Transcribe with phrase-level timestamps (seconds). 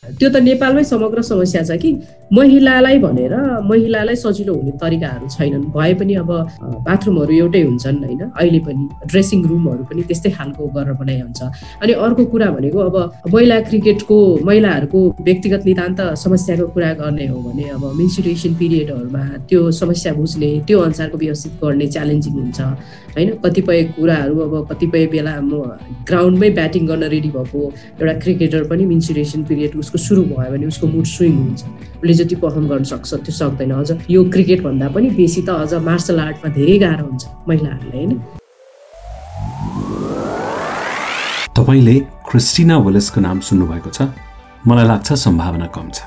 [0.00, 1.90] त्यो त नेपालमै समग्र समस्या छ कि।
[2.32, 3.34] महिलालाई भनेर
[3.70, 6.30] महिलालाई सजिलो हुने तरिकाहरू छैनन्। भए पनि अब
[6.88, 11.40] बाथरुमहरू एउटै हुन्छन् होइन। अहिले पनि ड्रेसिङ रुमहरू पनि त्यस्तै खालको गरेर बनाइ हुन्छ।
[11.82, 12.96] अनि अर्को कुरा भनेको अब
[13.34, 14.16] महिला क्रिकेटको
[14.48, 20.78] महिलाहरूको व्यक्तिगत नितान्त समस्याको कुरा गर्ने हो भने अब मेन्सुरेसन पिरियडहरूमा त्यो समस्या बुझ्ने त्यो
[20.80, 22.58] अनुसारको व्यवस्थित गर्ने च्यालेन्जिङ हुन्छ।
[23.16, 23.30] होइन?
[23.44, 25.62] कतिपय कुराहरू अब कतिपय बेला म
[26.08, 27.60] ग्राउन्डमै ब्याटिङ गर्न रेडी भएको
[28.00, 31.60] एउटा क्रिकेटर पनि मेन्सुरेसन पिरियड उसको सुरु भयो भने उसको मुड स्विङ हुन्छ।
[32.00, 35.72] उसले जति पर्फर्म गर्न सक्छ त्यो सक्दैन। अझ यो क्रिकेट भन्दा पनि बेसी त अझ
[35.84, 38.12] मार्सल आर्टमा धेरै गाह्रो हुन्छ महिलाहरूलाई होइन?
[41.56, 41.96] तपाईँले
[42.30, 44.00] क्रिस्टिना वेलेसको नाम सुन्नुभएको छ?
[44.66, 45.98] मलाई लाग्छ सम्भावना कम छ।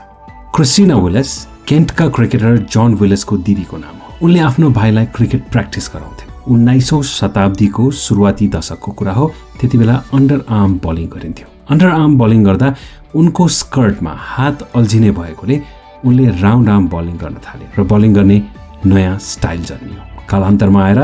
[0.56, 1.30] क्रिस्टिना वेलेस
[1.68, 6.13] केन्टका क्रिकेटर जन विलेसको दिदीको नाम हो। उनले आफ्नो भाइलाई क्रिकेट प्र्याक्टिस गराउँथे
[6.48, 9.28] उन्नाइसौँ शताब्दीको सुरुवाती दशकको कुरा हो।
[9.60, 12.76] त्यति बेला अन्डर आर्म बलिङ गरिन्थ्यो। अन्डर आर्म बलिङ गर्दा
[13.16, 15.62] उनको स्कर्टमा हात अल्झिने भएकोले
[16.06, 18.38] उनले राउन्ड आर्म बलिङ गर्न थाले र बलिङ गर्ने
[18.86, 21.00] नयाँ स्टाइल जन्मियो। कालान्तरमा आएर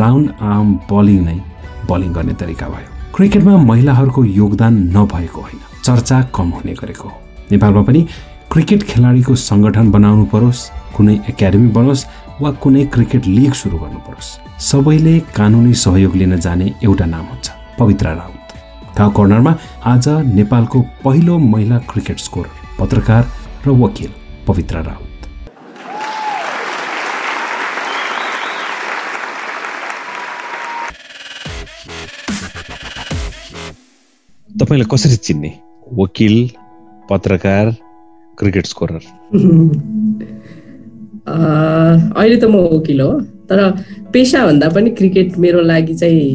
[0.00, 1.38] राउन्ड आर्म बलिङ नै
[1.90, 7.16] बलिङ गर्ने तरिका भयो। क्रिकेटमा महिलाहरूको योगदान नभएको होइन चर्चा कम हुने गरेको हो।
[7.52, 8.06] नेपालमा पनि
[8.52, 10.60] क्रिकेट खेलाडीको सङ्गठन बनाउनु परोस्
[10.96, 12.06] कुनै एकाडेमी बनोस्
[12.40, 14.26] वा कुनै क्रिकेट लिग सुरु गर्नु परोस्
[14.62, 18.50] सबैले कानुनी सहयोग लिन जाने एउटा नाम हुन्छ पवित्रा राउत।
[18.98, 19.52] थाहा कर्नरमा
[19.84, 22.46] आज नेपालको पहिलो महिला क्रिकेट स्कोर
[22.78, 23.22] पत्रकार
[23.66, 24.12] र वकिल
[24.46, 25.18] पवित्र राउत।
[34.50, 35.50] तपाईँलाई कसरी चिन्ने?
[35.94, 36.36] वकिल
[37.10, 37.74] पत्रकार
[38.38, 39.02] क्रिकेट स्कोरर?
[41.28, 43.12] अहिले त म वकिल हो
[43.50, 43.58] तर
[44.12, 46.26] पेसाभन्दा पनि क्रिकेट मेरो लागि चाहिँ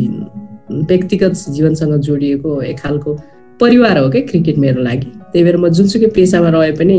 [0.90, 3.14] व्यक्तिगत जीवनसँग जोडिएको एक खालको
[3.62, 6.98] परिवार हो क्या क्रिकेट मेरो लागि। त्यही भएर म जुनसुकै पेसामा रहे पनि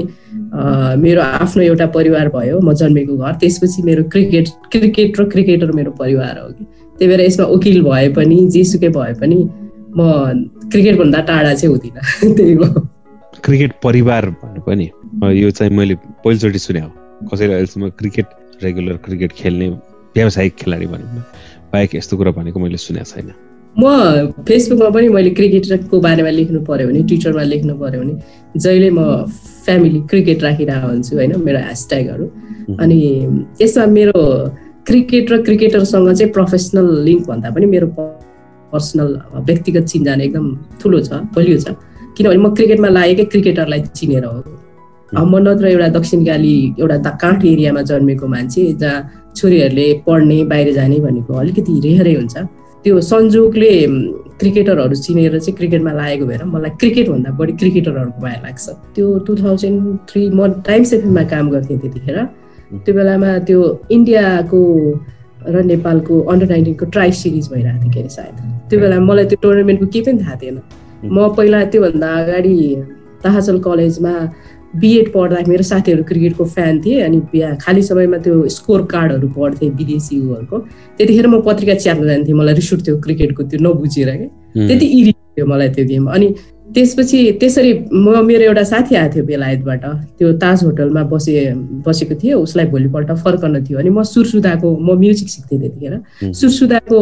[1.03, 5.91] मेरो आफ्नो एउटा परिवार भयो म जन्मेको घर त्यसपछि मेरो क्रिकेट क्रिकेट र क्रिकेटर मेरो
[5.99, 6.65] परिवार हो कि।
[6.99, 9.39] त्यही भएर यसमा वकिल भए पनि जेसुकै भए पनि
[9.99, 10.01] म
[10.73, 12.69] क्रिकेटभन्दा टाढा चाहिँ हुँदिनँ त्यही हो।
[13.45, 14.91] क्रिकेट परिवार भन्नु पनि
[15.43, 15.95] यो चाहिँ मैले
[16.25, 16.91] पहिलोचोटि सुने हो
[17.31, 18.27] कसैले अहिलेसम्म क्रिकेट
[18.63, 19.69] रेगुलर क्रिकेट खेल्ने
[20.17, 21.23] व्यावसायिक खेलाडी भनौँ न
[21.73, 23.31] बाहेक यस्तो कुरा भनेको मैले सुनेको छैन।
[23.75, 23.85] म
[24.49, 28.15] फेसबुकमा पनि मैले क्रिकेटको बारेमा लेख्नु पऱ्यो भने ट्विटरमा लेख्नु पऱ्यो भने
[28.65, 29.27] जहिले म
[29.65, 32.27] फ्यामिली क्रिकेट राखिरहेको हुन्छु होइन मेरो ह्यासट्यागहरू।
[32.83, 32.99] अनि
[33.63, 34.21] यसमा मेरो
[34.87, 37.89] क्रिकेट र क्रिकेटरसँग चाहिँ प्रोफेसनल लिङ्क भन्दा पनि मेरो
[38.73, 39.09] पर्सनल
[39.49, 40.47] व्यक्तिगत चिन्जान एकदम
[40.81, 41.75] ठुलो छ बलियो छ।
[42.17, 44.39] किनभने म क्रिकेटमा लागेकै क्रिकेटरलाई चिनेर हो।
[45.23, 51.33] म नत्र एउटा दक्षिणकाली एउटा काठ एरियामा जन्मेको मान्छे जहाँ छोरीहरूले पढ्ने बाहिर जाने भनेको
[51.43, 52.37] अलिकति रेहरै हुन्छ।
[52.85, 53.73] त्यो संजोगले
[54.41, 59.81] क्रिकेटरहरू चिनेर चाहिँ क्रिकेटमा लागेको भएर मलाई क्रिकेटभन्दा बढी क्रिकेटरहरूको माया लाग्छ। त्यो टु थाउजन्ड
[60.11, 62.19] थ्री म टाइम्स एफएममा काम गर्थेँ त्यतिखेर।
[62.85, 63.61] त्यो बेलामा त्यो
[63.91, 64.61] इन्डियाको
[65.55, 68.35] र नेपालको अन्डर नाइन्टिनको ट्राई सिरिज भइरहेको थियो के अरे सायद।
[68.69, 70.59] त्यो बेला मलाई त्यो टुर्नामेन्टको केही पनि थाहा थिएन।
[71.05, 72.57] म पहिला त्योभन्दा अगाडि
[73.25, 74.15] ताहाचल कलेजमा
[74.81, 79.71] बिएड पढ्दा मेरो साथीहरू क्रिकेटको फ्यान थिए अनि बिहा खाली समयमा त्यो स्कोर कार्डहरू पढ्थेँ
[79.71, 80.59] विदेशी उहरूको।
[80.99, 85.47] त्यतिखेर म पत्रिका च्याप्न जान्थेँ मलाई रिस उठ्थ्यो क्रिकेटको त्यो नबुझेर क्या त्यति इरि थियो
[85.47, 86.35] मलाई त्यो गेम। अनि
[86.75, 89.85] त्यसपछि त्यसरी म मेरो एउटा साथी आएको थियो बेलायतबाट।
[90.19, 91.35] त्यो ताज होटलमा बसे
[91.87, 96.99] बसेको थियो उसलाई भोलिपल्ट फर्कन थियो। अनि म सुरसुदाको म म्युजिक सिक्थेँ त्यतिखेर। सुरसुदाको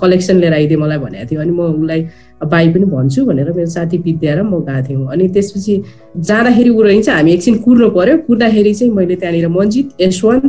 [0.00, 2.00] कलेक्सन लिएर आइदिएँ मलाई भनेको थियो। अनि म उसलाई
[2.40, 5.74] बाई पनि भन्छु भनेर मेरो साथी विद्या र म गएको थियौँ। अनि त्यसपछि
[6.16, 10.44] जाँदाखेरि ऊ रहन्छ हामी एकछिन कुर्नु पऱ्यो कुर्दाखेरि चाहिँ मैले त्यहाँनिर मन्जित यशवन्त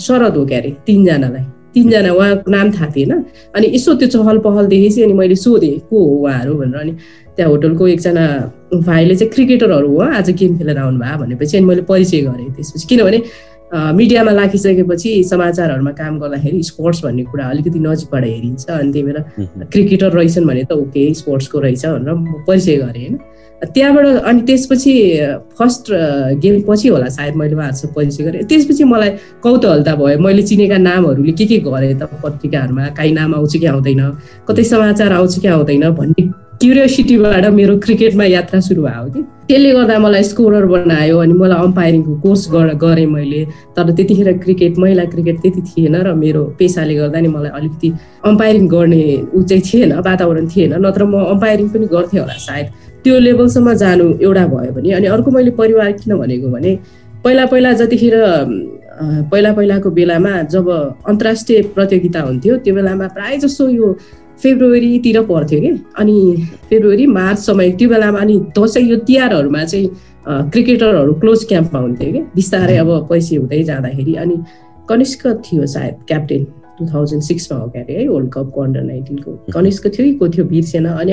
[0.00, 1.44] शरद हो क्यारे तिनजनालाई।
[1.74, 3.12] तिनजना उहाँको नाम थाहा थिएन।
[3.56, 6.54] अनि यसो त्यो चहल पहल देखेपछि अनि मैले सोधेँ को हो उहाँहरू?
[6.56, 6.92] भनेर। अनि
[7.36, 8.24] त्यहाँ होटलको एकजना
[8.86, 12.86] भाइले चाहिँ क्रिकेटरहरू हो। आज गेम खेलेर आउनु भयो भनेपछि अनि मैले परिचय गरेँ त्यसपछि।
[12.88, 13.18] किनभने
[13.74, 19.18] मिडियामा लागिसकेपछि समाचारहरूमा काम गर्दाखेरि स्पोर्ट्स भन्ने कुरा अलिकति नजिकबाट हेरिन्छ। अनि त्यही भएर
[19.72, 23.18] क्रिकेटर रहेछन् भने त ओके स्पोर्ट्सको रहेछ भनेर म परिचय गरेँ होइन।
[23.74, 24.94] त्यहाँबाट अनि त्यसपछि
[25.58, 25.84] फर्स्ट
[26.38, 29.10] गेम पछि होला सायद मैले उहाँहरूसँग परिचय गरेँ। त्यसपछि मलाई
[29.42, 32.88] कौतूहलता भयो। मैले चिनेका नामहरूले के के गरेँ त पत्रिकाहरूमा?
[32.94, 34.02] काहीँ नाम आउँछ कि आउँदैन?
[34.48, 36.22] कतै समाचार आउँछ कि आउँदैन भन्ने
[36.60, 39.20] क्युरियोसिटीबाट मेरो क्रिकेटमा यात्रा सुरु भयो कि?
[39.48, 42.42] त्यसले गर्दा मलाई स्कोरर बनायो अनि मलाई अम्पायरिङको कोर्स
[42.84, 43.40] गरेँ मैले।
[43.76, 47.92] तर त्यतिखेर क्रिकेट महिला क्रिकेट त्यति थिएन र मेरो पेसाले गर्दा नि मलाई अलिकति
[48.24, 49.04] अम्पायरिङ गर्ने
[49.36, 52.66] ऊ चाहिँ थिएन वातावरण थिएन। नत्र म अम्पायरिङ पनि गर्थेँ होला सायद।
[53.04, 56.78] त्यो लेभलसम्म जानु एउटा भयो भने। अनि अर्को मैले परिवार किन भनेको भने
[57.24, 58.14] पहिला पहिला जतिखेर
[59.30, 60.68] पहिला पहिलाको बेलामा जब
[61.04, 63.86] अन्तर्राष्ट्रिय प्रतियोगिता हुन्थ्यो त्यो बेलामा प्रायः जसो यो
[64.42, 65.70] फेब्रुअरीतिर पर्थ्यो कि?
[65.98, 66.16] अनि
[66.70, 69.88] फेब्रुअरी मार्च समय त्यो बेलामा अनि दसैँ यो तिहारहरूमा चाहिँ
[70.52, 72.20] क्रिकेटरहरू क्लोज क्याम्पमा हुन्थ्यो कि?
[72.34, 74.36] बिस्तारै अब पैसा हुँदै जाँदाखेरि अनि
[74.88, 76.44] कनिष्क थियो सायद क्याप्टेन
[76.78, 80.44] टु थाउजन्ड सिक्समा हो क्यारे है वर्ल्ड कपको अन्डर नाइन्टिनको। कनिष्क थियो कि को थियो?
[80.44, 81.12] बिर्सेन अनि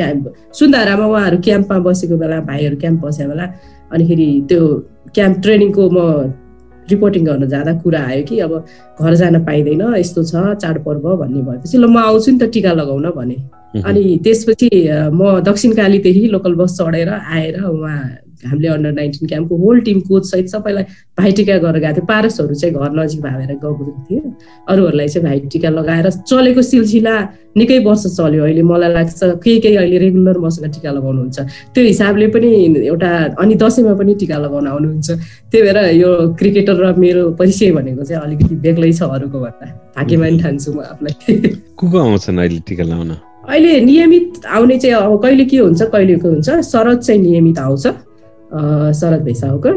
[0.60, 3.46] सुन्दारामा उहाँहरू क्याम्पमा बसेको बेला भाइहरू क्याम्प बसेको बेला
[3.94, 4.62] अनिखेरि त्यो
[5.16, 5.98] क्याम्प ट्रेनिङको म
[6.90, 8.54] रिपोर्टिङ गर्न जाँदा कुरा आयो कि अब
[9.02, 13.10] घर जान पाइँदैन यस्तो छ चाडपर्व भन्ने भएपछि ल म आउँछु नि त टिका लगाउन
[13.18, 13.38] भने।
[13.82, 14.70] अनि त्यसपछि
[15.14, 18.02] म दक्षिण कालीदेखि लोकल बस चढेर आएर उहाँ
[18.46, 20.84] हामीले अन्डर नाइन्टिन क्याम्पको होल टिम कोच सहित सबैलाई
[21.20, 24.22] भाइटिका गरेर गएको थियो। पारसहरू चाहिँ घर नजिक भावेर गएको थियो।
[24.70, 27.16] अरूहरूलाई चाहिँ भाइटिका लगाएर चलेको सिलसिला
[27.58, 31.40] निकै वर्ष चल्यो। अहिले मलाई लाग्छ केही केही अहिले रेगुलर मसँग टिका लगाउनुहुन्छ।
[31.74, 32.50] त्यो हिसाबले पनि
[32.90, 35.10] एउटा अनि दसैँमा पनि टिका लगाउन आउनुहुन्छ।
[35.52, 36.10] त्यही भएर यो
[36.40, 39.66] क्रिकेटर र मेरो परिचय भनेको चाहिँ अलिकति बेग्लै छ अरूको भन्दा।
[39.98, 41.38] भाग्यमानी ठान्छु म आफूलाई।
[41.78, 43.12] को को आउँछन् अहिले टिका लगाउन?
[43.44, 46.50] अहिले नियमित आउने चाहिँ अब कहिले के हुन्छ कहिले के हुन्छ?
[46.64, 47.86] शरद चाहिँ नियमित आउँछ।
[49.00, 49.76] शरद भैसावकर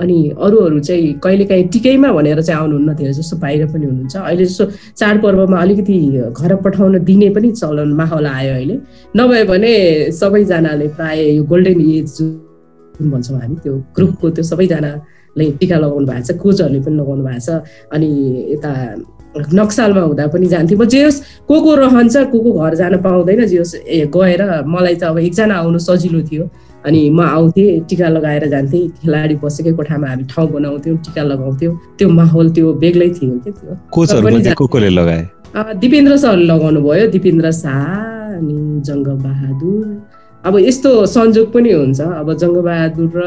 [0.00, 4.64] अनि अरूहरू चाहिँ कहिलेकाहीँ टिकैमा भनेर चाहिँ आउनुहुन्न धेरै जस्तो बाहिर पनि हुनुहुन्छ। अहिले जस्तो
[4.92, 5.96] चाडपर्वमा अलिकति
[6.36, 8.76] घर पठाउन दिने पनि चलन माहौल आयो अहिले।
[9.16, 9.72] नभए भने
[10.12, 16.24] सबैजनाले प्राय यो गोल्डन एज जुन भन्छौँ हामी त्यो ग्रुपको त्यो सबैजनाले टिका लगाउनु भएको
[16.28, 17.48] छ कोचहरूले पनि लगाउनु भएको छ।
[17.94, 18.08] अनि
[18.52, 18.72] यता
[19.36, 23.44] नक्सालमा हुँदा पनि जान्थेँ म जे होस् को को रहन्छ को को घर जान पाउँदैन
[23.46, 26.44] जे होस् ए गएर मलाई त अब एकजना आउनु सजिलो थियो।
[26.86, 32.08] अनि म आउँथेँ टिका लगाएर जान्थेँ। खेलाडी बसेकै कोठामा हामी ठाउँ बनाउँथ्यौँ टिका लगाउँथ्यौँ। त्यो
[32.08, 33.72] माहौल त्यो बेग्लै थियो कि त्यो?
[34.90, 35.22] लगाए?
[35.82, 38.56] दिपेन्द्र सरले लगाउनु भयो। दिपेन्द्र शाह अनि
[38.86, 39.84] जङ्ग बहादुर
[40.44, 43.22] अब यस्तो संजोग पनि हुन्छ। अब जङ्ग बहादुर र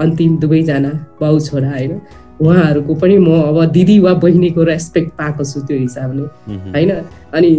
[0.00, 0.90] अन्तिम दुवैजना
[1.20, 1.92] बाउ छोरा होइन?
[2.40, 6.22] उहाँहरूको पनि म अब दिदी वा बहिनीको रेस्पेक्ट पाएको छु त्यो हिसाबले
[6.74, 6.90] होइन?
[7.36, 7.50] अनि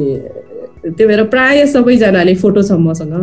[0.83, 3.13] त्यही भएर प्राय सबैजनाले फोटो छ मसँग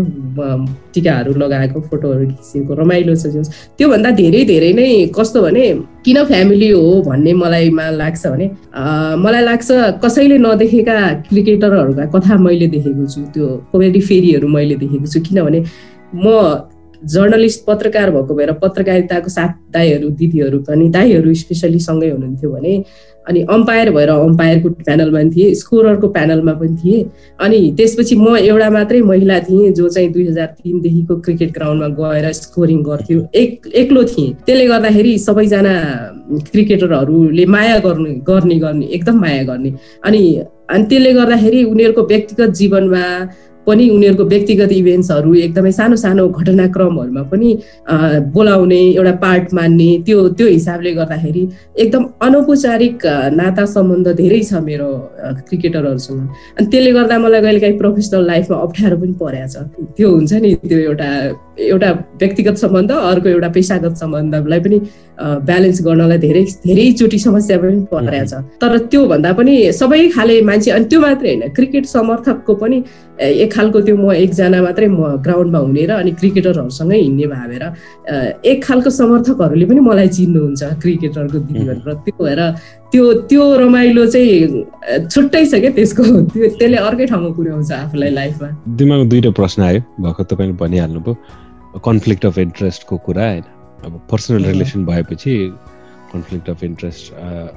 [0.95, 4.87] टिकाहरू लगाएको फोटोहरू खिचेको रमाइलो छ जस त्योभन्दा धेरै धेरै नै
[5.19, 5.65] कस्तो भने
[6.05, 8.47] किन फ्यामिली हो भन्ने मलाईमा लाग्छ भने
[9.25, 9.69] मलाई लाग्छ
[10.05, 10.97] कसैले नदेखेका
[11.29, 15.65] क्रिकेटरहरूका कथा मैले देखेको छु त्यो कमेडी फेरीहरू मैले देखेको छु। किनभने
[16.15, 16.27] म
[17.03, 22.73] जर्नलिस्ट पत्रकार भएको भएर पत्रकारिताको साथ दाईहरू दिदीहरू पनि दाईहरू स्पेसली सँगै हुनुहुन्थ्यो भने
[23.29, 27.05] अनि अम्पायर भएर अम्पायरको प्यानलमा पनि थिएँ स्कोररको प्यानलमा पनि थिएँ।
[27.41, 32.33] अनि त्यसपछि म एउटा मात्रै महिला थिएँ जो चाहिँ दुई हजार तिनदेखिको क्रिकेट ग्राउन्डमा गएर
[32.33, 35.75] स्कोरिङ गर्थ्यो। एक एक्लो थिएँ। त्यसले गर्दाखेरि सबैजना
[36.53, 39.73] क्रिकेटरहरूले माया गर्ने गर्ने गर्ने एकदम माया गर्ने।
[40.05, 40.23] अनि
[40.71, 43.05] अनि त्यसले गर्दाखेरि उनीहरूको व्यक्तिगत जीवनमा
[43.69, 47.51] पनि उनीहरूको व्यक्तिगत इभेन्ट्सहरू एकदमै सानो सानो घटनाक्रमहरूमा पनि
[48.37, 51.43] बोलाउने एउटा पार्ट मान्ने त्यो त्यो हिसाबले गर्दाखेरि
[51.85, 53.07] एकदम अनौपचारिक
[53.41, 54.89] नाता सम्बन्ध धेरै छ मेरो
[55.49, 56.21] क्रिकेटरहरूसँग।
[56.59, 59.57] अनि त्यसले गर्दा मलाई कहिलेकाहीँ प्रोफेसनल लाइफमा अप्ठ्यारो पनि परेको छ।
[59.97, 61.11] त्यो हुन्छ नि त्यो एउटा
[61.59, 61.91] एउटा
[62.23, 64.79] व्यक्तिगत सम्बन्ध अर्को एउटा पेसागत सम्बन्धलाई पनि
[65.49, 70.85] ब्यालेन्स गर्नलाई धेरै धेरैचोटि समस्या पनि परेको छ। तर त्योभन्दा पनि सबै खाले मान्छे अनि
[70.91, 72.79] त्यो मात्रै होइन क्रिकेट समर्थकको पनि
[73.19, 77.63] एक खालको त्यो म एकजना मात्रै म ग्राउन्डमा हुने र अनि क्रिकेटरहरूसँगै हिँड्ने भावेर
[78.47, 82.41] एक खालको समर्थकहरूले पनि मलाई चिन्नुहुन्छ क्रिकेटरको दिदी भनेर त्यो भएर।
[82.93, 86.03] त्यो त्यो रमाइलो चाहिँ छुट्टै छ क्या त्यसको।
[86.33, 91.15] त्यो त्यसले अर्कै ठाउँमा पुर्याउँछ आफूलाई लाइफमा। दिमागमा दुईवटा प्रश्न आयो। भएको तपाईँले भनिहाल्नुभयो।
[91.85, 93.45] कन्फ्लिक्ट अफ इन्ट्रेस्टको कुरा होइन?
[93.85, 95.33] अब पर्सनल रिलेसन भएपछि
[96.13, 97.05] कन्फ्लिक्ट अफ इन्ट्रेस्ट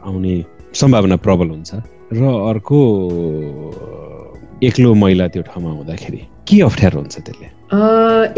[0.04, 0.36] आउने
[0.76, 1.72] सम्भावना प्रबल हुन्छ।
[2.12, 2.22] र
[2.52, 2.80] अर्को
[4.64, 7.48] एक्लो महिला त्यो ठाउँमा हुँदाखेरि के अप्ठ्यारो हुन्छ त्यसले?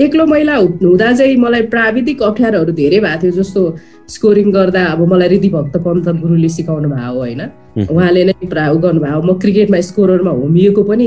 [0.03, 3.61] एक्लो महिला हुँदा चाहिँ मलाई प्राविधिक अप्ठ्यारोहरू धेरै भएको थियो जस्तो
[4.09, 7.41] स्कोरिङ गर्दा अब मलाई रिधि भक्त पन्त गुरुले सिकाउनु भयो होइन।
[7.73, 11.05] उहाँले नै गर्नुभयो म क्रिकेटमा स्कोरमा होमिएको पनि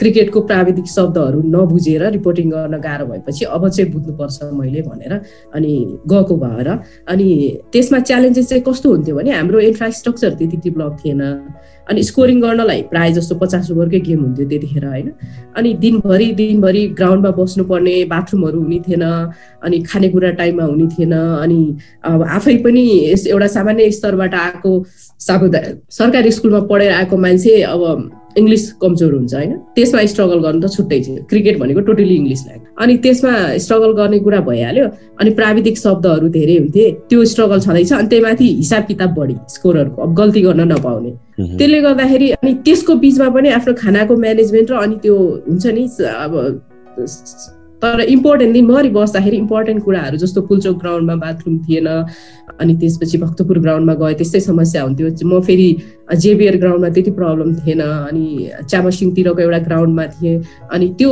[0.00, 5.12] क्रिकेटको प्राविधिक शब्दहरू नबुझेर रिपोर्टिङ गर्न गाह्रो भएपछि अब चाहिँ बुझ्नुपर्छ मैले भनेर
[5.54, 5.72] अनि
[6.04, 6.68] गएको भएर।
[7.08, 7.28] अनि
[7.72, 11.22] त्यसमा च्यालेन्जेस चाहिँ कस्तो हुन्थ्यो भने हाम्रो इन्फ्रास्ट्रक्चर त्यति डेभलप थिएन।
[11.90, 15.08] अनि स्कोरिङ गर्नलाई प्रायः जस्तो पचास ओभरकै गेम हुन्थ्यो त्यतिखेर होइन।
[15.56, 19.04] अनि दिनभरि दिनभरि ग्राउन्डमा बस्नुपर्ने बाथरुमहरू हुने थिएन।
[19.64, 21.60] अनि खानेकुरा टाइममा हुने थिएन। अनि
[22.04, 22.84] अब आफै पनि
[23.26, 24.72] एउटा सामान्य स्तरबाट आएको
[25.26, 27.82] सामुदाय सरकारी स्कुलमा पढेर आएको मान्छे अब
[28.38, 32.58] इङ्ग्लिस कमजोर हुन्छ होइन। त्यसमा स्ट्रगल गर्नु त छुट्टै छ क्रिकेट भनेको टोटली इङ्ग्लिस ल्याङ
[32.82, 33.32] अनि त्यसमा
[33.64, 34.86] स्ट्रगल गर्ने कुरा भइहाल्यो।
[35.20, 40.02] अनि प्राविधिक शब्दहरू धेरै हुन्थे। त्यो स्ट्रगल छँदैछ। अनि त्यही माथि हिसाब किताब बढी स्कोरहरूको
[40.02, 41.12] अब गल्ती गर्न नपाउने।
[41.58, 45.16] त्यसले गर्दाखेरि अनि त्यसको बिचमा पनि आफ्नो खानाको म्यानेजमेन्ट र अनि त्यो
[45.48, 45.84] हुन्छ नि
[46.24, 46.32] अब
[47.82, 51.86] तर इम्पोर्टेन्ट दिनभरि बस्दाखेरि इम्पोर्टेन्ट कुराहरू जस्तो पुल्चोक ग्राउन्डमा बाथरुम थिएन
[52.60, 55.68] अनि त्यसपछि भक्तपुर ग्राउन्डमा गए त्यस्तै समस्या हुन्थ्यो। म फेरि
[56.22, 58.26] जेबियर ग्राउन्डमा त्यति प्रब्लम थिएन अनि
[58.70, 61.10] चामसिङतिरको एउटा ग्राउन्डमा थिएँ अनि त्यो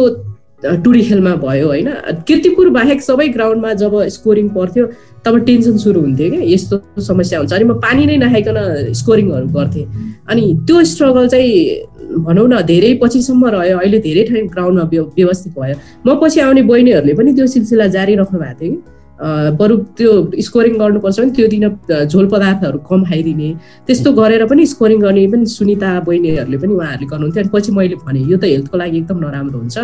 [0.63, 1.89] टुडी खेलमा भयो होइन?
[2.27, 4.87] किर्तिपुर बाहेक सबै ग्राउन्डमा जब स्कोरिङ पर्थ्यो
[5.25, 8.59] तब टेन्सन सुरु हुन्थ्यो क्या। यस्तो समस्या हुन्छ। अनि म पानी नै नखाइकन
[8.93, 9.87] स्कोरिङहरू गर्थेँ।
[10.29, 14.85] अनि त्यो स्ट्रगल चाहिँ भनौँ न धेरै पछिसम्म रह्यो। अहिले धेरै ठाउँ ग्राउन्डमा
[15.17, 15.75] व्यवस्थित भयो।
[16.07, 20.11] म पछि आउने बहिनीहरूले पनि त्यो सिलसिला जारी राख्नु भएको थियो कि। बरु त्यो
[20.47, 21.65] स्कोरिङ गर्नुपर्छ भने त्यो दिन
[22.07, 23.49] झोल पदार्थहरू कम खाइदिने।
[23.87, 28.21] त्यस्तो गरेर पनि स्कोरिङ गर्ने पनि सुनिता बहिनीहरूले पनि उहाँहरूले गर्नुहुन्थ्यो। अनि पछि मैले भने
[28.31, 29.79] यो त हेल्थको लागि एकदम नराम्रो हुन्छ।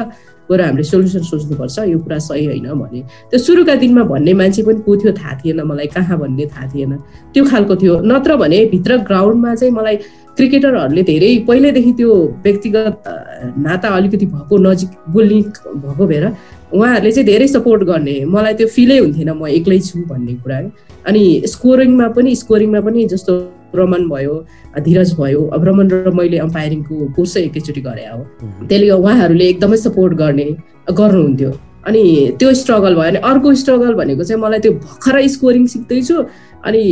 [0.51, 3.01] गएर हामीले सोल्युसन सोच्नुपर्छ। यो कुरा सही होइन भने।
[3.31, 6.93] त्यो सुरुका दिनमा भन्ने मान्छे पनि को थियो थाहा थिएन मलाई। कहाँ भन्ने थाहा थिएन।
[7.35, 9.97] त्यो खालको थियो। नत्र भने भित्र ग्राउन्डमा चाहिँ मलाई
[10.37, 12.13] क्रिकेटरहरूले धेरै पहिल्यैदेखि त्यो
[12.45, 13.03] व्यक्तिगत
[13.67, 15.41] नाता अलिकति भएको नजिक बोल्ने
[15.83, 16.25] भएको भएर
[16.75, 20.59] उहाँहरूले चाहिँ धेरै सपोर्ट गर्ने। मलाई त्यो फिलै हुन्थेन म एक्लै छु भन्ने कुरा।
[21.09, 21.23] अनि
[21.55, 23.33] स्कोरिङमा पनि स्कोरिङमा पनि जस्तो
[23.75, 24.35] रमन भयो
[24.87, 28.21] धीरज भयो अब रमन र मैले अम्पायरिङको कोर्सै एकैचोटि गरे हो।
[28.69, 30.49] त्यसले उहाँहरूले एकदमै सपोर्ट गर्ने
[30.91, 31.51] गर्नुहुन्थ्यो।
[31.87, 32.03] अनि
[32.39, 36.17] त्यो स्ट्रगल भयो। अनि अर्को स्ट्रगल भनेको चाहिँ मलाई त्यो भर्खरै स्कोरिङ सिक्दैछु
[36.65, 36.83] अनि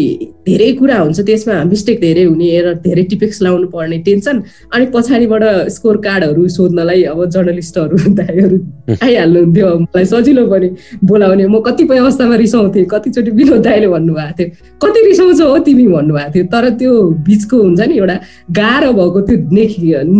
[0.46, 4.42] धेरै कुरा हुन्छ त्यसमा मिस्टेक धेरै हुने र धेरै टिपिक्स लाउनु पर्ने टेन्सन
[4.74, 5.44] अनि पछाडिबाट
[5.76, 8.58] स्कोर कार्डहरू सोध्नलाई अब जर्नलिस्टहरू दाईहरू
[9.06, 10.68] आइहाल्नुहुन्थ्यो। मलाई सजिलो पनि
[11.04, 14.48] बोलाउने। म कतिपय अवस्थामा रिसाउँथेँ। कतिचोटि विनोद दाईले भन्नुभएको थियो
[14.82, 15.86] कति रिसाउँछौ हो तिमी?
[15.86, 16.92] भन्नुभएको थियो। तर त्यो
[17.26, 18.16] बिचको हुन्छ नि एउटा
[18.60, 19.36] गाह्रो भएको त्यो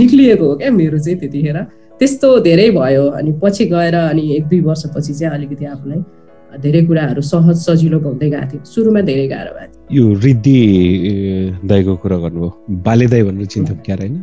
[0.00, 1.58] निक्लिएको हो क्या मेरो चाहिँ त्यतिखेर।
[2.00, 6.00] त्यस्तो धेरै भयो। अनि पछि गएर अनि एक दुई वर्षपछि चाहिँ अलिकति आफूलाई
[6.60, 10.58] धेरै कुराहरू सहज सजिलो हुँदै गएको थियो। सुरुमा धेरै गाह्रो भएको थियो। यो रिद्धि
[11.64, 12.50] दाईको कुरा गर्नुभयो।
[12.86, 14.14] बाले दाई भनेर चिन्थ्यौँ क्या होइन?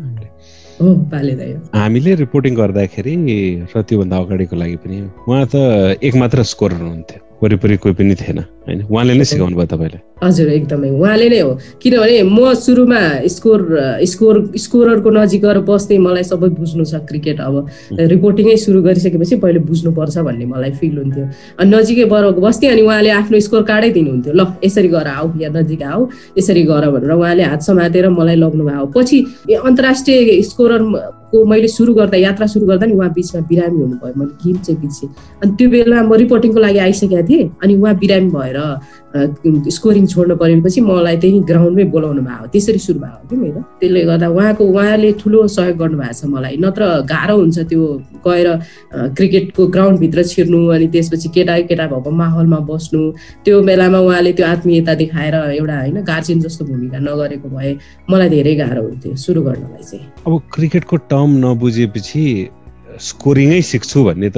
[0.81, 3.13] हो बाले दाई हामीले रिपोर्टिङ गर्दाखेरि
[3.75, 5.55] र त्योभन्दा अगाडिको लागि पनि उहाँ त
[6.03, 8.79] एक मात्र स्कोर हुनुहुन्थ्यो। वरिपरि कोही पनि थिएन होइन?
[8.91, 13.59] उहाँले नै सिकाउनु भयो तपाईँले। हजुर एकदमै। उहाँले नै हो। किनभने म सुरुमा स्कोर
[14.03, 17.55] स्कोर स्कोररको नजिक गएर बस्ने मलाई सबै बुझ्नु छ क्रिकेट अब।
[17.95, 21.25] रिपोर्टिङै सुरु गरिसकेपछि पहिले बुझ्नुपर्छ भन्ने मलाई फिल हुन्थ्यो।
[21.59, 25.49] अनि नजिकै बर बस्थेँ अनि उहाँले आफ्नो स्कोर कार्डै दिनुहुन्थ्यो। ल यसरी गर आऊ या
[25.55, 26.01] नजिक आऊ
[26.37, 29.17] यसरी गर भनेर उहाँले हात समातेर मलाई लग्नु भयो पछि
[29.55, 30.81] अन्तर्राष्ट्रिय स्कोरर
[31.31, 34.79] को मैले सुरु गर्दा यात्रा सुरु गर्दा नि उहाँ बिचमा बिरामी हुनुभयो। मैले गेम चाहिँ
[34.81, 35.09] बिर्सेँ।
[35.43, 38.57] अनि त्यो बेला म रिपोर्टिङको लागि आइसकेको थिएँ अनि उहाँ बिरामी भएर
[39.09, 43.61] स्कोरिङ छोड्नु परेपछि मलाई त्यही ग्राउन्डमै बोलाउनु भएको त्यसरी सुरु भएको कि मेरो?
[43.81, 47.81] त्यसले गर्दा उहाँको उहाँले ठुलो सहयोग गर्नुभएको छ मलाई। नत्र गाह्रो हुन्छ त्यो
[48.27, 48.47] गएर
[49.17, 53.01] क्रिकेटको ग्राउन्डभित्र छिर्नु अनि त्यसपछि केटा केटा भएको माहौलमा बस्नु।
[53.45, 57.71] त्यो बेलामा उहाँले त्यो आत्मीयता देखाएर एउटा होइन गार्जेन जस्तो भूमिका नगरेको भए
[58.13, 62.23] मलाई धेरै गाह्रो हुन्थ्यो सुरु गर्नलाई चाहिँ। अब क्रिकेटको टर्म नबुझेपछि
[63.09, 64.29] स्कोरिङै सिक्छु भन्ने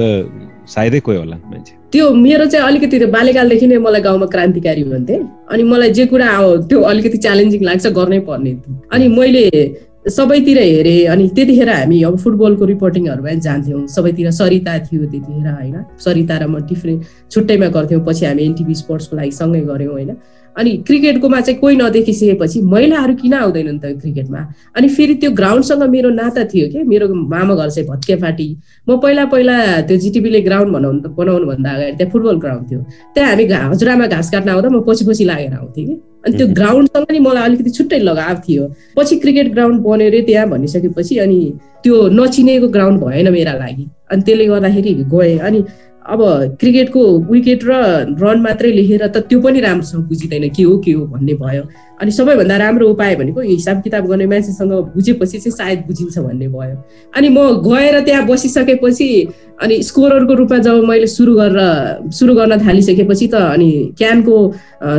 [0.64, 5.16] सायदै कोही होला मान्छे। त्यो मेरो चाहिँ अलिकति बाल्यकालदेखि नै मलाई गाउँमा क्रान्तिकारी भन्थे।
[5.52, 6.28] अनि मलाई जे कुरा
[6.68, 8.52] त्यो अलिकति च्यालेन्जिङ लाग्छ गर्नै पर्ने।
[8.92, 9.44] अनि मैले
[10.08, 16.36] सबैतिर हेरेँ अनि त्यतिखेर हामी अब फुटबलको रिपोर्टिङहरूमा जान्थ्यौँ। सबैतिर सरिता थियो त्यतिखेर होइन। सरिता
[16.38, 20.10] र म डिफ्रेन्ट छुट्टैमा गर्थ्यौँ पछि हामी एनटिभी स्पोर्ट्सको लागि सँगै गऱ्यौँ होइन।
[20.56, 24.40] अनि क्रिकेटकोमा चाहिँ कोही नदेखिसकेपछि महिलाहरू किन आउँदैनन् त क्रिकेटमा?
[24.76, 26.82] अनि फेरि त्यो ग्राउन्डसँग मेरो नाता थियो कि?
[26.84, 28.48] मेरो मामा घर चाहिँ भत्केपाटी
[28.88, 29.56] म पहिला पहिला
[29.88, 32.80] त्यो जिटिपीले ग्राउन्ड बनाउनु बनाउनुभन्दा अगाडि त्यहाँ फुटबल ग्राउन्ड थियो।
[33.14, 35.94] त्यहाँ हामी हजुरआमा घाँस काट्न आउँदा म पछि पछि लागेर आउँथेँ कि।
[36.26, 38.64] अनि त्यो ग्राउन्डसँग नि मलाई अलिकति छुट्टै लगाव थियो।
[38.96, 41.40] पछि क्रिकेट ग्राउन्ड बन्यो अरे त्यहाँ भनिसकेपछि अनि
[41.82, 45.64] त्यो नचिनेको ग्राउन्ड भएन मेरा लागि। अनि त्यसले गर्दाखेरि गएँ। अनि
[46.02, 46.20] अब
[46.60, 47.72] क्रिकेटको विकेट र
[48.18, 51.62] रन मात्रै लेखेर त त्यो पनि राम्रोसँग बुझिँदैन के हो के हो भन्ने भयो।
[52.02, 56.76] अनि सबैभन्दा राम्रो उपाय भनेको हिसाब किताब गर्ने मान्छेसँग बुझेपछि चाहिँ सायद बुझिन्छ भन्ने भयो।
[57.14, 59.08] अनि म गएर त्यहाँ बसिसकेपछि
[59.62, 64.36] अनि स्कोररको रूपमा जब मैले सुरु गरेर सुरु गर्न थालिसकेपछि त अनि क्यानको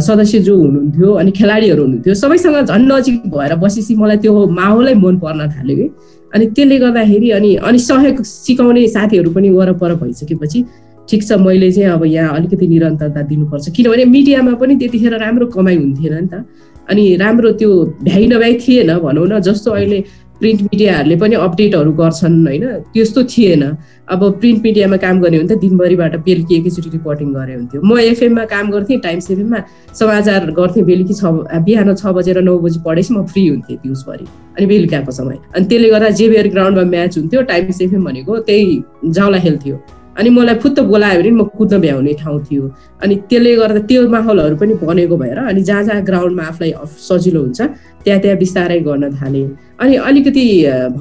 [0.08, 5.20] सदस्य जो हुनुहुन्थ्यो अनि खेलाडीहरू हुनुहुन्थ्यो सबैसँग झन् नजिक भएर बसेपछि मलाई त्यो माहौलै मन
[5.20, 5.88] पर्न थाल्यो कि।
[6.34, 10.64] अनि त्यसले गर्दाखेरि अनि अनि सहयोग सिकाउने साथीहरू पनि वरपर भइसकेपछि
[11.10, 15.76] ठिक छ मैले चाहिँ अब यहाँ अलिकति निरन्तरता दिनुपर्छ। किनभने मिडियामा पनि त्यतिखेर राम्रो कमाइ
[15.78, 16.46] हुन्थेन नि त।
[16.90, 17.70] अनि राम्रो त्यो
[18.04, 20.00] भ्याइ नभ्याइ थिएन भनौँ न जस्तो अहिले
[20.40, 22.64] प्रिन्ट मिडियाहरूले पनि अपडेटहरू गर्छन् होइन?
[22.94, 23.64] त्यस्तो थिएन।
[24.12, 27.98] अब प्रिन्ट मिडियामा काम गर्ने हो भने त दिनभरिबाट बेलुकी एकैचोटि रिपोर्टिङ गरे हुन्थ्यो। म
[28.00, 29.60] एफएममा काम गर्थेँ टाइम्स एफएममा
[29.94, 31.24] समाचार गर्थेँ बेलुकी छ
[31.64, 34.26] बिहान छ बजेर नौ बजी पढेपछि म फ्री हुन्थेँ दिउँसभरि
[34.58, 39.40] अनि बेलुकाको समय। अनि त्यसले गर्दा जेबिआर ग्राउन्डमा म्याच हुन्थ्यो टाइम्स एफएम भनेको त्यही जाउला
[39.40, 39.76] खेल्थ्यो।
[40.20, 42.64] अनि मलाई फुत्त बोलायो भने म कुद्न भ्याउने ठाउँ थियो।
[43.04, 46.74] अनि त्यसले गर्दा त्यो माहौलहरू पनि बनेको भएर अनि जहाँ जहाँ ग्राउन्डमा आफूलाई
[47.10, 47.62] सजिलो हुन्छ
[48.04, 49.48] त्यहाँ त्यहाँ बिस्तारै गर्न थालेँ।
[49.82, 50.46] अनि अलिकति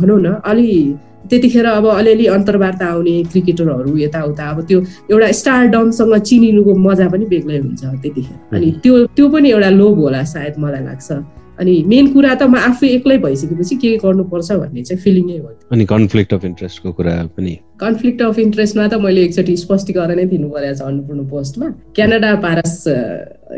[0.01, 0.71] भनौँ न अलि
[1.31, 4.79] त्यतिखेर अब अलिअलि अन्तर्वार्ता आउने क्रिकेटरहरू यताउता अब त्यो
[5.11, 10.23] एउटा स्टारडमसँग चिनिनुको मजा पनि बेग्लै हुन्छ त्यतिखेर। अनि त्यो त्यो पनि एउटा लोभ होला
[10.33, 11.09] सायद मलाई लाग्छ।
[11.63, 15.85] अनि मेन कुरा त म आफै एक्लै भइसकेपछि के गर्नुपर्छ भन्ने चाहिँ फिलिङै हो अनि
[15.95, 20.75] कन्फ्लिक्ट अफ इन्ट्रेस्टको कुरा पनि। कन्फ्लिक्ट अफ इन्ट्रेस्टमा त मैले एकचोटि स्पष्टीकरण नै दिनु परेको
[20.79, 21.67] छ अन्नपूर्ण पोस्टमा।
[21.97, 22.75] क्यानाडा पारस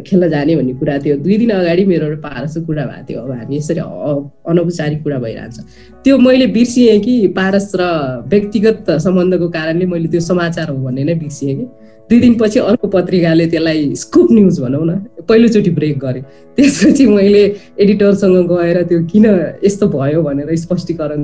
[0.07, 3.57] खेल्न जाने भन्ने कुरा थियो। दुई दिन अगाडि मेरो पारसको कुरा भएको थियो। अब हामी
[3.57, 3.81] यसरी
[4.51, 5.57] अनौपचारिक कुरा भइरहन्छ।
[6.05, 7.83] त्यो मैले बिर्सिएँ कि पारस र
[8.33, 11.67] व्यक्तिगत सम्बन्धको कारणले मैले त्यो समाचार हो भन्ने नै बिर्सिएँ कि।
[12.11, 14.93] दुई दिनपछि अर्को पत्रिकाले त्यसलाई स्कुप न्युज भनौँ न
[15.29, 16.23] पहिलोचोटि ब्रेक गरेँ।
[16.57, 17.45] त्यसपछि मैले
[17.81, 19.27] एडिटरसँग गएर त्यो किन
[19.65, 21.21] यस्तो भयो भनेर स्पष्टीकरण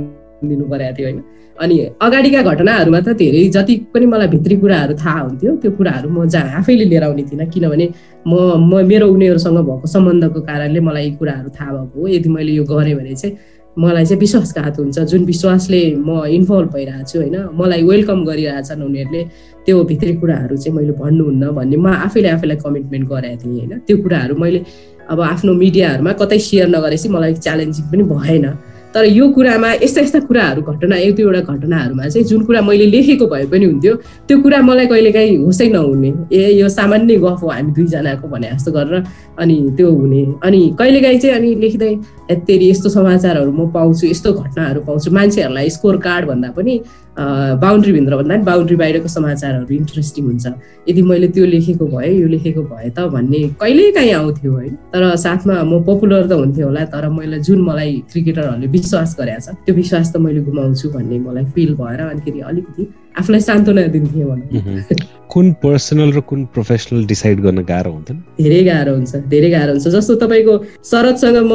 [0.48, 1.20] दिनु परेको थियो होइन।
[1.58, 6.24] अनि अगाडिका घटनाहरूमा त धेरै जति पनि मलाई भित्री कुराहरू थाहा हुन्थ्यो त्यो कुराहरू म
[6.32, 7.86] जहाँ आफैले लिएर आउने थिइनँ। किनभने
[8.26, 12.52] म म मेरो उनीहरूसँग भएको सम्बन्धको कारणले मलाई यी कुराहरू थाहा भएको हो। यदि मैले
[12.56, 13.36] यो गरेँ भने चाहिँ
[13.76, 19.22] मलाई चाहिँ विश्वासघात हुन्छ। जुन विश्वासले म इन्भल्भ भइरहेको छु होइन मलाई वेलकम गरिरहेछन् उनीहरूले
[19.70, 23.96] त्यो भित्री कुराहरू चाहिँ मैले भन्नुहुन्न भन्ने म आफैले आफैलाई कमिटमेन्ट गरेको थिएँ होइन। त्यो
[24.02, 24.60] कुराहरू मैले
[25.06, 28.46] अब आफ्नो मिडियाहरूमा कतै सेयर नगरेपछि मलाई च्यालेन्जिङ पनि भएन।
[28.90, 33.26] तर यो कुरामा यस्ता यस्ता कुराहरू घटना एक दुईवटा घटनाहरूमा चाहिँ जुन कुरा मैले लेखेको
[33.30, 33.94] भए पनि हुन्थ्यो
[34.26, 38.70] त्यो कुरा मलाई कहिलेकाहीँ होसै नहुने। ए यो सामान्य गफ हो हामी दुईजनाको भने जस्तो
[38.74, 39.04] गरेर
[39.38, 41.92] अनि त्यो हुने। अनि कहिलेकाहीँ चाहिँ अनि लेख्दै
[42.30, 46.74] यति यस्तो समाचारहरू म पाउँछु यस्तो घटनाहरू पाउँछु। मान्छेहरूलाई स्कोर कार्ड भन्दा पनि
[47.18, 50.46] बााउन्ड्रीभित्र भन्दा पनि बााउन्ड्री बाहिरको समाचारहरू इन्ट्रेस्टिङ हुन्छ।
[50.88, 55.02] यदि मैले त्यो लेखेको भए यो लेखेको भए त भन्ने कहिल्यै काहीँ आउँथ्यो है तर
[55.16, 60.12] साथमा म पपुलर त हुन्थ्यो होला तर मैले जुन मलाई क्रिकेटरहरूले विश्वास गरेको त्यो विश्वास
[60.14, 62.82] त मैले गुमाउँछु भन्ने मलाई फिल भएर अनिखेरि अलिकति
[63.18, 64.84] आफूलाई सान्त्वना दिन्थेँ भनौँ।
[65.30, 68.16] कुन पर्सनल र कुन प्रोफेसनल डिसाइड गर्न गाह्रो हुन्थ्यो?
[68.42, 70.54] धेरै गाह्रो हुन्छ धेरै गाह्रो हुन्छ। जस्तो तपाईँको
[70.90, 71.54] शरदसँग म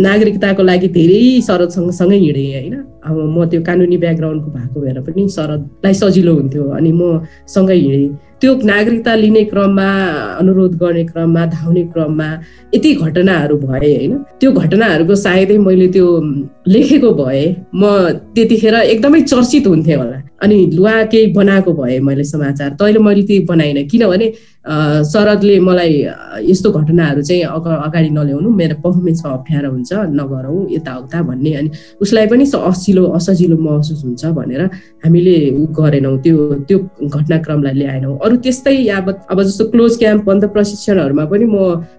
[0.00, 2.74] नागरिकताको लागि धेरै शरदसँग सँगै हिँडेँ होइन?
[3.04, 7.02] अब म त्यो कानुनी ब्याकग्राउन्डको भएको भएर पनि शरदलाई सजिलो हुन्थ्यो अनि म
[7.54, 8.08] सँगै हिँडेँ
[8.40, 9.88] त्यो नागरिकता लिने क्रममा
[10.40, 12.28] अनुरोध गर्ने क्रममा धाउने क्रममा
[12.74, 16.08] यति घटनाहरू भए होइन। त्यो घटनाहरूको सायदै मैले त्यो
[16.68, 17.44] लेखेको भए
[17.74, 17.82] म
[18.34, 23.40] त्यतिखेर एकदमै चर्चित हुन्थेँ होला। अनि लुवा केही बनाएको भए मैले समाचार। तैँले मैले त्यही
[23.48, 24.26] बनाइनँ। किनभने
[24.64, 25.92] शरदले मलाई
[26.50, 32.26] यस्तो घटनाहरू चाहिँ अग अगाडि नल्याउनु मेरो पर्फर्मेन्समा अप्ठ्यारो हुन्छ नगरौँ यताउता भन्ने अनि उसलाई
[32.32, 34.62] पनि असिलो असजिलो महसुस हुन्छ भनेर
[35.04, 36.36] हामीले उ गरेनौँ त्यो
[36.68, 41.56] त्यो घटनाक्रमलाई ल्याएनौँ। अरू त्यस्तै अब अब जस्तो क्लोज क्याम्प अन्त प्रशिक्षणहरूमा पनि म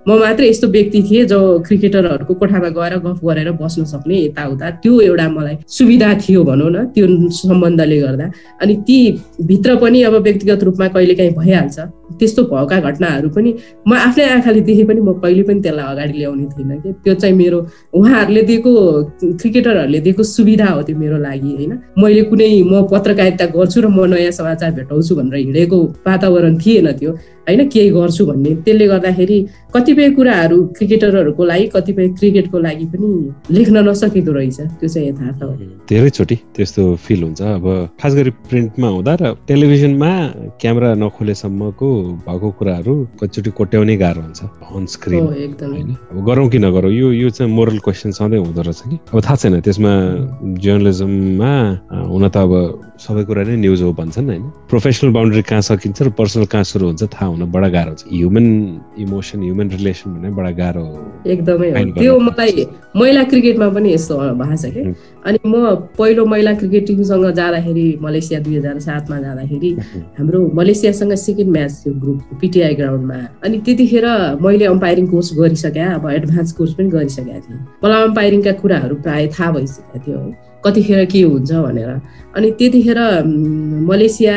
[0.07, 4.99] म मात्रै यस्तो व्यक्ति थिएँ जो क्रिकेटरहरूको कोठामा गएर गफ गरेर बस्न सक्ने यताउता त्यो
[5.09, 8.25] एउटा मलाई सुविधा थियो भनौँ न त्यो सम्बन्धले गर्दा।
[8.61, 8.97] अनि ती
[9.45, 11.79] भित्र पनि अब व्यक्तिगत रूपमा कहिलेकाहीँ भइहाल्छ
[12.19, 13.53] त्यस्तो भएका घटनाहरू पनि
[13.87, 17.35] म आफ्नै आँखाले देखे पनि म कहिले पनि त्यसलाई अगाडि ल्याउने थिइनँ कि। त्यो चाहिँ
[17.35, 17.59] मेरो
[17.93, 18.71] उहाँहरूले दिएको
[19.41, 24.05] क्रिकेटरहरूले दिएको सुविधा हो त्यो मेरो लागि होइन। मैले कुनै म पत्रकारिता गर्छु र म
[24.11, 27.11] नयाँ समाचार भेटाउँछु भनेर हिँडेको वातावरण थिएन त्यो।
[27.47, 29.37] होइन केही गर्छु भन्ने। त्यसले गर्दाखेरि
[29.75, 33.09] कतिपय कुराहरू क्रिकेटरहरूको लागि कतिपय क्रिकेटको लागि पनि
[33.55, 35.51] लेख्न नसकिँदो रहेछ। त्यो चाहिँ यथार्थ हो।
[35.89, 37.65] धेरैचोटि त्यस्तो फिल हुन्छ। अब
[38.01, 40.11] खास गरी प्रिन्टमा हुँदा र टेलिभिजनमा
[40.61, 41.87] क्यामेरा नखोलेसम्मको
[42.25, 44.41] भएको कुराहरू कतिचोटि कोट्याउने गाह्रो हुन्छ।
[44.75, 45.89] अन स्क्रिन होइन?
[46.11, 48.97] अब गरौँ कि नगरौँ यो यो चाहिँ मोरल क्वेसन सधैँ हुँदो रहेछ कि?
[49.13, 49.93] अब थाहा छैन त्यसमा
[50.63, 51.53] जर्नलिजममा
[52.09, 52.51] हुन त अब
[52.95, 54.43] सबै कुरा नै न्युज हो भन्छन् होइन?
[54.71, 58.47] प्रोफेसनल बााउन्ड्री कहाँ सकिन्छ र पर्सनल कहाँ सुरु हुन्छ थाहा हुन बडा गाह्रो छ। ह्युमन
[59.03, 60.85] इमोसन ह्युमन रिलेसन भन्ने बडा गाह्रो
[61.33, 61.69] एकदमै
[61.99, 64.81] त्यो मलाई महिला क्रिकेटमा पनि यस्तो भएको छ कि।
[65.27, 65.53] अनि म
[65.99, 69.71] पहिलो महिला क्रिकेट टिमसँग जाँदाखेरि मलेसिया दुई हजार सातमा जाँदाखेरि
[70.17, 74.07] हाम्रो मलेसियासँग सेकेन्ड म्याच थियो ग्रुपको पिटिआई ग्राउन्डमा। अनि त्यतिखेर
[74.45, 79.51] मैले अम्पायरिङ कोर्स गरिसकेँ अब एडभान्स कोर्स पनि गरिसकेको थिएँ। मलाई अम्पायरिङका कुराहरू प्रायः थाहा
[79.51, 80.19] भइसकेको थियो।
[80.65, 81.89] कतिखेर के हुन्छ भनेर।
[82.37, 82.99] अनि त्यतिखेर
[83.89, 84.35] मलेसिया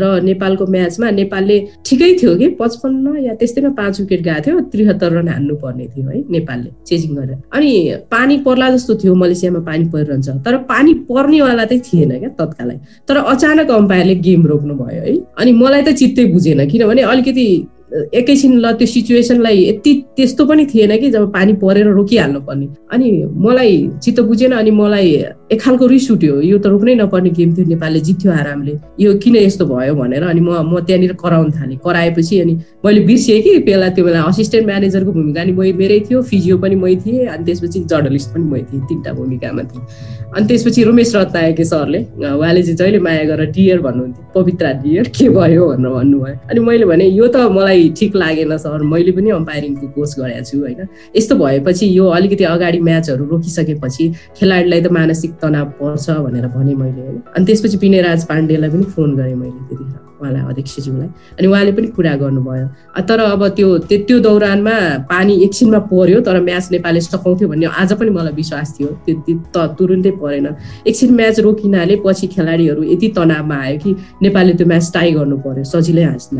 [0.00, 5.12] र नेपालको म्याचमा नेपालले ठिकै थियो कि पचपन्न या त्यस्तैमा पाँच विकेट गएको थियो त्रिहत्तर
[5.12, 7.70] रन हान्नु पर्ने थियो है नेपालले चेजिङ गरेर। अनि
[8.10, 12.76] पानी पर्ला जस्तो थियो मलेसियामा पानी परिरहन्छ। तर पानी पर्नेवाला चाहिँ थिएन क्या तत्कालै।
[13.08, 17.46] तर अचानक अम्पायरले गेम रोक्नु भयो है। अनि मलाई त चित्तै बुझेन किनभने अलिकति
[17.90, 23.08] एकैछिन ल त्यो सिचुएसनलाई यति त्यस्तो पनि थिएन कि जब पानी परेर रोकिहाल्नु पर्ने अनि
[23.46, 23.72] मलाई
[24.02, 25.10] चित्त बुझेन अनि मलाई
[25.52, 29.36] एक खालको रिस उठ्यो यो त रोक्नै नपर्ने गेम थियो नेपालले जित्थ्यो आरामले। यो किन
[29.36, 32.54] यस्तो भयो भनेर अनि म म त्यहाँनिर कराउन थालेँ। कराएपछि अनि
[32.86, 36.76] मैले बिर्सेँ कि बेला त्यो बेला असिस्टेन्ट म्यानेजरको भूमिका नि मै मेरै थियो फिजियो पनि
[36.78, 39.82] मै थिएँ अनि त्यसपछि जर्नलिस्ट पनि मै थिएँ तिनवटा भूमिकामा थिएँ।
[40.30, 41.98] अनि त्यसपछि रमेश रत्नायके सरले
[42.30, 46.84] उहाँले चाहिँ जहिले माया गरेर डियर भन्नुहुन्थ्यो। पवित्रा डियर के भयो भनेर भन्नुभयो। अनि मैले
[46.86, 50.86] भने यो त मलाई ठिक लागेन सर मैले पनि अम्पायरिङको कोर्स गरेको छु होइन।
[51.18, 54.04] यस्तो भएपछि यो अलिकति अगाडि म्याचहरू रोकिसकेपछि
[54.38, 58.84] खेलाडीलाई त मानसिक तनाव पर्छ भनेर भने मैले होइन। अनि त्यसपछि विनय राज पाण्डेलाई पनि
[58.94, 62.66] फोन गरेँ मैले त्यतिखेर। उहाँलाई अध्यक्षज्यूलाई अनि उहाँले पनि कुरा गर्नुभयो।
[63.08, 64.76] तर अब त्यो त्यो दौरानमा
[65.10, 69.56] पानी एकछिनमा पर्यो तर म्याच नेपालले सकाउँथ्यो भन्ने आज पनि मलाई विश्वास थियो। त्यो त
[69.78, 70.46] तुरुन्तै परेन।
[70.86, 73.90] एकछिन म्याच रोकिनाले पछि खेलाडीहरू यति तनावमा आयो कि
[74.22, 76.36] नेपालले त्यो म्याच टाई गर्नु पर्यो सजिलै हाँस्न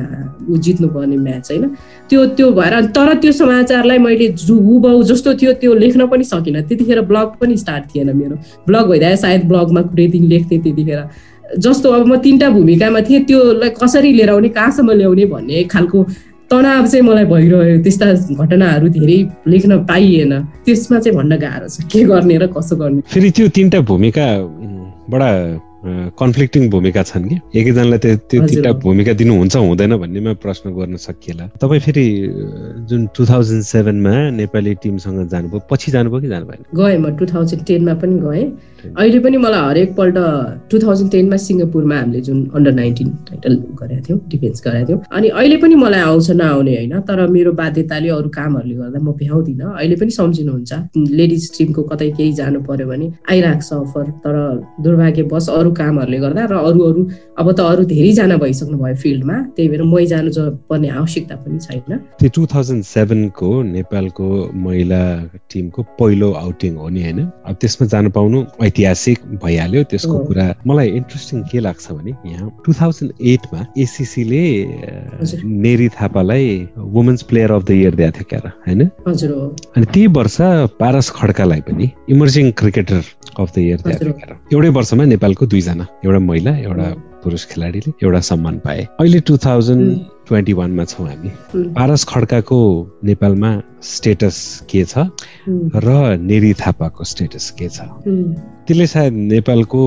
[0.51, 1.65] ऊ जित्नुपर्ने म्याच होइन?
[2.11, 7.01] त्यो त्यो भएर तर त्यो समाचारलाई मैले हुबाउ जस्तो थियो त्यो लेख्न पनि सकिनँ। त्यतिखेर
[7.11, 8.37] ब्लग पनि स्टार्ट थिएन मेरो।
[8.69, 11.01] ब्लग भइदिए सायद ब्लगमा कुनै दिन लेख्थेँ त्यतिखेर।
[11.59, 15.99] जस्तो अब म तिनवटा भूमिकामा थिएँ त्योलाई कसरी लिएर आउने कहाँसम्म ल्याउने भन्ने खालको
[16.51, 18.07] तनाव चाहिँ मलाई भइरह्यो। त्यस्ता
[18.43, 20.33] घटनाहरू धेरै लेख्न पाइएन।
[20.67, 24.27] त्यसमा चाहिँ भन्न गाह्रो छ के गर्ने र कसो गर्ने। फेरि त्यो तिनवटा भूमिका
[25.11, 25.31] बडा
[25.81, 27.37] कन्फ्लिक्टिङ भूमिका छन् कि?
[27.57, 32.07] एकैजनालाई त्यो त्यो तिनवटा भूमिका दिनुहुन्छ हुँदैन भन्नेमा प्रश्न गर्न सकिएला। तपाईँ फेरि
[32.89, 37.27] जुन टु थाउजन्ड सेभेनमा नेपाली टिमसँग जानुभयो पछि जानुभयो कि जानु भएन गएँ म टु
[37.33, 38.45] थाउजन्ड टेनमा पनि गएँ।
[38.97, 40.17] अहिले पनि मलाई हरेकपल्ट
[40.71, 45.29] टु थाउजन्ड टेनमा सिङ्गापुरमा हामीले जुन अन्डर नाइन्टिन टाइटल गरेका थियौँ डिफेन्स गराएको थियौँ। अनि
[45.29, 49.97] अहिले पनि मलाई आउँछ नआउने होइन तर मेरो बाध्यताले अरू कामहरूले गर्दा म भ्याउँदिनँ। अहिले
[50.01, 54.37] पनि सम्झिनुहुन्छ लेडिज टिमको कतै केही जानु पर्यो भने आइरहेको छ अफर तर
[54.85, 57.01] दुर्भाग्यवश अरू अरू कामहरूले गर्दा र अरू अरू
[57.39, 60.31] अब त अरू धेरैजना भइसक्नु भयो फिल्डमा त्यही भएर मै जानु
[60.69, 64.27] पर्ने आवश्यकता पनि छैन। त्यो टु थाउजन्ड सेभेनको नेपालको
[64.67, 65.03] महिला
[65.53, 67.21] टिमको पहिलो आउटिङ हो नि होइन?
[67.47, 72.73] अब त्यसमा जानु पाउनु ऐतिहासिक भइहाल्यो त्यसको कुरा। मलाई इन्ट्रेस्टिङ के लाग्छ भने यहाँ टु
[72.81, 74.45] थाउजन्ड एटमा एसिसीले
[75.45, 78.83] नेरी थापालाई women's player of the year दिएको थियो क्या होइन?
[79.77, 80.37] अनि त्यही वर्ष
[80.81, 83.03] पारस खड्कालाई पनि emerging cricketer
[83.41, 86.89] of the year दिएको थियो एउटै वर्षमा नेपालको दुई दुईजना एउटा महिला एउटा
[87.25, 89.99] पुरुष खेलाडीले एउटा सम्मान पाए। अहिले टु थाउजन्ड
[90.31, 91.31] ट्वेन्टी वानमा छौँ हामी।
[91.75, 92.61] पारस खड्काको
[93.05, 93.51] नेपालमा
[93.83, 94.39] स्टेटस
[94.71, 95.11] के छ?
[95.75, 97.83] र नेरी थापाको स्टेटस के छ?
[98.67, 99.83] त्यसले सायद नेपालको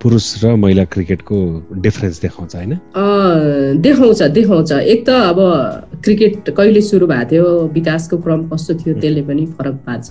[0.00, 1.36] पुरुष र महिला क्रिकेटको
[1.84, 2.72] डिफरेन्स देखाउँछ होइन?
[3.82, 5.38] देखाउँछ देखाउँछ। एक त अब
[6.04, 10.08] क्रिकेट कहिले सुरु भएको थियो विकासको क्रम कस्तो थियो त्यसले पनि फरक पार्छ।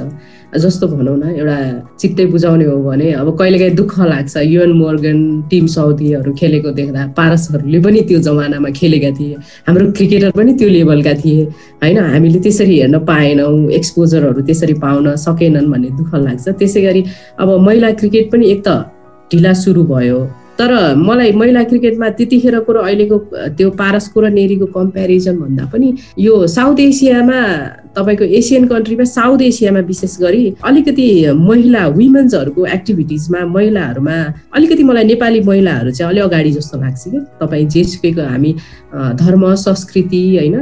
[0.62, 1.58] जस्तो भनौँ न एउटा
[2.00, 7.80] चित्तै बुझाउने हो भने अब कहिलेकाहीँ दुःख लाग्छ। युएन मोर्गन टिम साउदीहरू खेलेको देख्दा पारसहरूले
[7.82, 9.31] पनि त्यो जमानामा खेलेका थिए।
[9.68, 11.44] हाम्रो क्रिकेटर पनि त्यो लेभलका थिए।
[11.84, 17.02] होइन हामीले त्यसरी हेर्न पाएनौँ एक्सपोजरहरू त्यसरी पाउन सकेनन् भन्ने दुःख लाग्छ। त्यसै गरी
[17.40, 18.70] अब महिला क्रिकेट पनि एक त
[19.32, 20.20] ढिला सुरु भयो।
[20.60, 23.18] तर मलाई महिला क्रिकेटमा त्यतिखेरको र अहिलेको
[23.58, 25.88] त्यो पारसको र नेरीको कम्पेरिजन भन्दा पनि
[26.20, 27.40] यो साउथ एसियामा
[27.96, 31.08] तपाईँको एसियन कन्ट्रीमा साउथ एसियामा विशेष गरी अलिकति
[31.40, 34.18] महिला वुमेन्सहरूको एक्टिभिटिजमा महिलाहरूमा
[34.56, 38.56] अलिकति मलाई नेपाली महिलाहरू चाहिँ अलिक अगाडि जस्तो लाग्छ कि तपाईँ जेसुकैको हामी
[39.18, 40.56] धर्म संस्कृति होइन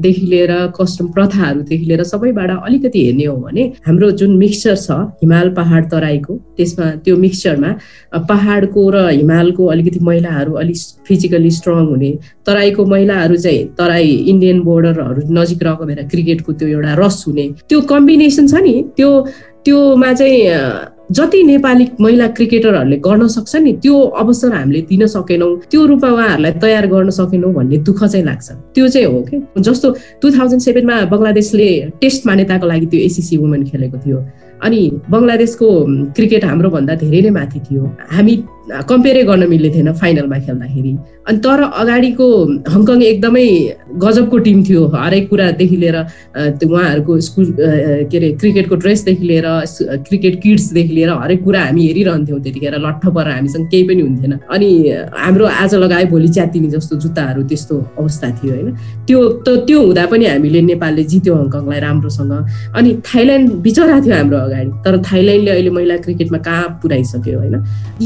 [0.00, 5.50] देखि लिएर कस्टम प्रथाहरूदेखि लिएर सबैबाट अलिकति हेर्ने हो भने हाम्रो जुन मिक्सचर छ हिमाल
[5.54, 7.72] पहाड तराईको त्यसमा त्यो मिक्सचरमा
[8.28, 12.12] पहाडको र हिमालको अलिकति महिलाहरू अलिक फिजिकली स्ट्रङ हुने
[12.46, 17.80] तराईको महिलाहरू चाहिँ तराई इन्डियन बोर्डरहरू नजिक रहेको भएर क्रिकेटको त्यो एउटा रस हुने त्यो
[17.90, 19.10] कम्बिनेसन छ नि त्यो
[19.64, 25.84] त्योमा चाहिँ जति नेपाली महिला क्रिकेटरहरूले गर्न सक्छ नि त्यो अवसर हामीले दिन सकेनौँ। त्यो
[25.86, 30.30] रूपमा उहाँहरूलाई तयार गर्न सकेनौँ भन्ने दुःख चाहिँ लाग्छ। त्यो चाहिँ हो कि जस्तो टु
[30.30, 34.18] थाउजन्ड सेभेनमा बङ्गलादेशले टेस्ट मान्यताको लागि त्यो एसिसी वुमेन खेलेको थियो।
[34.64, 35.68] अनि बङ्गलादेशको
[36.16, 38.34] क्रिकेट हाम्रोभन्दा धेरै नै माथि थियो। हामी
[38.88, 40.92] कम्पेयरै गर्न मिल्ने थिएन फाइनलमा खेल्दाखेरि।
[41.28, 42.26] अनि तर अगाडिको
[42.74, 43.46] हङकङ एकदमै
[44.04, 45.96] गजबको टिम थियो। हरेक कुरादेखि लिएर
[46.64, 47.46] उहाँहरूको स्कुल
[48.10, 49.46] के अरे क्रिकेटको ड्रेसदेखि लिएर
[50.08, 54.70] क्रिकेट किट्सदेखि लिएर हरेक कुरा हामी हेरिरहन्थ्यौँ त्यतिखेर लट्ठ परेर हामीसँग केही पनि हुन्थेन। अनि
[55.16, 58.68] हाम्रो आज लगाए भोलि च्यातिने जस्तो जुत्ताहरू त्यस्तो अवस्था थियो होइन।
[59.08, 62.32] त्यो त त्यो हुँदा पनि हामीले नेपालले जित्यो हङकङलाई राम्रोसँग।
[62.76, 67.56] अनि थाइल्यान्ड बिचरा थियो हाम्रो अगाडि। तर थाइल्यान्डले अहिले महिला क्रिकेटमा कहाँ पुऱ्याइसक्यो होइन।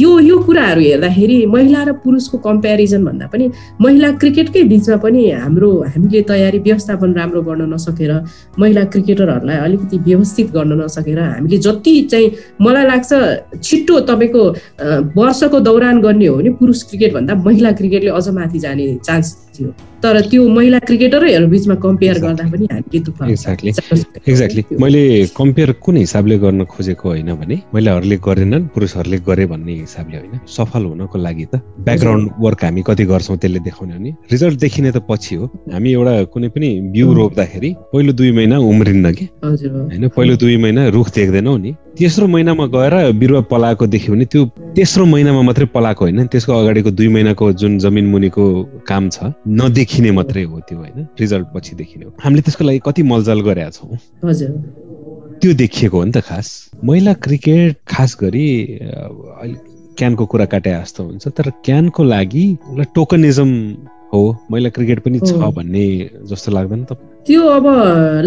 [0.03, 3.45] यो यो कुराहरू हेर्दाखेरि महिला र पुरुषको कम्पेरिजन भन्दा पनि
[3.81, 8.13] महिला क्रिकेटकै बिचमा पनि हाम्रो हामीले तयारी व्यवस्थापन राम्रो गर्न नसकेर
[8.59, 12.29] महिला क्रिकेटरहरूलाई अलिकति व्यवस्थित गर्न नसकेर हामीले जति चाहिँ
[12.61, 13.11] मलाई लाग्छ
[13.63, 14.43] छिट्टो तपाईँको
[15.17, 19.71] वर्षको दौरान गर्ने हो भने पुरुष क्रिकेटभन्दा महिला क्रिकेटले अझ माथि जाने चान्स थियो
[20.03, 23.71] तर त्यो महिला क्रिकेटरहरू बिचमा कम्पेयर गर्दा पनि हामीले दुःख एक्ज्याक्टली
[24.29, 25.03] एक्ज्याक्टली मैले
[25.37, 30.83] कम्पेयर कुन हिसाबले गर्न खोजेको होइन भने महिलाहरूले गरेनन् पुरुषहरूले गरे भन्ने हिसाबले होइन। सफल
[30.85, 35.35] हुनको लागि त ब्याकग्राउन्ड वर्क हामी कति गर्छौँ त्यसले देखाउने भने रिजल्ट देखिने त पछि
[35.35, 39.25] हो। हामी एउटा कुनै पनि बिउ रोप्दाखेरि पहिलो दुई महिना उम्रिन्न कि?
[39.45, 44.45] होइन पहिलो दुई महिना रुख देख्दैनौ नि। तेस्रो महिनामा गएर बिरुवा पलाएको देख्यो भने त्यो
[44.77, 48.45] तेस्रो महिनामा मात्रै पलाएको होइन। त्यसको अगाडिको दुई महिनाको जुन जमिन मुनिको
[48.89, 51.07] काम छ नदेखिने मात्रै हो त्यो होइन?
[51.21, 53.97] रिजल्ट पछि देखिने हो। हामीले त्यसको लागि कति मलजल गरेका छौँ?
[55.41, 56.49] त्यो देखिएको हो नि त खास।
[56.85, 58.47] महिला क्रिकेट खास गरी
[58.79, 59.59] अहिले
[59.99, 62.47] क्यानको कुरा काटे जस्तो हुन्छ तर क्यानको लागि
[62.95, 63.51] टोकनिजम
[64.15, 64.21] हो
[64.51, 65.85] महिला क्रिकेट पनि छ भन्ने
[66.31, 66.93] जस्तो लाग्दैन त।
[67.27, 67.67] त्यो अब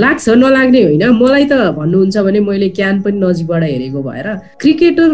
[0.01, 4.27] लाग्छ नलाग्ने होइन। मलाई त भन्नुहुन्छ भने मैले क्यान पनि नजिकबाट हेरेको भएर।
[4.61, 5.11] क्रिकेटर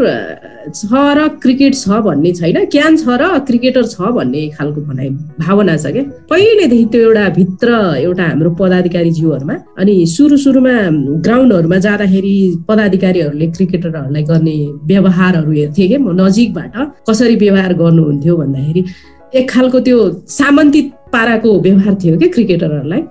[0.72, 5.10] छ र क्रिकेट छ भन्ने छैन। क्यान छ र क्रिकेटर छ भन्ने खालको भनाइ
[5.44, 7.68] भावना छ क्या। पहिलेदेखि त्यो एउटा भित्र
[8.08, 10.76] एउटा हाम्रो पदाधिकारी जीवहरूमा अनि सुरु सुरुमा
[11.28, 12.36] ग्राउन्डहरूमा जाँदाखेरि
[12.70, 14.58] पदाधिकारीहरूले क्रिकेटरहरूलाई गर्ने
[14.88, 16.76] व्यवहारहरू हेर्थेँ क्या। म नजिकबाट
[17.10, 18.84] कसरी व्यवहार गर्नुहुन्थ्यो भन्दाखेरि
[19.36, 19.98] एक खालको त्यो
[20.30, 23.02] सामन्तित पाराको व्यवहार थियो कि क्रिकेटरहरूलाई।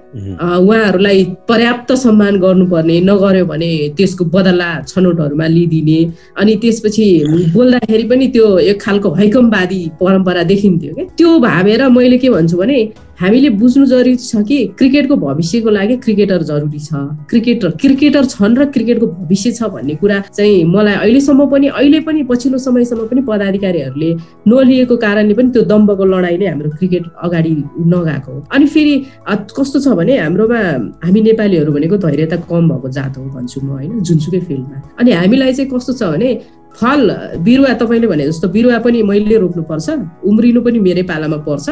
[0.60, 5.98] उहाँहरूलाई पर्याप्त सम्मान गर्नुपर्ने नगर्यो भने त्यसको बदला छनौटहरूमा लिइदिने
[6.40, 7.06] अनि त्यसपछि
[7.54, 12.80] बोल्दाखेरि पनि त्यो एक खालको हैकमवादी परम्परा देखिन्थ्यो कि। त्यो भावेर मैले के भन्छु भने
[13.20, 16.90] हामीले बुझ्नु जरुरी छ कि क्रिकेटको भविष्यको लागि क्रिकेटर जरुरी छ।
[17.30, 22.22] क्रिकेटर क्रिकेटर छन् र क्रिकेटको भविष्य छ भन्ने कुरा चाहिँ मलाई अहिलेसम्म पनि अहिले पनि
[22.30, 24.10] पछिल्लो समयसम्म पनि पदाधिकारीहरूले
[24.48, 27.52] नलिएको कारणले पनि त्यो दम्बको लडाइँले हाम्रो क्रिकेट अगाडि
[27.92, 28.94] नगएको हो। अनि फेरि
[29.28, 30.60] कस्तो छ भने हाम्रोमा
[31.04, 35.52] हामी नेपालीहरू भनेको धैर्यता कम भएको जात हो भन्छु म होइन जुनसुकै फिल्डमा। अनि हामीलाई
[35.52, 36.30] चाहिँ कस्तो छ भने
[36.70, 37.10] फल
[37.44, 39.88] बिरुवा तपाईँले भने जस्तो बिरुवा पनि मैले रोप्नुपर्छ
[40.22, 41.66] उम्रिनु पनि मेरै पालामा पर्छ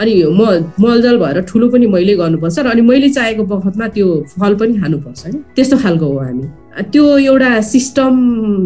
[0.00, 0.42] अनि म
[0.80, 4.06] मलजल भएर ठुलो पनि मैले गर्नुपर्छ र अनि मैले चाहेको बखतमा त्यो
[4.40, 8.12] फल पनि खानुपर्छ होइन त्यस्तो खालको हो हामी। त्यो एउटा सिस्टम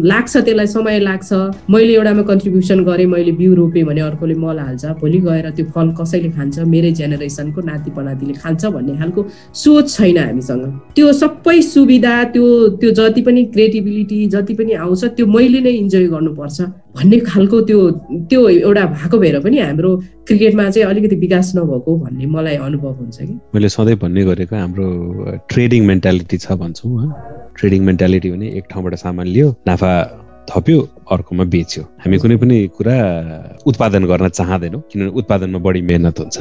[0.01, 1.29] लाग्छ त्यसलाई समय लाग्छ।
[1.69, 5.87] मैले एउटामा कन्ट्रिब्युसन गरेँ मैले बिउ रोपेँ भने अर्कोले मल हाल्छ। भोलि गएर त्यो फल
[5.99, 6.59] कसैले खान्छ?
[6.73, 9.21] मेरै जेनेरेसनको नाति पनातिले खान्छ भन्ने खालको
[9.53, 10.63] सोच छैन हामीसँग।
[10.95, 12.45] त्यो सबै सुविधा त्यो
[12.81, 16.57] त्यो जति पनि क्रिएटिबिलिटी जति पनि आउँछ त्यो मैले नै इन्जोय गर्नुपर्छ
[16.97, 17.79] भन्ने खालको त्यो
[18.29, 19.91] त्यो एउटा भएको भएर पनि हाम्रो
[20.29, 23.33] क्रिकेटमा चाहिँ अलिकति विकास नभएको भन्ने मलाई अनुभव हुन्छ कि?
[23.55, 24.87] मैले सधैँ भन्ने गरेको हाम्रो
[25.49, 27.11] ट्रेडिङ मेन्टालिटी छ भन्छौँ
[27.57, 29.91] ट्रेडिङ मेन्टालिटी भने एक ठाउँबाट सामान लियो नाफा
[30.49, 30.79] थप्यो
[31.13, 32.97] अर्कोमा बेच्यो। हामी कुनै पनि कुरा
[33.69, 36.37] उत्पादन गर्न चाहँदैनौँ किनभने उत्पादनमा बढी मेहनत हुन्छ।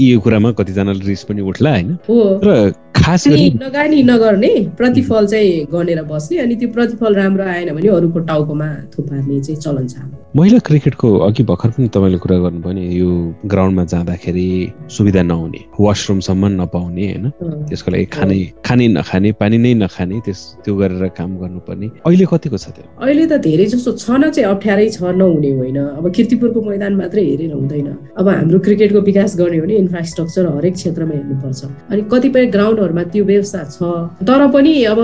[0.00, 1.96] यो कुरामा कतिजनाले रिस पनि उठ्ला होइन?
[2.44, 7.88] र खास गरी लगानी नगर्ने प्रतिफल चाहिँ गनेर बस्ने अनि त्यो प्रतिफल राम्रो आएन भने
[7.88, 9.96] अरूको टाउकोमा थुपार्ने चाहिँ चलन छ
[10.36, 13.08] महिला क्रिकेटको अघि भर्खर पनि तपाईँले कुरा गर्नुभयो नि यो
[13.48, 14.48] ग्राउन्डमा जाँदाखेरि
[14.96, 17.30] सुविधा नहुने वासरुमसम्म नपाउने होइन?
[17.68, 22.58] त्यसको लागि खाने खाने नखाने पानी नै नखाने त्यस त्यो गरेर काम गर्नुपर्ने। अहिले कतिको
[22.58, 22.84] छ त्यो?
[23.00, 27.52] अहिले त धेरै जस्तो छन चाहिँ अप्ठ्यारै छ नहुने होइन। अब किर्तिपुरको मैदान मात्रै हेरेर
[27.56, 27.88] हुँदैन।
[28.20, 33.24] अब हाम्रो क्रिकेटको विकास गर्ने हो भने इन्फ्रास्ट्रक्चर हरेक क्षेत्रमा हेर्नुपर्छ। अनि कतिपय ग्राउन्डहरूमा त्यो
[33.24, 33.78] व्यवस्था छ।
[34.26, 34.98] तर पनि अब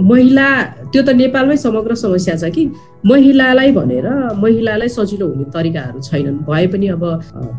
[0.00, 0.48] महिला
[0.92, 2.64] त्यो त नेपालमै समग्र समस्या छ कि।
[3.06, 4.06] महिलालाई भनेर
[4.40, 7.04] महिलालाई सजिलो हुने तरिकाहरू छैनन्। भए पनि अब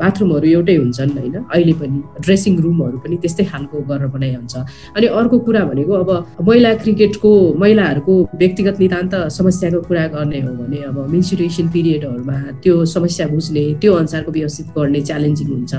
[0.01, 4.55] बाथरुमहरू एउटै हुन्छन् होइन। अहिले पनि ड्रेसिङ रुमहरू पनि त्यस्तै खालको गरेर बनाइ हुन्छ।
[4.97, 6.09] अनि अर्को कुरा भनेको अब
[6.49, 7.31] महिला क्रिकेटको
[7.61, 13.93] महिलाहरूको व्यक्तिगत नितान्त समस्याको कुरा गर्ने हो भने अब मेन्सुरेसन पिरियडहरूमा त्यो समस्या बुझ्ने त्यो
[14.01, 15.73] अनुसारको व्यवस्थित गर्ने च्यालेन्जिङ हुन्छ।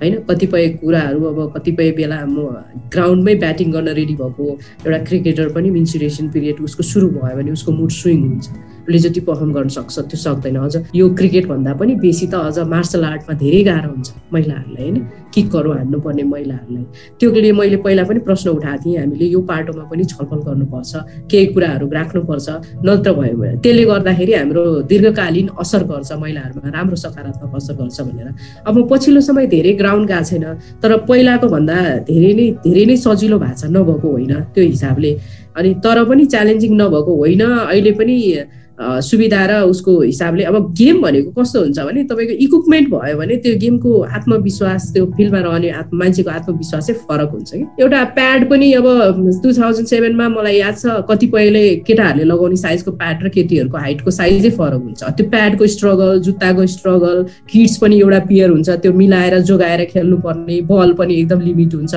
[0.00, 0.14] होइन?
[0.28, 2.36] कतिपय कुराहरू अब कतिपय बेला म
[2.92, 4.44] ग्राउन्डमै ब्याटिङ गर्न रेडी भएको
[4.84, 9.20] एउटा क्रिकेटर पनि मेन्सुरेसन पिरियड उसको सुरु भयो भने उसको मुड स्विङ हुन्छ। उसले जति
[9.20, 13.34] पर्फर्म गर्न सक्छ त्यो सक्दैन। अझ यो क्रिकेट भन्दा पनि बेसी त अझ मार्सल आर्टमा
[13.36, 14.96] धेरै गाह्रो हुन्छ महिलाहरूलाई होइन?
[15.34, 16.84] किकहरू हान्नुपर्ने महिलाहरूलाई।
[17.20, 20.92] त्योले मैले पहिला पनि प्रश्न उठाएको थिएँ हामीले यो पाटोमा पनि छलफल गर्नुपर्छ
[21.30, 22.48] केही कुराहरू राख्नुपर्छ
[22.86, 28.28] नत्र भयो भने। त्यसले गर्दाखेरि हाम्रो दीर्घकालीन असर गर्छ महिलाहरूमा राम्रो सकारात्मक असर गर्छ भनेर।
[28.66, 30.44] अब पछिल्लो समय धेरै ग्राउन्ड गएको छैन
[30.82, 31.76] तर पहिलाको भन्दा
[32.08, 35.12] धेरै नै धेरै नै सजिलो भएको छ नभएको होइन त्यो हिसाबले।
[35.56, 38.16] अनि तर पनि च्यालेन्जिङ नभएको होइन अहिले पनि
[38.78, 43.54] सुविधा र उसको हिसाबले अब गेम भनेको कस्तो हुन्छ भने तपाईँको इक्विपमेन्ट भयो भने त्यो
[43.60, 47.64] गेमको आत्मविश्वास त्यो फिल्डमा रहने आत्म मान्छेको आत्मविश्वास चाहिँ फरक हुन्छ कि?
[47.82, 48.86] एउटा प्याड पनि अब
[49.42, 54.50] टु थाउजन्ड सेभेनमा मलाई याद छ कतिपयले केटाहरूले लगाउने साइजको प्याड र केटीहरूको हाइटको साइजै
[54.60, 59.84] फरक हुन्छ। त्यो प्याडको स्ट्रगल जुत्ताको स्ट्रगल किट्स पनि एउटा पियर हुन्छ त्यो मिलाएर जोगाएर
[59.92, 61.94] खेल्नु पर्ने बल पनि एकदम लिमिट हुन्छ।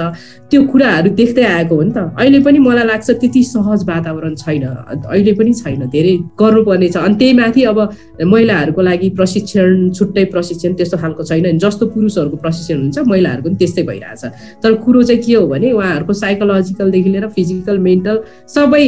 [0.51, 4.63] त्यो कुराहरू देख्दै आएको हो नि त। अहिले पनि मलाई लाग्छ त्यति सहज वातावरण छैन।
[5.11, 7.79] अहिले पनि छैन। धेरै गर्नु पर्ने छ। अनि त्यही माथि अब
[8.23, 13.83] महिलाहरूको लागि प्रशिक्षण छुट्टै प्रशिक्षण त्यस्तो खालको छैन जस्तो पुरुषहरूको प्रशिक्षण हुन्छ महिलाहरूको पनि त्यस्तै
[13.89, 14.23] भइरहेछ।
[14.63, 18.17] तर कुरो चाहिँ के हो भने उहाँहरूको साइकोलोजिकलदेखि लिएर फिजिकल मेन्टल
[18.55, 18.87] सबै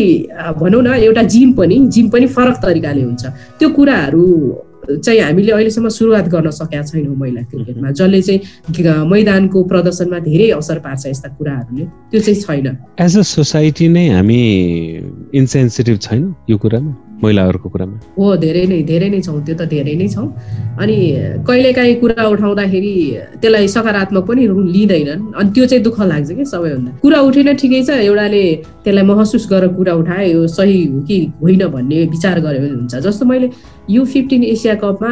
[0.60, 3.24] भनौँ न एउटा जिम पनि जिम पनि फरक तरिकाले हुन्छ।
[3.60, 4.26] त्यो कुराहरू
[4.90, 10.80] चाहिँ हामीले अहिलेसम्म सुरुवात गर्न सकेका छैनौँ महिला क्रिकेटमा जसले चाहिँ मैदानको प्रदर्शनमा धेरै असर
[10.80, 12.68] पार्छ यस्ता कुराहरूले। त्यो चाहिँ छैन।
[13.00, 14.42] एज अ सोसाइटी नै हामी
[15.36, 17.98] इन्सेन्सिटिभ छैन यो कुरामा महिलाहरूको कुरामा?
[18.18, 20.26] हो धेरै नै धेरै नै छौँ त्यो त धेरै नै छौँ।
[20.82, 20.98] अनि
[21.46, 22.94] कहिलेकाहीँ कुरा उठाउँदाखेरि
[23.42, 27.90] त्यसलाई सकारात्मक पनि लिँदैनन्। अनि त्यो चाहिँ दुःख लाग्छ कि सबैभन्दा। कुरा उठेन ठिकै छ
[28.10, 28.44] एउटाले
[28.84, 33.26] त्यसलाई महसुस गरेर कुरा उठाए यो सही हो कि होइन भन्ने विचार भने हुन्छ। जस्तो
[33.30, 33.48] मैले
[33.94, 35.12] यु फिफ्टिन एसिया कपमा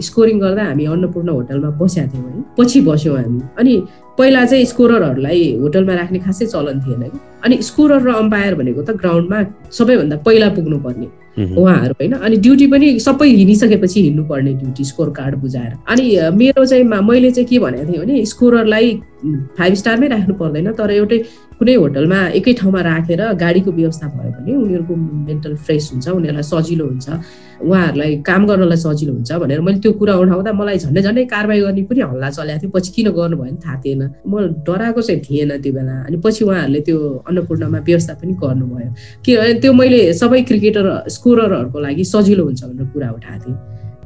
[0.00, 3.74] स्कोरिङ गर्दा हामी अन्नपूर्ण होटलमा बसेका थियौँ है। पछि बस्यौँ हामी। अनि
[4.18, 8.90] पहिला चाहिँ स्कोररहरूलाई होटलमा राख्ने खासै चलन थिएन कि अनि स्कोरर र अम्पायर भनेको त
[9.02, 9.38] ग्राउन्डमा
[9.70, 15.34] सबैभन्दा पहिला पुग्नु पर्ने उहाँहरू होइन। अनि ड्युटी पनि सबै हिँडिसकेपछि हिँड्नुपर्ने ड्युटी स्कोर कार्ड
[15.42, 16.04] बुझाएर। अनि
[16.38, 18.86] मेरो चाहिँ मैले चाहिँ के भनेको थिएँ भने स्कोररलाई
[19.58, 21.18] फाइभ स्टारमै राख्नु पर्दैन तर एउटै
[21.58, 24.94] कुनै होटलमा एकै ठाउँमा राखेर गाडीको व्यवस्था भयो भने उनीहरूको
[25.28, 27.06] मेन्टल फ्रेस हुन्छ उनीहरूलाई सजिलो हुन्छ।
[27.64, 31.82] उहाँहरूलाई काम गर्नलाई सजिलो हुन्छ भनेर मैले त्यो कुरा उठाउँदा मलाई झन्डै झन्डै कारवाही गर्ने
[31.88, 34.32] पनि हल्ला चलेको थियो। पछि किन गर्नु भयो भने थाहा थिएन। म
[34.66, 36.98] डराएको चाहिँ थिएन त्यो बेला। अनि पछि उहाँहरूले त्यो
[37.28, 38.90] अन्नपूर्णमा व्यवस्था पनि गर्नुभयो।
[39.24, 43.56] किनभने त्यो मैले सबै क्रिकेटर स्कोररहरूको लागि सजिलो हुन्छ भनेर कुरा उठाएको थिएँ।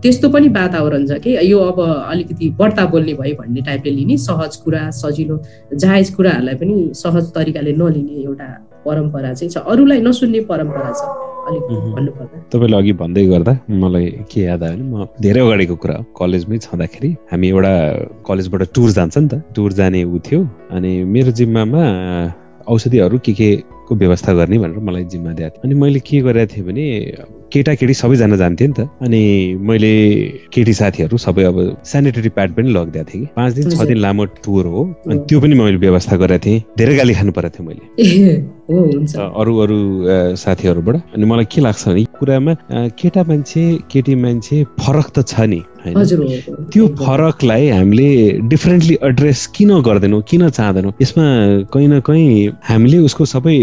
[0.03, 4.57] त्यस्तो पनि वातावरण छ कि यो अब अलिकति बढ्ता बोल्ने भयो भन्ने टाइपले लिने सहज
[4.63, 5.37] कुरा सजिलो
[5.75, 8.49] जायज कुराहरूलाई पनि सहज तरिकाले नलिने एउटा
[8.87, 14.77] परम्परा चाहिँ छ। अरूलाई नसुन्ने परम्परा छ। तपाईँले अघि भन्दै गर्दा मलाई के याद आयो
[14.77, 17.73] भने म धेरै अगाडिको कुरा हो। कलेजमै छँदाखेरि हामी एउटा
[18.29, 20.41] कलेजबाट टुर जान्छ नि त। टुर जाने ऊ थियो
[20.77, 21.83] अनि मेरो जिम्मामा
[22.69, 23.51] औषधिहरू के के
[23.89, 26.85] को व्यवस्था गर्ने भनेर मलाई जिम्मा दिएको थियो। अनि मैले के गरेको थिएँ भने
[27.53, 29.23] केटाकेटी सबैजना जान्थेँ नि त। अनि
[29.57, 29.93] मैले
[30.53, 34.25] केटी साथीहरू सबै अब सेनिटरी प्याड पनि लगिदिएको थिएँ कि। पाँच दिन छ दिन लामो
[34.45, 37.85] टुर हो। अनि त्यो पनि मैले व्यवस्था गरेको थिएँ। धेरै गाली खानु परेको थियो मैले।
[39.17, 39.79] अरू अरू
[40.37, 42.53] साथीहरूबाट। अनि मलाई के लाग्छ भने कुरामा
[43.01, 45.61] केटा मान्छे केटी मान्छे फरक त छ नि।
[45.95, 48.09] त्यो फरकलाई हामीले
[48.49, 50.93] डिफरेन्टली एड्रेस किन गर्दैनौँ किन चाहँदैनौँ?
[51.03, 51.25] यसमा
[51.73, 53.57] कहीँ न कहीँ हामीले उसको सबै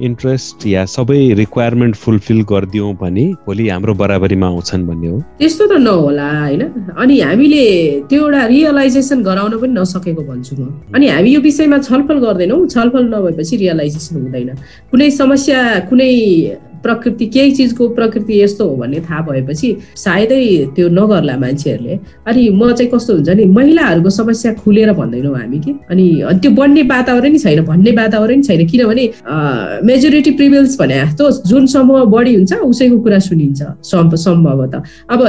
[0.00, 5.72] इन्ट्रेस्ट या सबै रिक्वायरमेन्ट फुलफिल गरिदियौँ भने भोलि हाम्रो बराबरीमा आउँछन् भन्ने हो। त्यस्तो त
[5.78, 6.62] नहोला होइन?
[6.98, 7.64] अनि हामीले
[8.08, 13.04] त्यो एउटा रियलाइजेसन गराउन पनि नसकेको भन्छु म। अनि हामी यो विषयमा छलफल गर्दैनौँ। छलफल
[13.14, 14.50] नभएपछि रियलाइजेसन हुँदैन।
[14.90, 15.58] कुनै समस्या
[15.90, 16.10] कुनै
[16.84, 20.40] प्रकृति केही चिजको प्रकृति यस्तो हो भन्ने थाहा भएपछि सायदै
[20.76, 23.44] त्यो नगर्ला मान्छेहरूले अनि म चाहिँ कस्तो हुन्छ नि?
[23.44, 25.72] महिलाहरूको समस्या खुलेर भन्दैनौँ हामी कि?
[25.90, 26.06] अनि
[26.42, 29.04] त्यो बढ्ने वातावरण छैन भन्ने वातावरण छैन। किनभने
[29.86, 33.62] मेजोरिटी प्रिभिल्स भने जस्तो जुन समूह बढी हुन्छ उसैको कुरा सुनिन्छ
[34.24, 35.20] सम्भवतः। अब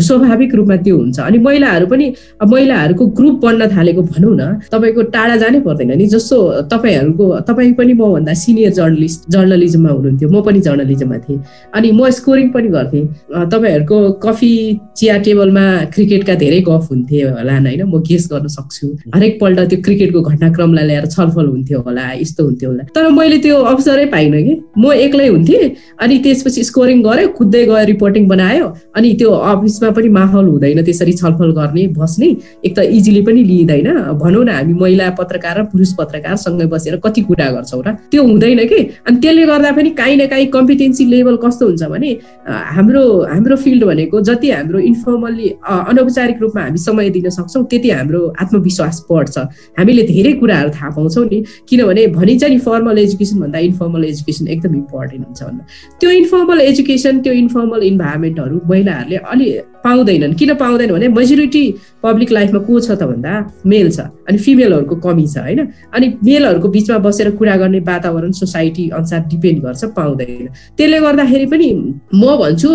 [0.00, 2.06] स्वाभाविक रूपमा त्यो हुन्छ। अनि महिलाहरू पनि
[2.42, 4.42] महिलाहरूको ग्रुप बन्न थालेको भनौँ न
[4.72, 6.36] तपाईँको टाढा जानै पर्दैन नि। जस्तो
[6.72, 11.40] तपाईँहरूको तपाईँ पनि मभन्दा सिनियर जर्नलिस्ट जर्नलिजममा हुनुहुन्थ्यो म पनि जर्नलिस्ट जर्नलिजममा थिएँ।
[11.74, 13.04] अनि म स्कोरिङ पनि गर्थेँ।
[13.52, 14.52] तपाईँहरूको कफी
[14.96, 17.82] चिया टेबलमा क्रिकेटका धेरै गफ हुन्थे होला होइन?
[17.82, 22.82] म गेस गर्न सक्छु। हरेकपल्ट त्यो क्रिकेटको घटनाक्रमलाई ल्याएर छलफल हुन्थ्यो होला यस्तो हुन्थ्यो होला।
[22.94, 25.64] तर मैले त्यो अवसरै पाइनँ कि। म एक्लै हुन्थेँ
[26.00, 31.12] अनि त्यसपछि स्कोरिङ गऱ्यो कुद्दै गयो रिपोर्टिङ बनायो अनि त्यो अफिसमा पनि माहौल हुँदैन त्यसरी
[31.12, 32.28] छलफल गर्ने बस्ने
[32.64, 33.88] एक त इजिली पनि लिइँदैन।
[34.22, 38.22] भनौँ न हामी महिला पत्रकार र पुरुष पत्रकार सँगै बसेर कति कुरा गर्छौँ र। त्यो
[38.22, 38.78] हुँदैन कि?
[39.06, 42.10] अनि त्यसले गर्दा पनि काहीँ न काहीँ कम्पिटिसन कम्पिटेन्सी लेभल कस्तो हुन्छ भने
[42.46, 48.20] हाम्रो हाम्रो फिल्ड भनेको जति हाम्रो इन्फर्मल्ली अनौपचारिक रूपमा हामी समय दिन सक्छौँ त्यति हाम्रो
[48.40, 49.38] आत्मविश्वास बढ्छ।
[49.78, 54.74] हामीले धेरै कुराहरू थाहा पाउँछौँ नि किनभने भनिन्छ नि फर्मल एजुकेसन भन्दा इन्फर्मल एजुकेसन एकदम
[54.74, 55.64] इम्पोर्टेन्ट हुन्छ भन्दा।
[56.00, 59.48] त्यो इन्फर्मल एजुकेसन त्यो इन्फर्मल इन्भाइरोमेन्टहरू महिलाहरूले अलि
[59.86, 61.64] पाउँदैनन्। किन पाउँदैन भने मेजोरिटी
[62.02, 63.32] पब्लिक लाइफमा को छ त भन्दा
[63.66, 65.60] मेल छ अनि फिमेलहरूको कमी छ होइन?
[65.94, 70.46] अनि मेलहरूको बिचमा बसेर कुरा गर्ने वातावरण सोसाइटी अनुसार डिपेन्ड गर्छ पाउँदैन।
[70.76, 71.68] त्यसले गर्दाखेरि पनि
[72.14, 72.70] म भन्छु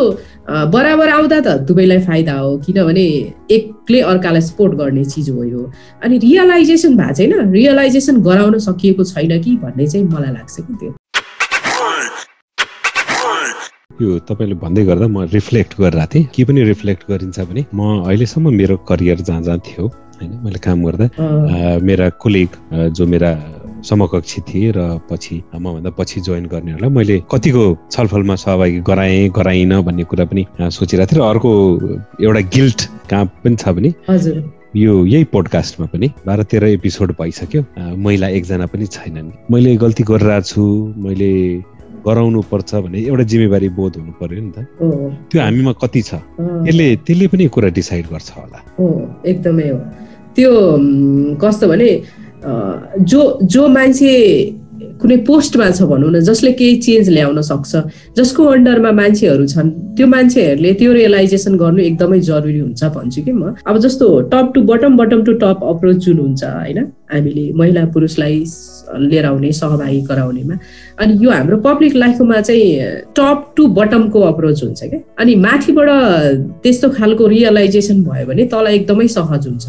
[0.71, 3.05] बराबर आउँदा त दुवैलाई फाइदा हो किनभने
[3.51, 5.61] एकले अर्कालाई सपोर्ट गर्ने चिज हो यो।
[6.03, 11.00] अनि रियलाइजेसन भएको छैन। रियलाइजेसन गराउन सकिएको छैन कि भन्ने चाहिँ मलाई लाग्छ कि त्यो।
[14.01, 18.53] यो तपाईँले भन्दै गर्दा म रिफ्लेक्ट गरिरहेको थिएँ। के पनि रिफ्लेक्ट गरिन्छ भने म अहिलेसम्म
[18.59, 21.05] मेरो करियर जहाँ जहाँ थियो होइन मैले काम गर्दा
[21.81, 22.49] मेरा कोलिग
[22.97, 23.31] जो मेरा
[23.81, 30.03] समकक्षी थिए र पछि मभन्दा पछि जोइन गर्नेहरूलाई मैले कतिको छलफलमा सहभागी गराएँ गराइनँ भन्ने
[30.05, 31.51] कुरा पनि सोचिरहेको थिएँ। र अर्को
[32.21, 33.93] एउटा गिल्ट कहाँ पनि छ भने
[34.75, 37.61] यो यही पोडकास्टमा पनि बाह्र तेह्र एपिसोड भइसक्यो।
[37.97, 40.63] महिला एकजना पनि छैनन्। मैले गल्ती गरिरहेको छु
[41.05, 41.31] मैले
[42.05, 44.57] गराउनु पर्छ भने एउटा जिम्मेवारी बोध हुनु पर्यो नि त।
[45.29, 46.11] त्यो हामीमा कति छ?
[46.39, 48.59] त्यसले त्यसले पनि कुरा डिसाइड गर्छ होला।
[49.31, 49.79] एकदमै हो।
[50.35, 50.51] त्यो
[51.43, 51.89] कस्तो भने
[53.11, 54.11] जो जो मान्छे
[55.01, 57.71] कुनै पोस्टमा छ भनौँ न जसले केही चेन्ज ल्याउन सक्छ
[58.17, 63.53] जसको अन्डरमा मान्छेहरू छन् त्यो मान्छेहरूले त्यो रियलाइजेसन गर्नु एकदमै जरुरी हुन्छ भन्छु कि म।
[63.65, 66.79] अब जस्तो top to bottom bottom to top approach जुन हुन्छ होइन?
[67.13, 68.37] हामीले महिला पुरुषलाई
[68.97, 70.55] लिएर आउने सहभागी गराउनेमा।
[70.99, 72.65] अनि यो हाम्रो पब्लिक लाइफमा चाहिँ
[73.15, 75.89] टप टु बटमको अप्रोच हुन्छ क्या। अनि माथिबाट
[76.63, 79.67] त्यस्तो खालको रियलाइजेसन भयो भने तल एकदमै सहज हुन्छ।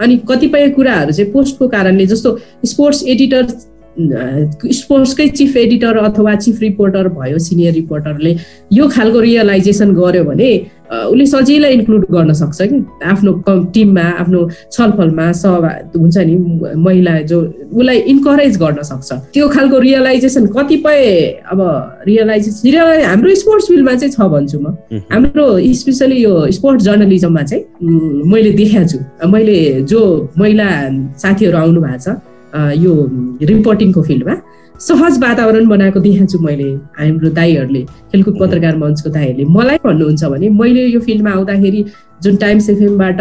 [0.00, 3.42] अनि कतिपय कुराहरू चाहिँ पोस्टको कारणले जस्तो स्पोर्ट्स एडिटर
[3.96, 8.36] स्पोर्ट्सकै चिफ एडिटर अथवा चिफ रिपोर्टर भयो सिनियर रिपोर्टरले
[8.72, 10.50] यो खालको रियलाइजेसन गर्यो भने
[10.94, 12.78] उसले सजिलै इन्क्लुड गर्न सक्छ कि?
[13.10, 13.32] आफ्नो
[13.74, 14.40] टिममा आफ्नो
[14.72, 16.34] छलफलमा सहभाग हुन्छ नि
[16.76, 17.40] महिला जो
[17.72, 21.00] उसलाई इन्करेज गर्न सक्छ। त्यो खालको रियलाइजेसन कतिपय
[21.52, 21.60] अब
[22.08, 24.76] रियलाइजेसन हाम्रो स्पोर्ट्स फिल्डमा चाहिँ छ भन्छु म।
[25.12, 25.46] हाम्रो
[25.80, 27.64] स्पेसली यो स्पोर्ट्स जर्नलिजममा चाहिँ
[28.32, 30.00] मैले देखाएको छु। मैले जो
[30.38, 30.68] महिला
[31.22, 32.16] साथीहरू आउनु भएको छ
[32.54, 32.92] यो
[33.50, 34.36] रिपोर्टिङको फिल्डमा
[34.80, 37.82] सहज वातावरण बनाएको देखाएको छु मैले हाम्रो दाईहरूले
[38.12, 41.84] खेलकुद पत्रकार मञ्चको दाईहरूले। मलाई भन्नुहुन्छ भने मैले यो फिल्डमा आउँदाखेरि
[42.22, 43.20] जुन टाइम्स एफएमबाट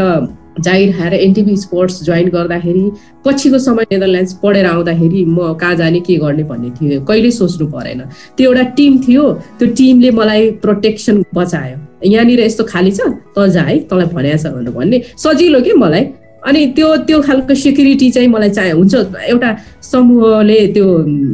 [0.62, 2.84] जागिर खाएर एनटिभी स्पोर्ट्स जोइन गर्दाखेरि
[3.26, 8.02] पछिको समय नेदरल्यान्ड्स पढेर आउँदाखेरि म कहाँ जाने के गर्ने भन्ने थियो। कहिले सोच्नु परेन।
[8.38, 9.24] त्यो एउटा टिम थियो
[9.60, 13.02] त्यो टिमले मलाई प्रोटेक्सन बचायो। यहाँनिर यस्तो खाली छ
[13.38, 16.04] त जा है तँलाई भनेको छ भनेर भन्ने। सजिलो के मलाई?
[16.46, 18.94] अनि त्यो त्यो खालको सेक्युरिटी चाहिँ मलाई चाहे हुन्छ
[19.28, 19.50] एउटा
[19.92, 20.88] समूहले त्यो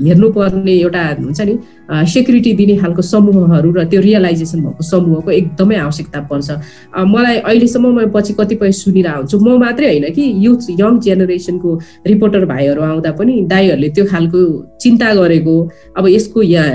[0.05, 1.57] हेर्नुपर्ने एउटा हुन्छ नि
[1.89, 6.49] सेक्युरिटी दिने खालको समूहहरू र त्यो रियलाइजेसन भएको समूहको एकदमै आवश्यकता पर्छ।
[6.93, 11.69] मलाई अहिलेसम्म म पछि कतिपय सुनिरहेको हुन्छु म मात्रै होइन कि युथ यङ जेनेरेसनको
[12.07, 14.39] रिपोर्टर भाइहरू आउँदा पनि दाईहरूले त्यो खालको
[14.81, 15.55] चिन्ता गरेको
[15.97, 16.69] अब यसको यहाँ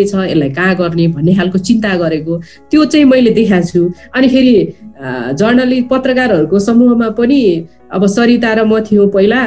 [0.00, 2.36] छ यसलाई कहाँ गर्ने भन्ने खालको चिन्ता गरेको
[2.70, 3.82] त्यो चाहिँ मैले देखाएको छु।
[4.16, 4.56] अनि फेरि
[5.40, 7.40] जर्नलिस्ट पत्रकारहरूको समूहमा पनि
[7.92, 9.40] अब सरिता र म थियौँ पहिला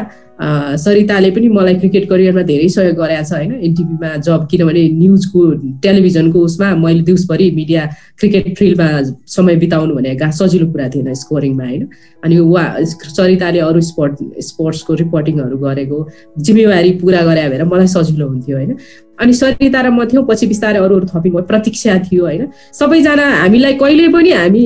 [0.76, 3.52] सरिताले पनि मलाई क्रिकेट करियरमा धेरै सहयोग गरेको छ होइन?
[3.54, 5.42] एनटिभीमा जब किनभने न्युजको
[5.84, 7.86] टेलिभिजनको उसमा मैले दिउँसभरि मिडिया
[8.20, 8.88] क्रिकेट फिल्डमा
[9.36, 11.88] समय बिताउनु भने सजिलो कुरा थिएन स्कोरिङमा होइन?
[12.26, 12.68] अनि उहाँ
[13.14, 14.14] सरिताले अरू स्पोर्ट
[14.50, 15.98] स्पोर्ट्सको रिपोर्टिङहरू गरेको
[16.42, 18.76] जिम्मेवारी पुरा गरे भएर मलाई सजिलो हुन्थ्यो होइन?
[19.20, 23.74] अनि सरिता र म थियौँ पछि बिस्तारै अरू अरू थपिङ प्रतीक्षा थियो होइन। सबैजना हामीलाई
[23.78, 24.64] कहिले पनि हामी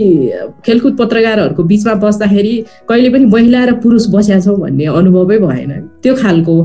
[0.65, 2.53] खेलकुद पत्रकारहरूको बिचमा बस्दाखेरि
[2.89, 5.71] कहिले पनि महिला र पुरुष बसेका छौँ भन्ने अनुभवै भएन।
[6.03, 6.55] त्यो खालको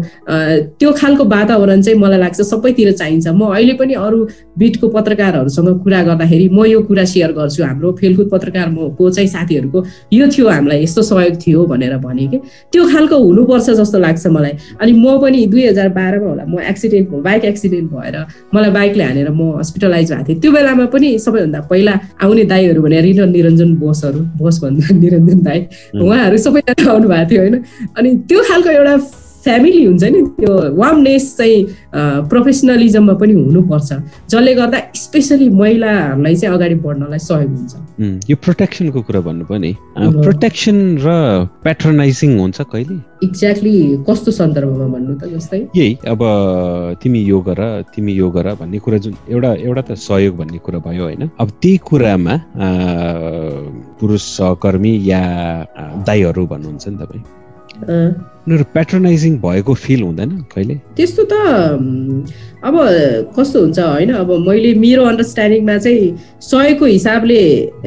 [0.79, 4.19] त्यो खालको वातावरण चाहिँ मलाई लाग्छ सबैतिर चाहिन्छ। म अहिले पनि अरू
[4.59, 8.67] बिटको पत्रकारहरूसँग कुरा गर्दाखेरि म यो कुरा सेयर गर्छु। हाम्रो खेलकुद पत्रकार
[8.99, 9.79] को चाहिँ साथीहरूको
[10.13, 12.39] यो थियो हामीलाई यस्तो सहयोग थियो भनेर भने कि।
[12.73, 17.09] त्यो खालको हुनुपर्छ जस्तो लाग्छ मलाई। अनि म पनि दुई हजार बाह्रमा होला म एक्सिडेन्ट
[17.27, 18.17] बाइक एक्सिडेन्ट एक्सिडेन्ट भएर
[18.55, 23.01] मलाई बाइकले हानेर म हस्पिटलाइज भएको थिएँ। त्यो बेलामा पनि सबैभन्दा पहिला आउने दाईहरू भने
[23.01, 25.61] रिन निरञ्जन बोसहरू बोस भन्दा निरञ्जन दाई
[25.97, 27.57] उहाँहरू सबैजना आउनु भएको थियो होइन?
[27.99, 28.97] अनि त्यो खालको एउटा
[29.45, 31.59] फ्यामिली हुन्छ नि त्यो वार्मनेस चाहिँ
[32.31, 33.91] प्रोफेसनलिजममा पनि हुनुपर्छ।
[34.31, 37.75] जसले गर्दा स्पेसली महिलाहरूलाई चाहिँ अगाडि बढ्नलाई सहयोग हुन्छ।
[38.31, 39.73] यो प्रोटेक्सनको कुरा भन्नुभयो नि।
[40.23, 41.09] प्रोटेक्सन र
[41.63, 42.97] प्याट्रोनाइजिङ हुन्छ कहिले?
[43.23, 43.75] एक्ज्याक्टली
[44.09, 45.61] कस्तो सन्दर्भमा भन्नु त जस्तै?
[45.77, 46.21] यही अब
[47.03, 47.61] तिमी यो गर
[47.95, 51.49] तिमी यो गर भन्ने कुरा जुन एउटा एउटा त सहयोग भन्ने कुरा भयो होइन। अब
[51.63, 52.35] त्यही कुरामा
[53.99, 55.23] पुरुष सहकर्मी या
[56.07, 57.25] दाईहरू भन्नुहुन्छ नि तपाईँ?
[58.47, 60.75] उनीहरू पेट्रोनाइजिङ भएको फिल हुँदैन कहिले?
[60.97, 61.35] त्यस्तो त
[62.63, 62.75] अब
[63.37, 66.07] कस्तो हुन्छ होइन अब मैले मेरो अन्डरस्ट्यान्डिङमा चाहिँ
[66.43, 67.39] सहयोगको हिसाबले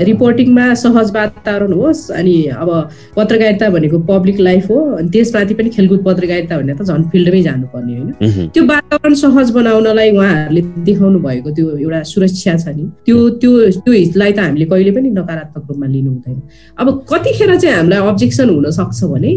[0.10, 2.70] रिपोर्टिङमा सहज वातावरण होस् अनि अब
[3.16, 7.94] पत्रकारिता भनेको पब्लिक लाइफ हो अनि त्यसमाथि पनि खेलकुद पत्रकारिता भन्ने त झन् फिल्डमै जानुपर्ने
[7.96, 13.52] होइन। त्यो वातावरण सहज बनाउनलाई उहाँहरूले देखाउनु भएको त्यो एउटा सुरक्षा छ नि। त्यो त्यो
[13.80, 16.40] त्यो हितलाई त हामीले कहिले पनि नकारात्मक रूपमा लिनु हुँदैन
[16.80, 19.34] अब कतिखेर चाहिँ हामीलाई अब्जेक्सन हुन सक्छ भने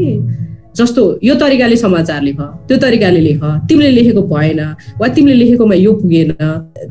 [0.78, 4.60] जस्तो यो तरिकाले समाचार लेख त्यो तरिकाले लेख। तिमीले लेखेको भएन
[5.00, 6.30] वा तिमीले लेखेकोमा यो पुगेन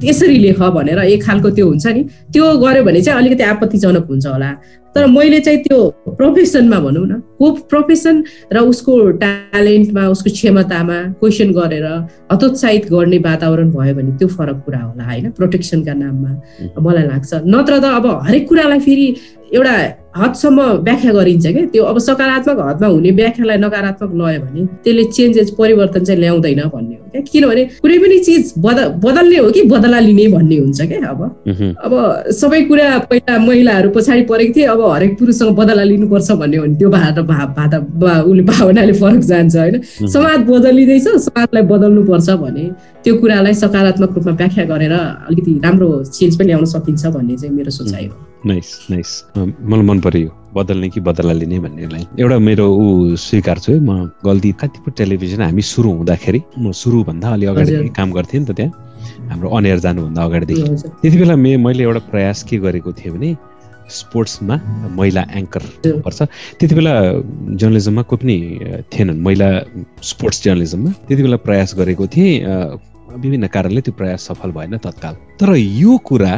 [0.04, 4.28] यसरी लेख भनेर एक खालको त्यो हुन्छ नि। त्यो गर्यो भने चाहिँ अलिकति आपत्तिजनक हुन्छ
[4.28, 4.52] होला।
[4.96, 5.78] तर मैले चाहिँ त्यो
[6.18, 8.24] प्रोफेसनमा भनौँ न को प्रोफेसन
[8.54, 11.86] र उसको ट्यालेन्टमा उसको क्षमतामा क्वेसन गरेर
[12.32, 15.30] हतोत्साहित गर्ने वातावरण भयो भने त्यो फरक कुरा होला होइन?
[15.38, 16.32] प्रोटेक्सनका नाममा
[16.82, 19.08] मलाई लाग्छ। नत्र त अब हरेक कुरालाई फेरि
[19.54, 19.74] एउटा
[20.18, 25.50] हदसम्म व्याख्या गरिन्छ क्या त्यो अब सकारात्मक हदमा हुने व्याख्यालाई नकारात्मक लयो भने त्यसले चेन्जेस
[25.60, 27.22] परिवर्तन चाहिँ ल्याउँदैन भन्ने हो क्या?
[27.32, 31.22] किनभने कुनै पनि चिज बद बदल्ने हो कि बदला लिने भन्ने हुन्छ क्या अब?
[31.86, 31.94] अब
[32.40, 36.76] सबै कुरा पहिला महिलाहरू पछाडि परेको थिए अब हरेक पुरुषसँग बदला लिनुपर्छ भन्ने हो भने
[36.78, 37.20] त्यो भात
[37.58, 37.74] भात
[38.28, 39.82] उसले भावनाले फरक जान्छ होइन?
[40.14, 42.70] समाज बदलिँदैछ समाजलाई बदल्नुपर्छ भने
[43.04, 47.72] त्यो कुरालाई सकारात्मक रूपमा व्याख्या गरेर अलिकति राम्रो चेन्ज पनि ल्याउन सकिन्छ भन्ने चाहिँ मेरो
[47.72, 53.16] सोचाइ हो। नाइस नाइस मलाई मन पर्यो बदल्ने कि बदला लिने भन्नेलाई। एउटा मेरो ऊ
[53.16, 58.12] स्वीकार छु है म गल्ती कतिपय टेलिभिजन हामी सुरु हुँदाखेरि म सुरुभन्दा अलि अगाडि काम
[58.18, 58.72] गर्थेँ नि त त्यहाँ।
[59.30, 60.64] हाम्रो अनेर जानुभन्दा अगाडिदेखि।
[61.02, 63.36] त्यति बेला मे मैले एउटा प्रयास के गरेको थिएँ भने
[63.88, 64.56] स्पोर्ट्समा
[64.98, 65.64] महिला एङ्कर
[66.04, 66.20] पर्छ
[66.60, 66.94] त्यति बेला
[67.60, 68.38] जर्नलिजममा कोही पनि
[68.92, 69.48] थिएनन्। महिला
[70.04, 72.32] स्पोर्ट्स जर्नलिजममा। त्यति बेला प्रयास गरेको थिएँ
[73.24, 76.34] विभिन्न कारणले त्यो प्रयास सफल भएन तत्काल। तर यो कुरा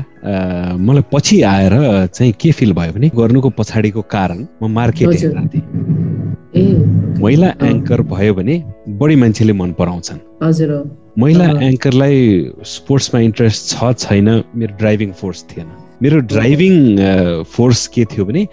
[0.80, 1.74] मलाई पछि आएर
[2.14, 5.66] चाहिँ के फिल भयो भने गर्नुको पछाडिको कारण म मार्केट हेरेर थिएँ
[7.22, 8.56] महिला एङ्कर भयो भने
[9.00, 10.72] बढी मान्छेले मन पराउँछन्। हजुर।
[11.20, 12.18] महिला एङ्करलाई
[12.66, 15.68] स्पोर्ट्समा इन्ट्रेस्ट छ छैन मेरो ड्राइभिङ फोर्स थिएन।
[16.02, 18.48] मेरो ड्राइभिङ फोर्स के थियो भने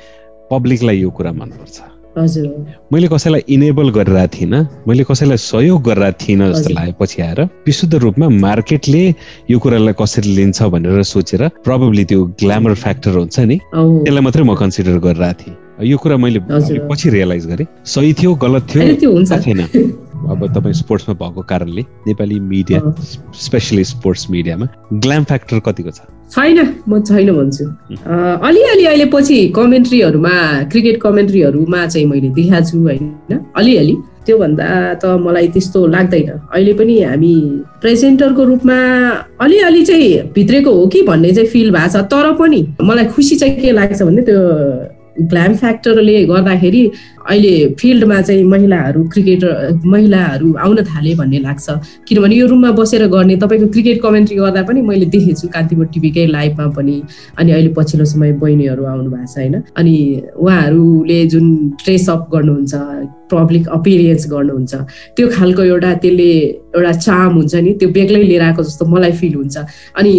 [0.51, 1.77] पब्लिकलाई यो कुरा मनपर्छ।
[2.17, 7.95] मैले कसैलाई इनेबल गरिरहेको थिइनँ मैले कसैलाई सहयोग गरिरहेको थिइनँ जस्तो लाग्यो पछि आएर विशुद्ध
[7.95, 9.03] रूपमा मार्केटले
[9.51, 14.55] यो कुरालाई कसरी लिन्छ भनेर सोचेर प्रब्लली त्यो ग्ल्यामर फ्याक्टर हुन्छ नि। त्यसलाई मात्रै म
[14.55, 15.57] कन्सिडर गरिरहेको थिएँ।
[15.91, 16.41] यो कुरा मैले
[16.89, 19.69] पछि रियलाइज गरेँ। सही थियो गलत थियो छैन
[20.31, 22.81] अब तपाईँ स्पोर्ट्समा भएको कारणले नेपाली मिडिया
[23.35, 26.01] स्पेसली स्पोर्ट्स मिडियामा ग्ल्याम फ्याक्टर कतिको छ?
[26.35, 26.59] छैन
[26.89, 27.65] म छैन भन्छु।
[28.49, 30.35] अलिअलि अहिले पछि कमेन्ट्रीहरूमा
[30.73, 33.41] क्रिकेट कमेन्ट्रीहरूमा चाहिँ मैले देखाएको छु होइन?
[33.57, 33.97] अलिअलि।
[34.27, 34.69] त्योभन्दा
[34.99, 37.35] त मलाई त्यस्तो लाग्दैन। अहिले पनि हामी
[37.81, 38.79] प्रेजेन्टरको रूपमा
[39.39, 43.61] अलिअलि चाहिँ भित्रेको हो कि भन्ने चाहिँ फिल भएको छ। तर पनि मलाई खुसी चाहिँ
[43.61, 44.41] के लाग्छ भने त्यो
[45.31, 46.83] ग्ल्याम फ्याक्टरले गर्दाखेरि
[47.29, 51.67] अहिले फिल्डमा चाहिँ महिलाहरू क्रिकेटर महिलाहरू आउन थाले भन्ने लाग्छ।
[52.09, 56.27] किनभने यो रुममा बसेर गर्ने तपाईँको क्रिकेट कमेन्ट्री गर्दा पनि मैले देखेको छु कान्तिपुर टिभीकै
[56.27, 56.97] लाइभमा पनि
[57.39, 59.55] अनि अहिले पछिल्लो समय बहिनीहरू आउनु भएको छ होइन?
[59.77, 59.97] अनि
[60.37, 61.47] उहाँहरूले जुन
[61.83, 62.75] ड्रेसअप गर्नुहुन्छ
[63.31, 64.75] पब्लिक अपिरियन्स गर्नुहुन्छ
[65.17, 66.31] त्यो खालको एउटा त्यसले
[66.77, 69.57] एउटा चाम हुन्छ नि त्यो बेग्लै लिएर आएको जस्तो मलाई फिल हुन्छ।
[69.99, 70.13] अनि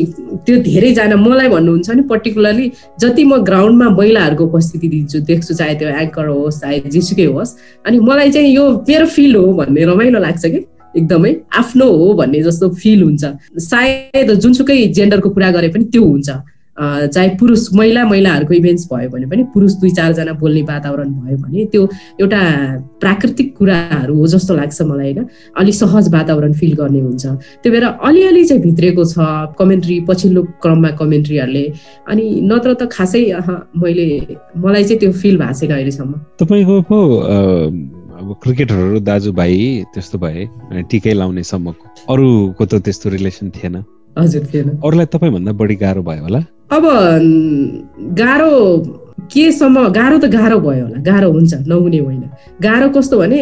[0.45, 5.89] त्यो धेरैजना मलाई भन्नुहुन्छ नि पर्टिकुलरली जति म ग्राउन्डमा महिलाहरूको उपस्थिति दिन्छु देख्छु चाहे त्यो
[6.03, 10.45] एङ्कर होस् चाहे जेसुकै होस्। अनि मलाई चाहिँ यो मेरो फिल्ड हो भन्ने रमाइलो लाग्छ
[10.45, 10.59] कि?
[10.97, 13.23] एकदमै आफ्नो हो भन्ने जस्तो फिल हुन्छ।
[13.61, 16.29] सायद जुनसुकै जेन्डरको कुरा गरे पनि त्यो हुन्छ।
[16.79, 21.65] चाहे पुरुष महिला महिलाहरूको इभेन्ट्स भयो भने पनि पुरुष दुई चारजना बोल्ने वातावरण भयो भने
[21.73, 21.87] त्यो
[22.21, 22.41] एउटा
[23.01, 25.25] प्राकृतिक कुराहरू हो जस्तो लाग्छ मलाई होइन।
[25.57, 29.17] अलि सहज वातावरण फिल गर्ने हुन्छ। त्यही भएर अलिअलि चाहिँ भित्रेको छ।
[29.59, 31.65] कमेन्ट्री पछिल्लो क्रममा कमेन्ट्रीहरूले
[32.09, 33.23] अनि नत्र त खासै
[33.77, 34.07] मैले
[34.57, 36.97] मलाई चाहिँ त्यो फिल भएको छैन अहिलेसम्म। तपाईँको पो
[38.17, 39.57] अब क्रिकेटरहरू दाजुभाइ
[39.93, 40.47] त्यस्तो भए
[40.89, 43.75] टिकै लाउने सम्मको अरूको त त्यस्तो रिलेसन थिएन।
[44.17, 46.39] हजुर थिएन। अरूलाई तपाईँभन्दा बढी गाह्रो भयो होला?
[46.75, 46.83] अब
[48.19, 48.51] गाह्रो
[49.33, 52.23] केसम्म गाह्रो त गाह्रो भयो होला। गाह्रो हुन्छ नहुने होइन।
[52.61, 53.41] गाह्रो कस्तो भने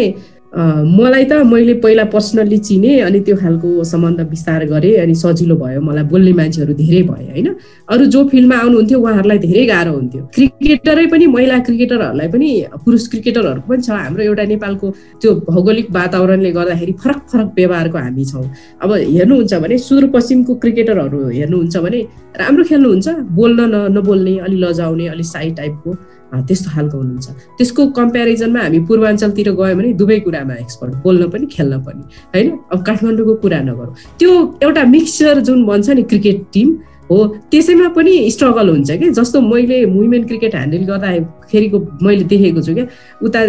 [0.56, 5.82] मलाई त मैले पहिला पर्सनल्ली चिने अनि त्यो खालको सम्बन्ध विस्तार गरेँ अनि सजिलो भयो।
[5.84, 7.48] मलाई बोल्ने मान्छेहरू धेरै भयो होइन?
[7.92, 12.50] अरू जो फिल्डमा आउनुहुन्थ्यो उहाँहरूलाई धेरै गाह्रो हुन्थ्यो। क्रिकेटरै पनि महिला क्रिकेटरहरूलाई पनि
[12.86, 14.88] पुरुष क्रिकेटरहरूको पनि छ। हाम्रो एउटा नेपालको
[15.22, 18.48] त्यो भौगोलिक वातावरणले गर्दाखेरि फरक फरक व्यवहारको हामी छौँ।
[18.80, 22.00] अब हेर्नुहुन्छ भने सुदूरपश्चिमको क्रिकेटरहरू हेर्नुहुन्छ भने
[22.40, 25.90] राम्रो खेल्नुहुन्छ। बोल्न न नबोल्ने अलि लजाउने अलि साई टाइपको
[26.34, 31.74] त्यस्तो खालको हुनुहुन्छ। त्यसको कम्पेरिजनमा हामी पूर्वाञ्चलतिर गयौँ भने दुवै कुरामा एक्सपर्ट बोल्न पनि खेल्न
[31.86, 32.02] पनि
[32.36, 32.48] होइन?
[32.72, 34.32] अब काठमाडौँको कुरा नगरौँ। त्यो
[34.64, 36.70] एउटा मिक्सचर जुन भन्छ नि क्रिकेट टिम
[37.06, 37.18] हो
[37.54, 42.86] त्यसैमा पनि स्ट्रगल हुन्छ कि जस्तो मैले वुमेन क्रिकेट ह्यान्डल गर्दाखेरिको मैले देखेको छु क्या।
[43.22, 43.42] उता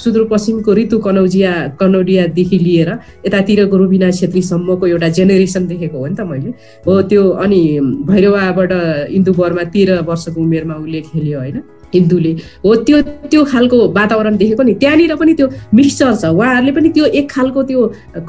[0.00, 2.90] सुदूरपश्चिमको ऋतु कनौजिया कनौडियादेखि लिएर
[3.26, 6.50] यतातिरको रुबिना छेत्रीसम्मको एउटा जेनेरेसन देखेको हो नि त मैले।
[6.88, 7.60] हो त्यो अनि
[8.08, 8.72] भैरवाबाट
[9.12, 11.56] इन्दु बर्मा तेह्र वर्षको उमेरमा उसले खेल्यो होइन?
[11.94, 12.32] हिन्दूले
[12.64, 17.04] हो त्यो त्यो खालको वातावरण देखेको नि। त्यहाँनिर पनि त्यो मिक्सचर छ। उहाँहरूले पनि त्यो
[17.18, 17.80] एक खालको त्यो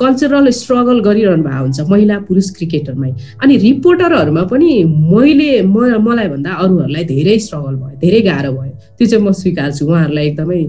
[0.02, 3.12] कल्चरल स्ट्रगल गरिरहनु भएको हुन्छ महिला पुरुष क्रिकेटरमै।
[3.44, 4.70] अनि रिपोर्टरहरूमा पनि
[5.12, 5.76] मैले म
[6.08, 10.62] मलाई भन्दा अरूहरूलाई धेरै स्ट्रगल भयो धेरै गाह्रो भयो। त्यो चाहिँ म स्वीकार्छु। उहाँहरूलाई एकदमै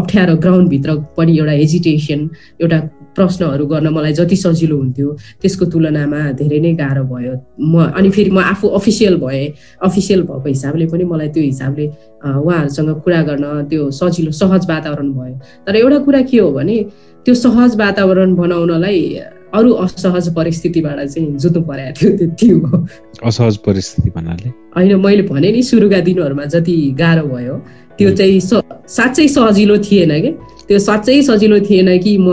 [0.00, 2.20] अप्ठ्यारो ग्राउन्डभित्र पनि एउटा हेजिटेसन
[2.62, 2.78] एउटा
[3.16, 5.08] प्रश्नहरू गर्न मलाई जति सजिलो हुन्थ्यो
[5.42, 9.46] त्यसको तुलनामा धेरै नै गाह्रो भयो। म अनि फेरि म आफू अफिसियल भएँ
[9.82, 11.86] अफिसियल भएको हिसाबले पनि मलाई त्यो हिसाबले
[12.24, 15.34] उहाँहरूसँग कुरा गर्न त्यो सजिलो सहज वातावरण भयो।
[15.66, 16.76] तर एउटा कुरा के हो भने
[17.26, 19.02] त्यो सहज वातावरण बनाउनलाई
[19.50, 22.86] अरू असहज परिस्थितिबाट चाहिँ जुत्नु परेको थियो त्यति हो।
[23.26, 24.48] असहज परिस्थिति भन्नाले?
[24.76, 27.56] होइन मैले भने नि सुरुका दिनहरूमा जति गाह्रो भयो
[27.98, 30.30] त्यो चाहिँ साँच्चै सजिलो थिएन कि?
[30.70, 32.30] त्यो साँच्चै सजिलो थिएन कि म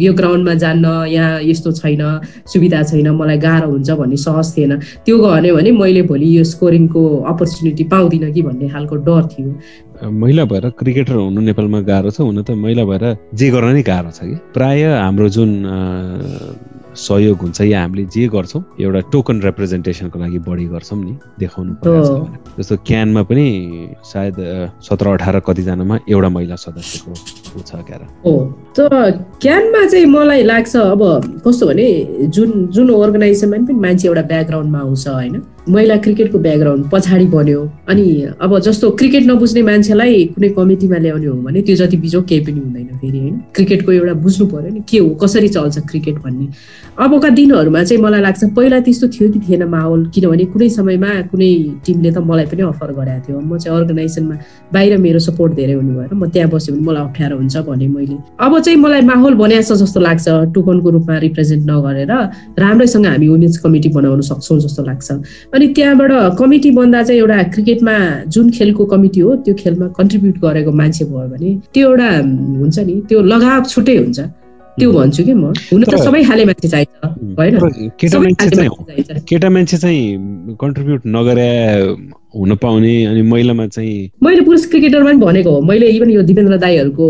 [0.00, 2.02] यो ग्राउन्डमा जान्न यहाँ यस्तो छैन
[2.48, 4.72] सुविधा छैन मलाई गाह्रो हुन्छ भन्ने सहज थिएन।
[5.04, 7.02] त्यो गयो भने मैले भोलि यो स्कोरिङको
[7.32, 9.52] अपर्च्युनिटी पाउँदिनँ कि भन्ने खालको डर थियो।
[10.08, 13.04] महिला भएर क्रिकेटर हुनु नेपालमा गाह्रो छ हुन त महिला भएर
[13.36, 15.52] जे गर्न नै गाह्रो छ कि। प्राय हाम्रो जुन
[16.96, 21.12] सहयोग हुन्छ या हामीले जे गर्छौँ एउटा टोकन रिप्रेजेन्टेसनको लागि बढी गर्छौँ नि
[21.44, 23.46] देखाउनु पर्छ जस्तो क्यानमा पनि
[24.00, 24.36] सायद
[24.80, 27.12] सत्र अठार कतिजनामा एउटा महिला सदस्यको
[27.60, 28.32] छ क्यार हो
[28.78, 28.88] त
[29.42, 31.02] क्यानमा चाहिँ मलाई लाग्छ अब
[31.46, 31.88] कस्तो भने
[32.28, 38.06] जुन जुन अर्गनाइजेसनमा पनि मान्छे एउटा ब्याकग्राउन्डमा आउँछ होइन महिला क्रिकेटको ब्याकग्राउन्ड पछाडि बन्यो अनि
[38.40, 42.60] अब जस्तो क्रिकेट नबुझ्ने मान्छेलाई कुनै कमिटीमा ल्याउने हो भने त्यो जति बिजो केही पनि
[42.60, 46.46] हुँदैन फेरि होइन। क्रिकेटको एउटा बुझ्नु पर्यो नि के हो कसरी चल्छ क्रिकेट भन्ने।
[46.96, 51.50] अबका दिनहरूमा चाहिँ मलाई लाग्छ पहिला त्यस्तो थियो कि थिएन माहौल किनभने कुनै समयमा कुनै
[51.84, 54.36] टिमले त मलाई पनि अफर गरेको थियो। म चाहिँ अर्गनाइजेसनमा
[54.72, 58.16] बाहिर मेरो सपोर्ट धेरै हुने भएर म त्यहाँ बस्यो भने मलाई अप्ठ्यारो हुन्छ भने मैले।
[58.40, 60.26] अब चाहिँ मलाई माहौल बनाएछ जस्तो लाग्छ
[60.56, 62.12] टोकनको रूपमा रिप्रेजेन्ट नगरेर
[62.64, 65.10] राम्रैसँग हामी वुमेन्स कमिटी बनाउन सक्छौँ जस्तो लाग्छ।
[65.52, 67.96] अनि त्यहाँबाट कमिटी बन्दा चाहिँ एउटा क्रिकेटमा
[68.32, 72.10] जुन खेलको कमिटी हो त्यो खेलमा कन्ट्रिब्युट गरेको मान्छे भयो भने त्यो एउटा
[72.64, 74.20] हुन्छ नि त्यो लगाव छुट्टै हुन्छ।
[74.78, 75.52] त्यो भन्छु कि म?
[75.72, 76.94] हुन त सबै खाले मान्छे चाहिन्छ
[77.38, 77.54] होइन
[79.30, 81.50] केटा मान्छे चाहिँ कन्ट्रिब्युट नगरे
[82.36, 86.56] हुन पाउने अनि महिलामा चाहिँ मैले पुरुष क्रिकेटरमा पनि भनेको हो। मैले इभन यो दिपेन्द्र
[86.64, 87.06] दाईहरूको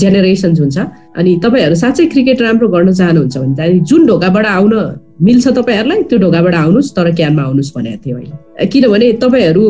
[0.00, 0.78] जेनेरेसन जुन छ
[1.16, 4.74] अनि तपाईँहरू साँच्चै क्रिकेट राम्रो गर्न चाहनुहुन्छ भने चाहिँ जुन ढोकाबाट आउन
[5.22, 9.64] मिल्छ तपाईँहरूलाई त्यो ढोकाबाट आउनुहोस् तर क्यानमा आउनुहोस् भनेको थियो अहिले किनभने तपाईँहरू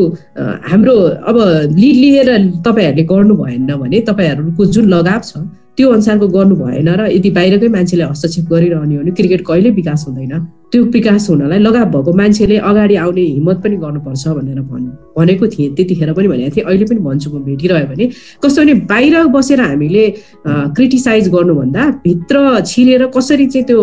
[0.67, 0.95] हाम्रो
[1.31, 1.37] अब
[1.79, 2.29] लिड लिएर
[2.67, 7.67] तपाईँहरूले गर्नु भएन भने तपाईँहरूको जुन लगाव छ त्यो अनुसारको गर्नु भएन र यदि बाहिरकै
[7.69, 10.33] मान्छेले हस्तक्षेप गरिरहने हो भने क्रिकेट कहिले विकास हुँदैन।
[10.71, 14.85] त्यो विकास हुनलाई लगाव भएको मान्छेले अगाडि आउने हिम्मत पनि गर्नुपर्छ भनेर भन्
[15.17, 18.05] भनेको थिएँ। त्यतिखेर पनि भनेको थिएँ। अहिले पनि भन्छु म भेटिरह्यो भने।
[18.43, 20.03] कस्तो भने बाहिर बसेर हामीले
[20.75, 22.35] क्रिटिसाइज गर्नुभन्दा भित्र
[22.67, 23.79] छिरेर कसरी चाहिँ त्यो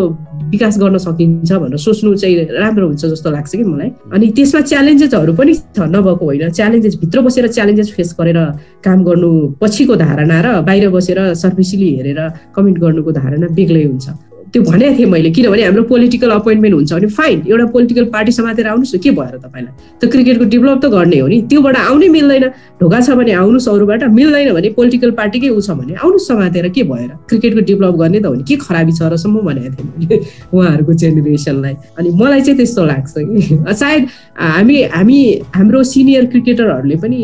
[0.52, 5.32] विकास गर्न सकिन्छ भनेर सोच्नु चाहिँ राम्रो हुन्छ जस्तो लाग्छ कि मलाई। अनि त्यसमा च्यालेन्जेसहरू
[5.40, 8.38] पनि छ। नभएको होइन। च्यालेन्जेस भित्र बसेर च्यालेन्जेस फेस गरेर
[8.84, 12.20] काम गर्नु पछिको धारणा र बाहिर बसेर सर्भिसली हेरेर
[12.52, 17.06] कमेन्ट गर्नुको धारणा बेग्लै हुन्छ। त्यो भनेको थिएँ मैले किनभने हाम्रो पोलिटिकल अपोइन्टमेन्ट हुन्छ भने
[17.10, 19.72] फाइन एउटा पोलिटिकल पार्टी समातेर आउनुहोस् न के भएर तपाईँलाई?
[20.00, 22.44] त्यो क्रिकेटको डेभलप त गर्ने हो नि त्योबाट आउनै मिल्दैन।
[22.78, 26.82] ढोका छ भने आउनुहोस् अरूबाट मिल्दैन भने पोलिटिकल पार्टीकै ऊ छ भने आउनुहोस् समातेर के
[26.86, 27.10] भएर?
[27.28, 30.16] क्रिकेटको डेभलप गर्ने त हो नि के खराबी छ रसम्म भनेको थिएँ मैले
[30.54, 34.06] उहाँहरूको जेनेरेसनलाई अनि मलाई चाहिँ त्यस्तो लाग्छ कि सायद
[34.38, 35.18] हामी हामी
[35.50, 37.20] हाम्रो सिनियर क्रिकेटरहरूले पनि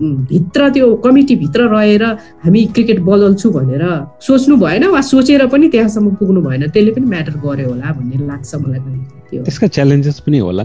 [0.00, 2.04] भित्र त्यो कमिटीभित्र रहेर
[2.44, 3.84] हामी क्रिकेट बदल्छु भनेर
[4.26, 8.54] सोच्नु भएन वा सोचेर पनि त्यहाँसम्म पुग्नु भएन। त्यसले पनि म्याटर गर्यो होला भन्ने लाग्छ
[8.54, 10.62] मलाई त्यसका च्यालेन्जेस पनि होला।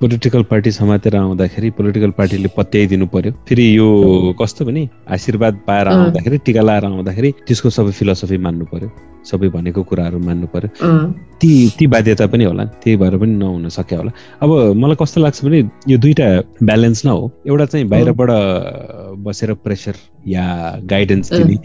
[0.00, 3.86] पोलिटिकल पार्टी समातेर आउँदाखेरि पोलिटिकल पार्टीले पत्याइदिनु पर्यो। फेरि यो
[4.40, 8.88] कस्तो भने आशीर्वाद पाएर आउँदाखेरि टिका लाएर आउँदाखेरि त्यसको सबै फिलोसफी मान्नु पर्यो।
[9.26, 10.70] सबै भनेको कुराहरू मान्नु पर्यो।
[11.42, 15.44] ती ती बाध्यता पनि होला। त्यही भएर पनि नहुन सक्यो होला। अब मलाई कस्तो लाग्छ
[15.44, 15.58] भने
[15.90, 16.26] यो दुइटा
[16.62, 18.30] ब्यालेन्स न हो। एउटा चाहिँ बाहिरबाट
[19.26, 19.94] बसेर प्रेसर
[20.30, 20.46] या
[20.86, 21.56] गाइडेन्स दिने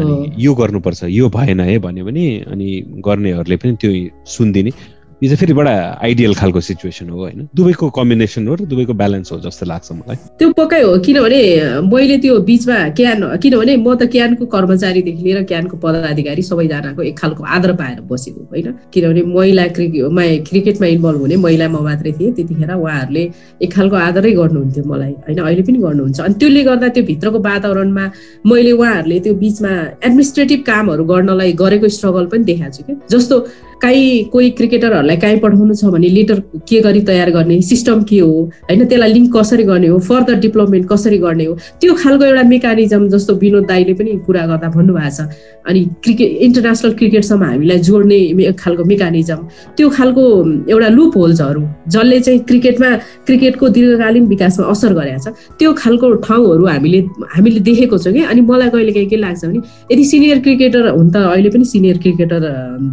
[0.00, 2.68] अनि यो गर्नुपर्छ। यो भएन है भन्यो भने अनि
[3.04, 3.90] गर्नेहरूले पनि त्यो
[4.24, 5.72] सुनिदिने। यो चाहिँ फेरि बडा
[6.04, 10.16] आइडियल खालको सिचुएसन हो होइन। दुवैको कम्बिनेसन हो र दुवैको ब्यालेन्स हो जस्तो लाग्छ मलाई।
[10.36, 11.40] त्यो पक्कै हो किनभने
[11.88, 17.44] मैले त्यो बिचमा क्यान किनभने म त क्यानको कर्मचारीदेखि लिएर क्यानको पदाधिकारी सबैजनाको एक खालको
[17.48, 22.76] आदर पाएर बसेको होइन। किनभने महिला क्रिकेट क्रिकेटमा इन्भल्भ हुने महिला म मात्रै थिएँ त्यतिखेर
[22.76, 23.24] उहाँहरूले
[23.64, 28.04] एक खालको आदरै गर्नुहुन्थ्यो मलाई होइन अहिले पनि गर्नुहुन्छ। अनि त्यसले गर्दा त्यो भित्रको वातावरणमा
[28.52, 29.72] मैले उहाँहरूले त्यो बिचमा
[30.04, 33.36] एडमिनिस्ट्रेटिभ कामहरू गर्नलाई गरेको स्ट्रगल पनि देखाएको छु क्या। जस्तो
[33.82, 38.32] काहीँ कोही क्रिकेटरहरूलाई काहीँ पठाउनु छ भने लेटर के गरी तयार गर्ने सिस्टम के हो
[38.68, 38.84] होइन?
[38.84, 41.54] त्यसलाई लिङ्क कसरी गर्ने हो फर्दर डेभलपमेन्ट कसरी गर्ने हो?
[41.80, 45.28] त्यो खालको एउटा मेकानिजम जस्तो विनोद दाईले पनि कुरा गर्दा भन्नुभएको छ।
[45.68, 49.40] अनि क्रिकेट इन्टरनेसनल क्रिकेटसम्म हामीलाई जोड्ने खालको मेकानिजम।
[49.76, 50.24] त्यो खालको
[50.72, 51.62] एउटा लुप होल्सहरू
[51.92, 52.90] जसले चाहिँ क्रिकेटमा
[53.26, 57.00] क्रिकेटको दीर्घकालीन विकासमा असर गरेको छ त्यो खालको ठाउँहरू हामीले
[57.36, 58.22] हामीले देखेको छौँ कि?
[58.24, 59.60] अनि मलाई कहिले काहीँ के लाग्छ भने
[59.92, 62.40] यदि सिनियर क्रिकेटर हुन् त अहिले पनि सिनियर क्रिकेटर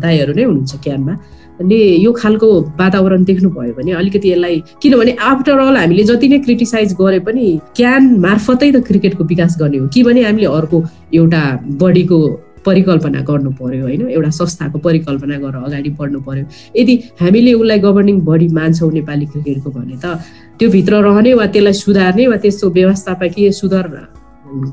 [0.04, 1.18] दाईहरू नै हुनुहुन्छ। क्यानमा
[1.62, 2.50] ले यो खालको
[2.80, 8.10] वातावरण देख्नुभयो भने अलिकति यसलाई किनभने आफ्टर अल हामीले जति नै क्रिटिसाइज गरे पनि क्यान
[8.20, 11.44] मार्फतै त क्रिकेटको विकास गर्ने हो। कि भने हामीले अर्को एउटा
[11.82, 12.20] बडीको
[12.66, 16.46] परिकल्पना गर्नु पर्यो होइन एउटा संस्थाको परिकल्पना गरेर अगाडि बढ्नु पर्यो।
[16.76, 20.18] यदि हामीले उसलाई गभर्निङ बडी मान्छौँ नेपाली क्रिकेटको भने त
[20.60, 23.88] त्यो भित्र रहने वा त्यसलाई सुधार्ने वा त्यस्तो व्यवस्थापकीय सुधार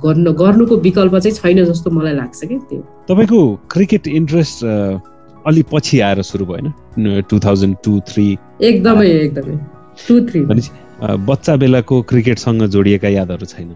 [0.05, 3.41] गर्नु गर्नुको विकल्प चाहिँ छैन जस्तो मलाई लाग्छ कि त्यो। तपाईँको
[3.71, 4.65] क्रिकेट इन्ट्रेस्ट
[5.51, 6.73] अलि पछि आएर सुरु भएन।
[7.31, 8.27] टु थाउजन्ड टू थ्री
[8.63, 9.57] एकदमै एकदमै।
[10.09, 10.41] टु थ्री
[11.29, 13.71] बच्चा बेलाको क्रिकेटसँग जोडिएका यादहरू छैन।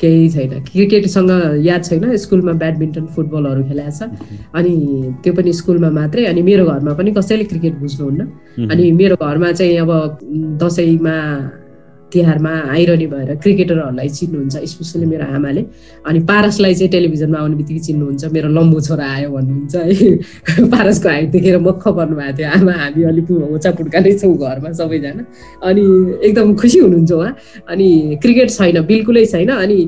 [0.00, 1.30] केही छैन। क्रिकेटसँग
[1.66, 4.00] याद छैन। स्कुलमा ब्याडमिन्टन फुटबलहरू खेलाएको छ।
[4.56, 4.74] अनि
[5.24, 8.20] त्यो पनि स्कुलमा मात्रै। अनि मेरो घरमा पनि कसैले क्रिकेट बुझ्नुहुन्न।
[8.72, 9.90] अनि मेरो घरमा चाहिँ अब
[10.62, 11.16] दसैँमा
[12.12, 15.62] तिहारमा आइरहने भएर क्रिकेटरहरूलाई चिन्नुहुन्छ स्पेसली मेरो आमाले।
[16.06, 21.30] अनि पारसलाई चाहिँ टेलिभिजनमा आउने बित्तिकै चिन्नुहुन्छ मेरो लम्बो छोरा आयो भन्नुहुन्छ है। पारसको हाइट
[21.30, 25.24] देखेर मख पर्नुभएको थियो। आमा हामी अलिक होचा पुड्का नै छौँ घरमा सबैजना।
[25.62, 25.84] अनि
[26.26, 27.32] एकदम खुसी हुनुहुन्छ उहाँ।
[27.70, 27.88] अनि
[28.22, 29.78] क्रिकेट छैन बिल्कुलै छैन। अनि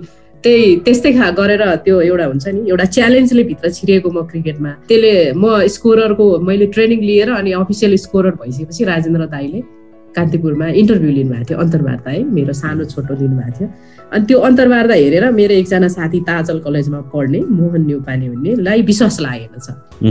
[0.44, 5.12] त्यही त्यस्तै खा गरेर त्यो एउटा हुन्छ नि एउटा च्यालेन्जले भित्र छिरिएको म क्रिकेटमा। त्यसले
[5.32, 9.82] म स्कोररको मैले ट्रेनिङ लिएर अनि अफिसियल स्कोरर भइसकेपछि राजेन्द्र दाईले
[10.16, 13.68] कान्तिपुरमा इन्टरभ्यू लिनुभएको थियो अन्तर्वार्ता है मेरो सानो छोटो लिनुभएको थियो।
[14.12, 19.58] अनि त्यो अन्तर्वार्ता हेरेर मेरो एकजना साथी ताजल कलेजमा पढ्ने मोहन न्युपाने भन्नेलाई विश्वास लागेको
[19.60, 19.70] छ।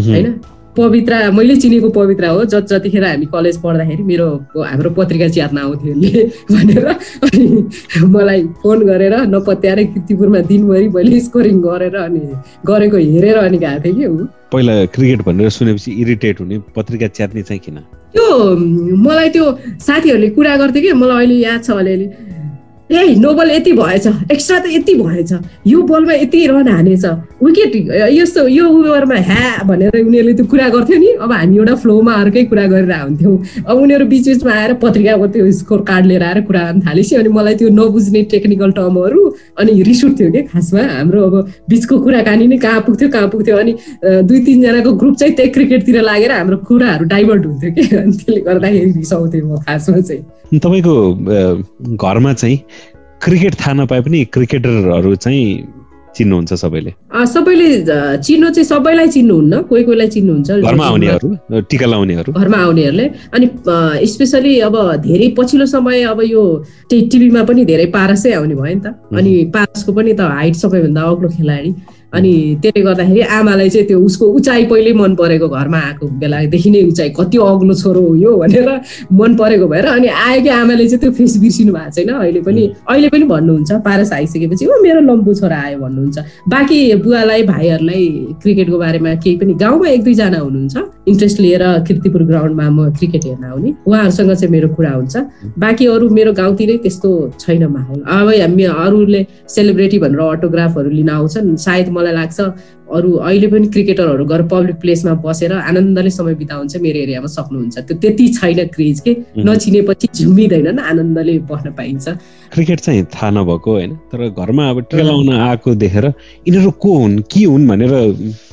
[0.09, 0.27] होइन?
[0.77, 5.93] पवित्रा मैले चिनेको पवित्रा हो। जति जतिखेर हामी कलेज पढ्दाखेरि मेरो हाम्रो पत्रिका च्यात्न आउँथ्यो
[5.93, 12.21] उसले भनेर। अनि मलाई फोन गरेर नपत्याएर किर्तिपुरमा दिनभरि मैले स्कोरिङ गरेर अनि
[12.65, 17.41] गरेको हेरेर अनि गएको थिएँ कि ऊ पहिला क्रिकेट भनेर सुनेपछि इरिटेट हुने पत्रिका च्यात्ने
[17.41, 17.77] चाहिँ किन?
[18.13, 18.55] त्यो
[19.05, 19.45] मलाई त्यो
[19.87, 22.07] साथीहरूले कुरा गर्थ्यो कि। मलाई अहिले याद छ अलिअलि।
[22.91, 25.31] ए नो बल यति भएछ एक्स्ट्रा त यति भएछ
[25.67, 27.05] यो बलमा यति रन हानेछ
[27.43, 27.75] विकेट
[28.11, 32.43] यस्तो यो ओभरमा ह्या भनेर उनीहरूले त्यो कुरा गर्थ्यो नि। अब हामी एउटा फ्लोमा अर्कै
[32.51, 33.37] कुरा गरेर हुन्थ्यौँ
[33.67, 37.29] अब उनीहरू बिच बिचमा आएर पत्रिकाको त्यो स्कोर कार्ड लिएर आएर कुरा गर्न थालेपछि अनि
[37.29, 39.21] मलाई त्यो नबुझ्ने टेक्निकल टर्महरू
[39.59, 41.35] अनि रिस उठ्थ्यो कि खासमा। हाम्रो अब
[41.69, 43.73] बिचको कुराकानी नै कहाँ पुग्थ्यो कहाँ पुग्थ्यो अनि
[44.03, 48.91] दुई तिनजनाको ग्रुप चाहिँ त्यही क्रिकेटतिर लागेर हाम्रो कुराहरू डाइभर्ट हुन्थ्यो कि। अनि त्यसले गर्दाखेरि
[48.91, 50.93] रिसाउँथेँ म खासमा चाहिँ। तपाईँको
[51.95, 52.57] घरमा चाहिँ
[53.23, 55.45] क्रिकेट थाहा नपाए पनि क्रिकेटरहरू चाहिँ
[56.15, 56.91] चिन्नुहुन्छ सबैले।
[57.33, 57.67] सबैले
[58.25, 61.29] चिन्नु चाहिँ सबैलाई चिन्नुहुन्न कोही कोहीलाई चिन्नुहुन्छ। घरमा आउनेहरू
[61.71, 63.05] टिका लाउनेहरू। घरमा आउनेहरूले।
[63.35, 63.45] अनि
[64.13, 66.43] स्पेसली अब धेरै पछिल्लो समय अब यो
[66.91, 71.29] टिभीमा पनि धेरै पारसै आउने भयो नि त। अनि पारसको पनि त हाइट सबैभन्दा अग्लो
[71.37, 71.71] खेलाडी।
[72.13, 76.81] अनि त्यसले गर्दाखेरि आमालाई चाहिँ त्यो उसको उचाइ पहिल्यै मन परेको घरमा आएको बेलादेखि नै
[76.91, 78.69] उचाइ कति अग्लो छोरो हो यो भनेर
[79.19, 83.09] मन परेको भएर अनि आएकै आमाले चाहिँ त्यो फेस बिर्सिनु भएको छैन अहिले पनि अहिले
[83.09, 86.17] पनि भन्नुहुन्छ पारस आइसकेपछि ओ मेरो लम्बु छोरा आयो भन्नुहुन्छ।
[86.51, 88.05] बाँकी बुवालाई भाइहरूलाई
[88.41, 90.75] क्रिकेटको बारेमा केही पनि गाउँमा एक दुईजना हुनुहुन्छ।
[91.07, 95.15] इन्ट्रेस्ट लिएर किर्तिपुर ग्राउन्डमा म क्रिकेट हेर्न आउने। उहाँहरूसँग चाहिँ मेरो कुरा हुन्छ।
[95.63, 97.09] बाँकी अरू मेरो गाउँतिरै त्यस्तो
[97.39, 102.37] छैन माहौल। अब हामी अरूले सेलिब्रेटी भनेर अटोग्राफहरू लिन आउँछन्। सायद मलाई लाग्छ
[102.91, 107.97] अरू अहिले पनि क्रिकेटरहरू गएर पब्लिक प्लेसमा बसेर आनन्दले समय बिताउँछ मेरो एरियामा सक्नुहुन्छ। त्यो
[107.97, 109.15] त्यति छैन क्रेज के?
[109.39, 112.07] नचिनेपछि झुमिँदैनन् आनन्दले बस्न पाइन्छ।
[112.53, 116.05] क्रिकेट चाहिँ थाहा नभएको होइन तर घरमा अब टिका लाउन आएको देखेर
[116.47, 117.93] यिनीहरू को हुन् के हुन् भनेर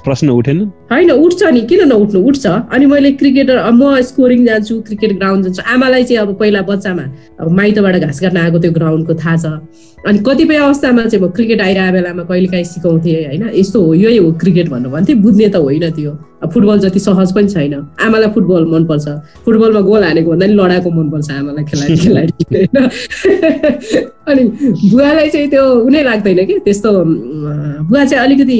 [0.05, 0.59] प्रश्न उठेन?
[0.93, 2.20] होइन उठ्छ नि। किन नउठ्नु?
[2.22, 7.05] उठ्छ। अनि मैले क्रिकेटर म स्कोरिङ जान्छु क्रिकेट ग्राउन्ड जान्छु। आमालाई चाहिँ अब पहिला बच्चामा
[7.41, 9.47] अब माइतबाट घाँस काट्न आएको त्यो ग्राउन्डको थाहा छ।
[10.07, 13.45] अनि कतिपय अवस्थामा चाहिँ म क्रिकेट आइरहेको बेलामा कहिले काहीँ सिकाउँथेँ होइन?
[13.59, 16.12] यस्तो हो यही हो क्रिकेट भनेर भन्थेँ बुझ्ने त होइन त्यो।
[16.53, 17.74] फुटबल जति सहज पनि छैन।
[18.05, 19.09] आमालाई फुटबल मनपर्छ।
[19.45, 22.45] फुटबलमा गोल हानेको भन्दा नि लडाएको मनपर्छ आमालाई खेलाडी खेलाडी।
[24.31, 24.43] अनि
[24.91, 26.59] बुवालाई चाहिँ त्यो उनै लाग्दैन कि?
[26.64, 26.91] त्यस्तो
[27.89, 28.59] बुवा चाहिँ अलिकति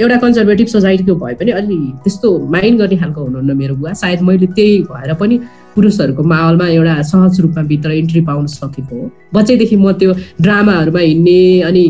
[0.00, 4.46] एउटा कन्जर्भेटिभ सोसाइटीको भए पनि अलि त्यस्तो माइन्ड गर्ने खालको हुनुहुन्न मेरो बुवा। सायद मैले
[4.46, 5.40] त्यही भएर पनि
[5.76, 11.38] पुरुषहरूको माहौलमा एउटा सहज रूपमा भित्र इन्ट्री पाउन सकेको हो। बच्चैदेखि म त्यो ड्रामाहरूमा हिँड्ने
[11.68, 11.82] अनि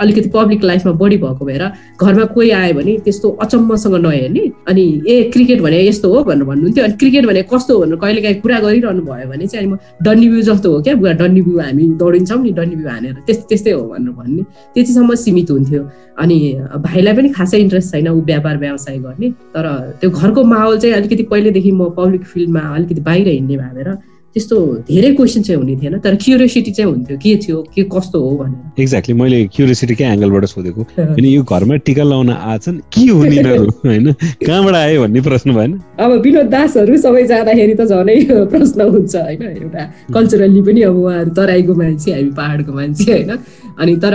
[0.00, 1.64] अलिकति पब्लिक लाइफमा बढी भएको भएर
[2.00, 6.84] घरमा कोही आयो भने त्यस्तो अचम्मसँग नहेर्ने अनि ए क्रिकेट भने यस्तो हो भनेर भन्नुहुन्थ्यो।
[6.84, 9.78] अनि क्रिकेट भने कस्तो हो भनेर कहिले काहीँ कुरा गरिरहनु भयो भने चाहिँ अनि म
[10.04, 13.46] डन्नी बिउ जस्तो हो क्या बुवा डन्नी बिउ हामी दौडिन्छौँ नि डन्नी बिउ हानेर त्यस्तै
[13.48, 14.42] त्यस्तै हो भनेर भन्ने।
[14.74, 15.82] त्यतिसम्म सीमित हुन्थ्यो।
[16.14, 16.38] अनि
[16.78, 19.66] भाइलाई पनि खासै इन्ट्रेस्ट छैन ऊ व्यापार व्यवसाय गर्ने। तर
[20.00, 23.96] त्यो घरको माहौल चाहिँ अलिकति पहिलेदेखि म पब्लिक फिल्डमा अलिकति बाहिर हिँड्ने भएर
[24.34, 24.56] त्यस्तो
[24.90, 28.82] धेरै क्वेसन चाहिँ हुने थिएन तर क्युरियोसिटी चाहिँ हुन्थ्यो के थियो के कस्तो हो भनेर।
[28.82, 30.82] एक्ज्याक्टली मैले क्युरियोसिटीकै एङ्गलबाट सोधेको?
[31.14, 34.12] किन यो घरमा टिका लाउन आछन् के हुन् यिनीहरू होइन?
[34.42, 38.16] कहाँबाट आयो भन्ने प्रश्न भएन। अब विनोद दासहरू सबै जाँदाखेरि त झनै
[38.50, 39.42] प्रश्न हुन्छ होइन?
[39.62, 39.82] एउटा
[40.14, 43.30] कल्चरल्ली पनि अब उहाँहरू तराईको मान्छे हामी पाहाडको मान्छे होइन?
[43.78, 44.14] अनि तर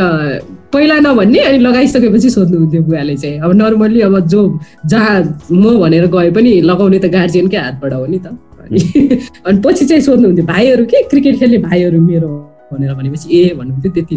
[0.73, 4.43] पहिला नभन्ने अनि लगाइसकेपछि सोध्नुहुन्थ्यो बुवाले चाहिँ। अब नर्मल्ली अब जो
[4.85, 5.17] जहाँ
[5.47, 8.35] म भनेर गए पनि लगाउने त गार्जियनकै हातबाट हो नि त।
[9.47, 12.29] अनि पछि चाहिँ सोध्नुहुन्थ्यो भाइहरू के क्रिकेट खेल्ने भाइहरू मेरो
[12.71, 14.15] भनेर भनेपछि ए भन्नुहुन्थ्यो त्यति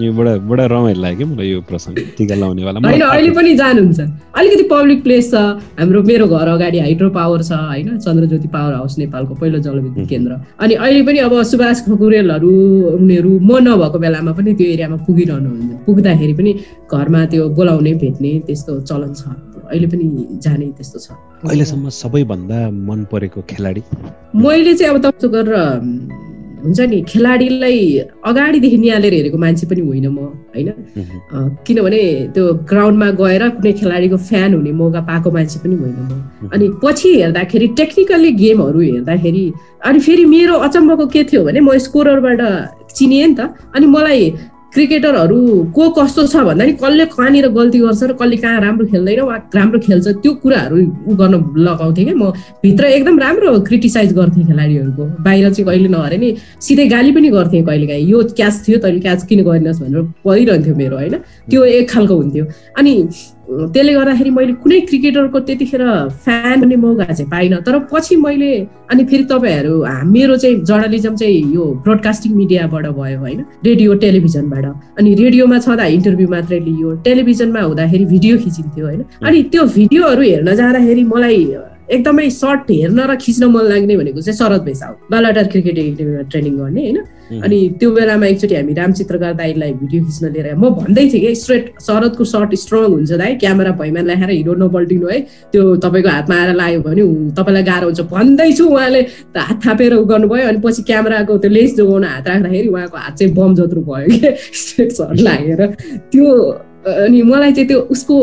[0.00, 4.00] यो बडा बडा रमाइलो लाग्यो मलाई यो प्रसङ्ग टिका लाउनेवाला। होइन अहिले पनि जानुहुन्छ।
[4.38, 5.34] अलिकति पब्लिक प्लेस छ
[5.80, 10.32] हाम्रो मेरो घर अगाडि हाइड्रो पावर छ होइन चन्द्रज्योति पावर हाउस नेपालको पहिलो जलविद्युत केन्द्र।
[10.62, 12.52] अनि अहिले पनि अब सुभाष खकुरेलहरू
[12.94, 16.52] उनीहरू म नभएको बेलामा पनि त्यो एरियामा पुगिरहनु हुन्छ पुग्दाखेरि पनि
[16.94, 20.06] घरमा त्यो बोलाउने भेट्ने त्यस्तो चलन छ। अहिले पनि
[20.44, 21.06] जाने त्यस्तो छ।
[21.46, 22.58] अहिलेसम्म सबैभन्दा
[22.88, 23.82] मन परेको खेलाडी?
[24.36, 25.54] मैले चाहिँ अब तपाईँको गरेर
[26.60, 27.78] हुन्छ नि खेलाडीलाई
[28.20, 30.18] अगाडिदेखि निहालेर हेरेको मान्छे पनि होइन म
[30.52, 30.68] होइन?
[31.64, 32.02] किनभने
[32.34, 37.08] त्यो ग्राउन्डमा गएर कुनै खेलाडीको फ्यान हुने मौका पाएको मान्छे पनि होइन म। अनि पछि
[37.16, 39.44] हेर्दाखेरि टेक्निकल्ली गेमहरू हेर्दाखेरि
[39.88, 42.40] अनि फेरि मेरो अचम्मको के थियो भने म स्कोररबाट
[42.92, 43.40] चिनिएँ नि त।
[43.74, 44.22] अनि मलाई
[44.72, 45.38] क्रिकेटरहरू
[45.74, 49.36] को कस्तो छ भन्दा नि कसले कहाँनिर गल्ती गर्छ र कसले कहाँ राम्रो खेल्दैन वा
[49.54, 50.76] राम्रो खेल्छ त्यो कुराहरू
[51.10, 52.30] उ गर्न लगाउँथेँ कि म
[52.62, 56.28] भित्र एकदम राम्रो क्रिटिसाइज गर्थेँ खेलाडीहरूको। बाहिर चाहिँ कहिले नहरे नि
[56.62, 60.74] सिधै गाली पनि गर्थेँ कहिले काहीँ यो क्याच थियो तैँले क्याच किन गरिनस् भनेर परिरहन्थ्यो
[60.76, 61.14] मेरो होइन?
[61.50, 62.44] त्यो एक खालको हुन्थ्यो।
[62.78, 62.94] अनि
[63.50, 65.82] त्यसले गर्दाखेरि मैले कुनै क्रिकेटरको त्यतिखेर
[66.24, 68.50] फ्यान हुने मौका चाहिँ पाइनँ। तर पछि मैले
[68.90, 69.74] अनि फेरि तपाईँहरू
[70.06, 73.40] मेरो चाहिँ जर्नलिजम चाहिँ यो ब्रोडकास्टिङ मिडियाबाट भयो होइन?
[73.66, 74.64] रेडियो टेलिभिजनबाट।
[74.98, 79.02] अनि रेडियोमा छँदा इन्टरभ्यू मात्रै लियो। टेलिभिजनमा हुँदाखेरि भिडियो खिचिन्थ्यो होइन?
[79.26, 81.44] अनि त्यो भिडियोहरू हेर्न जाँदाखेरि मलाई
[81.90, 86.22] एकदमै सर्ट हेर्न र खिच्न मन लाग्ने भनेको चाहिँ शरद भैसा हो। बालाटार क्रिकेट एकाडेमीमा
[86.30, 86.98] ट्रेनिङ गर्ने होइन?
[87.30, 91.64] अनि त्यो बेलामा एकचोटि हामी रामचित्रकार दाईलाई भिडियो खिच्न लिएर म भन्दै थिएँ कि स्ट्रेट
[91.80, 95.18] शरदको सर्ट स्ट्रङ हुन्छ दाई क्यामेरा भैमा ल्याएर हिरो नपल्टिनु है।
[95.52, 97.02] त्यो तपाईँको हातमा आएर लाग्यो भने
[97.38, 99.00] तपाईँलाई गाह्रो हुन्छ। भन्दैछु उहाँले
[99.36, 103.34] हात थापेर उ गर्नुभयो। अनि पछि क्यामेराको त्यो लेन्स जोगाउन हात राख्दाखेरि उहाँको हात चाहिँ
[103.34, 105.66] बम जत्रो भयो कि। स्ट्रेट सर्ट लागेर।
[106.12, 106.26] त्यो
[106.86, 108.16] अनि मलाई चाहिँ त्यो उसको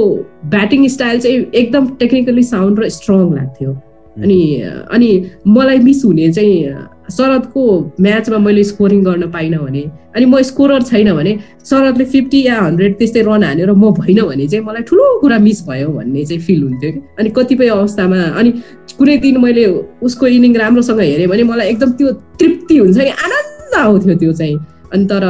[0.49, 3.71] ब्याटिङ स्टाइल चाहिँ एकदम टेक्निकली साउन्ड र स्ट्रङ लाग्थ्यो।
[4.17, 4.39] अनि
[4.91, 5.09] अनि
[5.47, 6.75] मलाई मिस हुने चाहिँ
[7.11, 7.63] शरदको
[8.01, 9.83] म्याचमा मैले स्कोरिङ गर्न पाइनँ भने
[10.15, 11.37] अनि म स्कोरर छैन भने
[11.69, 15.61] शरदले फिफ्टी या हन्ड्रेड त्यस्तै रन हानेर म भइनँ भने चाहिँ मलाई ठुलो कुरा मिस
[15.69, 18.51] भयो भन्ने चाहिँ फिल हुन्थ्यो कि। अनि कतिपय अवस्थामा अनि
[18.97, 19.65] कुनै दिन मैले
[20.01, 24.57] उसको इनिङ राम्रोसँग हेरेँ भने मलाई एकदम त्यो तृप्ति हुन्छ कि आनन्द आउँथ्यो त्यो चाहिँ।
[24.93, 25.23] अनि तर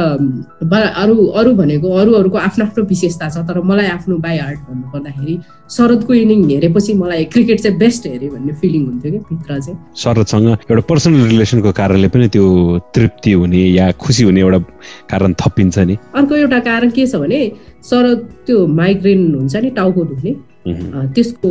[1.02, 5.34] अरू अरू भनेको अरू अरूको आफ्नो आफ्नो विशेषता छ तर मलाई आफ्नो बाई हार्ट भन्नुपर्दाखेरि
[5.76, 10.48] शरदको इनिङ हेरेपछि मलाई क्रिकेट चाहिँ बेस्ट हेरेँ भन्ने फिलिङ हुन्थ्यो कि भित्र चाहिँ। शरदसँग
[10.70, 12.46] एउटा पर्सनल रिलेसनको कारणले पनि त्यो
[12.94, 14.58] तृप्ति हुने या खुसी हुने एउटा
[15.10, 17.40] कारण थपिन्छ नि। अर्को एउटा कारण के छ भने
[17.90, 20.34] शरद त्यो माइग्रेन हुन्छ नि टाउको दुख्ने।
[20.66, 21.50] त्यसको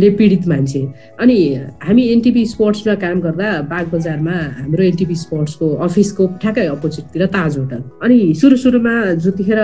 [0.00, 0.80] ले पीडित मान्छे।
[1.20, 1.38] अनि
[1.82, 7.82] हामी एनटिपी स्पोर्ट्समा काम गर्दा बाग बजारमा हाम्रो एनटिपी स्पोर्ट्सको अफिसको ठ्याक्कै अपोजिटतिर ताज होटल।
[8.02, 8.94] अनि सुरु सुरुमा
[9.24, 9.60] जतिखेर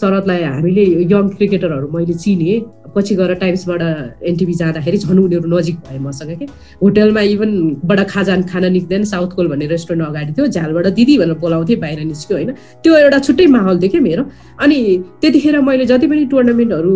[0.00, 2.60] शरदलाई हामीले यङ क्रिकेटरहरू मैले चिनेँ।
[2.92, 3.82] पछि गएर टाइम्सबाट
[4.20, 6.46] एनटिभी जाँदाखेरि झन् उनीहरू नजिक भए मसँग कि।
[6.82, 7.52] होटलमा इभन
[7.88, 12.04] बडा खाजा खान निक्दैन साउथ कोल भन्ने रेस्टुरेन्ट अगाडि थियो झ्यालबाट दिदी भनेर बोलाउँथेँ बाहिर
[12.04, 12.50] निस्क्यो होइन।
[12.84, 14.24] त्यो एउटा छुट्टै माहौल थियो क्या मेरो।
[14.60, 14.78] अनि
[15.20, 16.92] त्यतिखेर मैले जति पनि टुर्नामेन्टहरू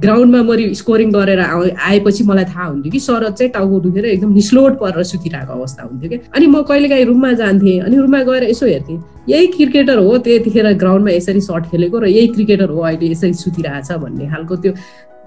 [0.00, 4.78] ग्राउन्डमा मैले स्कोरिङ गरेर आएपछि मलाई थाहा हुन्थ्यो कि शरद चाहिँ टाउको दुखेर एकदम निस्लोट
[4.80, 9.00] परेर सुतिरहेको अवस्था हुन्थ्यो कि अनि म कहिलेकाहीँ रुममा जान्थेँ अनि रुममा गएर यसो हेर्थेँ
[9.28, 13.92] यही क्रिकेटर हो त्यतिखेर ग्राउन्डमा यसरी सर्ट खेलेको र यही क्रिकेटर हो अहिले यसरी सुतिरहेछ
[13.98, 14.72] भन्ने खालको त्यो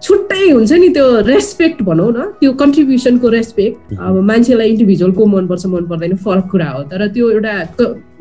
[0.03, 5.65] छुट्टै हुन्छ नि त्यो रेस्पेक्ट भनौँ न त्यो कन्ट्रिब्युसनको रेस्पेक्ट। अब मान्छेलाई इन्डिभिजुअल को मनपर्छ
[5.65, 7.53] मन पर्दैन फरक कुरा हो। तर त्यो एउटा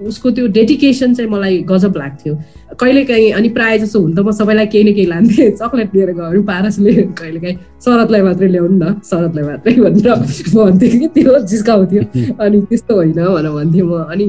[0.08, 2.34] उसको त्यो डेडिकेसन चाहिँ मलाई गजब लाग्थ्यो।
[2.80, 6.12] कहिले काहीँ अनि प्रायः जसो हुन त म सबैलाई केही न केही लान्थेँ। चक्लेट लिएर
[6.20, 10.08] गयो पारसले कहिले काहीँ शरदलाई मात्रै ल्याउनु न शरदलाई मात्रै भनेर
[10.56, 12.02] भन्थ्यो कि त्यो जिस्काउँथ्यो।
[12.44, 14.26] अनि त्यस्तो होइन भनेर भन्थेँ म। अनि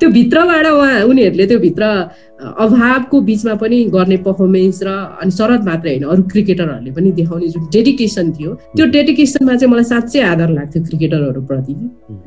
[0.00, 1.84] त्यो भित्रबाट उहाँ उनीहरूले त्यो भित्र
[2.36, 7.62] अभावको बिचमा पनि गर्ने पर्फर्मेन्स र अनि शरद मात्रै होइन अरू क्रिकेटरहरूले पनि देखाउने जुन
[7.72, 11.74] डेडिकेसन थियो त्यो डेडिकेसनमा चाहिँ मलाई साँच्चै आदर लाग्थ्यो क्रिकेटरहरूप्रति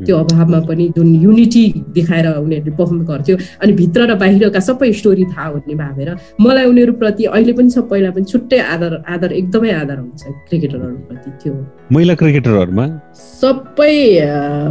[0.02, 1.64] त्यो अभावमा पनि जुन युनिटी
[1.94, 6.10] देखाएर उनीहरूले पर्फर्म गर्थ्यो अनि भित्र र बाहिरका सबै स्टोरी थाहा हुने भावेर
[6.42, 11.54] मलाई उनीहरूप्रति अहिले पनि पहिला पनि छुट्टै आदर आदर एकदमै आदर हुन्छ क्रिकेटरहरूप्रति थियो
[11.92, 12.90] महिला क्रिकेटरहरूमा
[13.38, 13.96] सबै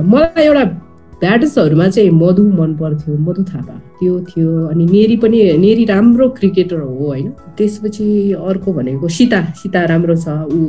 [0.08, 0.87] मलाई एउटा
[1.20, 6.80] ब्याटर्सहरूमा चाहिँ मधु मन पर्थ्यो मधु थापा। त्यो थियो अनि नेरी पनि नेरी राम्रो क्रिकेटर
[6.80, 7.28] हो होइन?
[7.58, 8.06] त्यसपछि
[8.38, 10.60] अर्को भनेको सीता सीता राम्रो छ ऊ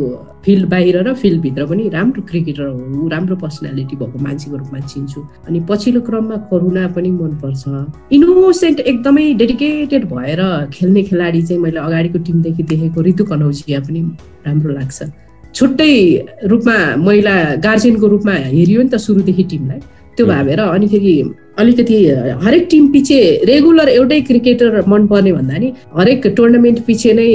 [0.46, 5.22] फिल्ड बाहिर र फिल्डभित्र पनि राम्रो क्रिकेटर हो ऊ राम्रो पर्सनालिटी भएको मान्छेको रूपमा चिन्छु।
[5.48, 7.64] अनि पछिल्लो क्रममा करुणा पनि मनपर्छ।
[8.18, 10.42] इनोसेन्ट एकदमै डेडिकेटेड भएर
[10.74, 14.02] खेल्ने खेलाडी चाहिँ मैले अगाडिको टिमदेखि देखेको ऋतु कनौजिया पनि
[14.48, 15.00] राम्रो लाग्छ।
[15.56, 15.94] छुट्टै
[16.50, 16.76] रूपमा
[17.06, 19.82] महिला गार्जेनको रूपमा हेरियो नि त सुरुदेखि टिमलाई।
[20.20, 21.16] त्यो भावेर अनि फेरि
[21.60, 21.98] अलिकति
[22.44, 27.28] हरेक टिम पछि रेगुलर एउटै क्रिकेटर मनपर्ने भन्दा नि हरेक टुर्नामेन्ट पछि नै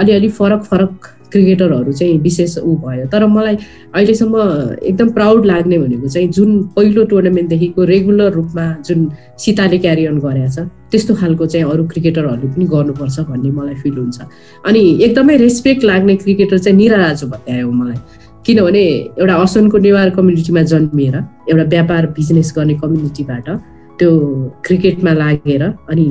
[0.00, 3.56] अलिअलि फरक फरक क्रिकेटरहरू चाहिँ विशेष ऊ भयो। तर मलाई
[3.94, 4.36] अहिलेसम्म
[4.82, 9.08] एकदम प्राउड लाग्ने भनेको चाहिँ जुन पहिलो टुर्नामेन्टदेखिको रेगुलर रूपमा जुन
[9.44, 13.96] सीताले क्यारी अन गरेको छ त्यस्तो खालको चाहिँ अरू क्रिकेटरहरूले पनि गर्नुपर्छ भन्ने मलाई फिल
[13.98, 14.18] हुन्छ।
[14.66, 17.98] अनि एकदमै रेस्पेक्ट लाग्ने क्रिकेटर चाहिँ निरा राजु भत्यायो मलाई।
[18.46, 18.84] किनभने
[19.18, 21.16] एउटा असनको नेवार कम्युनिटीमा जन्मिएर
[21.50, 23.48] एउटा व्यापार बिजनेस गर्ने कम्युनिटीबाट
[23.98, 24.10] त्यो
[24.66, 26.06] क्रिकेटमा लागेर अनि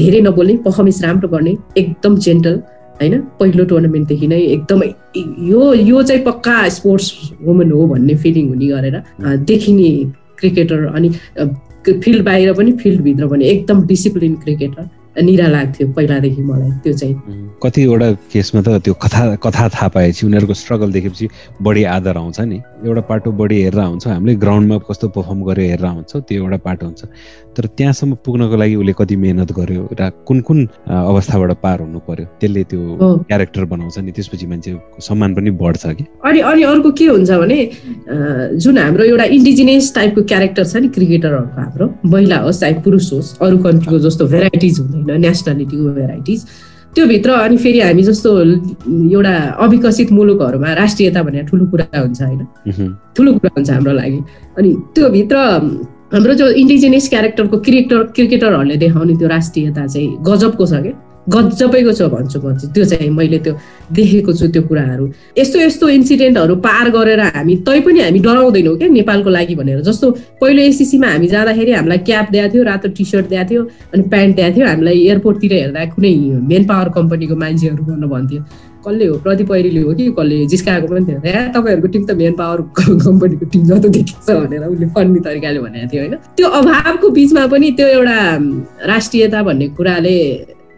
[0.00, 2.56] धेरै नबोल्ने पर्फर्मेन्स राम्रो गर्ने एकदम जेन्टल
[3.00, 3.14] होइन?
[3.40, 4.88] पहिलो टुर्नामेन्टदेखि नै एकदमै
[5.50, 7.06] यो यो चाहिँ पक्का स्पोर्ट्स
[7.46, 8.96] वुमन हो भन्ने फिलिङ हुने गरेर
[9.50, 9.90] देखिने
[10.38, 11.08] क्रिकेटर अनि
[12.04, 14.88] फिल्ड बाहिर पनि फिल्डभित्र पनि एकदम डिसिप्लिन क्रिकेटर
[15.22, 17.14] निरा लाग्थ्यो पहिलादेखि मलाई त्यो चाहिँ।
[17.62, 21.28] कतिवटा केसमा त त्यो कथा कथा थाहा पाएपछि उनीहरूको स्ट्रगल देखेपछि
[21.62, 25.86] बढी आदर आउँछ नि। एउटा पाटो बढी हेरेर आउँछ हामीले ग्राउन्डमा कस्तो पर्फर्म गरेर हेरेर
[25.86, 27.02] आउँछ त्यो एउटा पाटो हुन्छ।
[27.56, 32.26] तर त्यहाँसम्म पुग्नको लागि उसले कति मेहनत गर्यो र कुन कुन अवस्थाबाट पार हुनु पर्यो
[32.38, 32.80] त्यसले त्यो
[33.26, 36.04] क्यारेक्टर बनाउँछ नि त्यसपछि मान्छेको सम्मान पनि बढ्छ कि?
[36.22, 37.58] अनि अनि अर्को के हुन्छ भने
[38.62, 43.28] जुन हाम्रो एउटा इन्डिजिनियस टाइपको क्यारेक्टर छ नि क्रिकेटरहरूको हाम्रो महिला होस् चाहे पुरुष होस्
[43.42, 46.46] अरू कन्ट्रीको जस्तो भेराइटिज हुँदैन। नेसनालिटीको भेराइटिज
[46.94, 49.34] त्योभित्र अनि फेरि हामी जस्तो एउटा
[49.64, 54.20] अविकसित मुलुकहरूमा राष्ट्रियता भनेर ठुलो कुरा हुन्छ होइन। ठुलो कुरा हुन्छ हाम्रो लागि।
[54.58, 55.36] अनि त्योभित्र
[56.14, 60.92] हाम्रो जो इन्डिजिनियस क्यारेक्टरको क्रिकेटर क्रिकेटरहरूले देखाउने त्यो राष्ट्रियता चाहिँ गजबको छ क्या
[61.28, 63.54] गजबैको छ भन्छु म चाहिँ। त्यो चाहिँ मैले त्यो
[63.92, 65.04] देखेको छु त्यो कुराहरू।
[65.38, 70.10] यस्तो यस्तो इन्सिडेन्टहरू पार गरेर हामी तै पनि हामी डराउँदैनौँ क्या नेपालको लागि भनेर। जस्तो
[70.40, 73.62] पहिलो एसिसीमा हामी जाँदाखेरि हामीलाई क्याप दिएको थियो रातो टी सर्ट दिएको थियो
[73.94, 76.14] अनि प्यान्ट दिएको थियो। हामीलाई एयरपोर्टतिर हेर्दा कुनै
[76.48, 78.42] मेन पावर कम्पनीको मान्छेहरू गर्न भन्थ्यो।
[78.78, 79.16] कसले हो?
[79.18, 80.46] प्रदीप हो कि कसले?
[80.46, 84.86] जिस्काएको पनि थियो। ए तपाईँहरूको टिम त मेन पावर कम्पनीको टिम जस्तो देखिन्छ भनेर उसले
[84.96, 88.18] फन्नी तरिकाले भनेको थियो होइन। त्यो अभावको बिचमा पनि त्यो एउटा
[88.86, 90.18] राष्ट्रियता भन्ने कुराले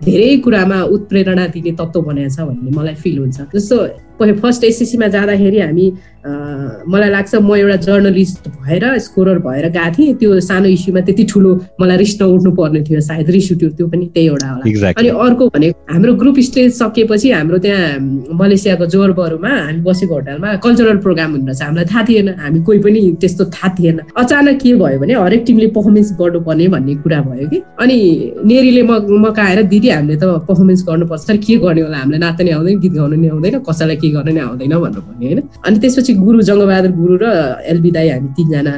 [0.04, 3.76] धेरै कुरामा उत्प्रेरणा दिने तत्त्व बनाएको छ भन्ने मलाई फिल हुन्छ। जस्तो
[4.20, 10.40] फर्स्ट एसएससीमा जाँदाखेरि हामी मलाई लाग्छ म एउटा जर्नलिस्ट भएर स्कोरर भएर गएको थिएँ। त्यो
[10.40, 11.50] सानो इस्युमा त्यति ठुलो
[11.80, 15.48] मलाई रिस नउठ्नु पर्ने थियो सायद रिस उठ्यो त्यो पनि त्यही एउटा होला। अनि अर्को
[15.48, 21.62] भने हाम्रो ग्रुप स्टेज सकेपछि हाम्रो त्यहाँ मलेसियाको जोरबहरूमा हामी बसेको होटलमा कल्चरल प्रोग्राम रहेछ।
[21.62, 25.66] हामीलाई थाहा थिएन हामी कोही पनि त्यस्तो थाहा थिएन। अचानक के भयो भने हरेक टिमले
[25.72, 27.96] पर्फर्मेन्स गर्नुपर्ने भन्ने कुरा भयो कि। अनि
[28.44, 31.96] नेरीले म म आएर दिदी हामीले त पर्फर्मेन्स गर्नुपर्छ। के गर्ने होला?
[31.96, 35.40] हामीलाई नाच्न आउँदैन गीत गाउनु नि आउँदैन। कसैलाई के गर्न नि आउँदैन भन्नु भन्ने होइन
[35.64, 37.26] अनि त्यसपछि पछि गुरु जङ्गबहादुर गुरु र
[37.64, 38.72] एलबी दाई हामी तिनजना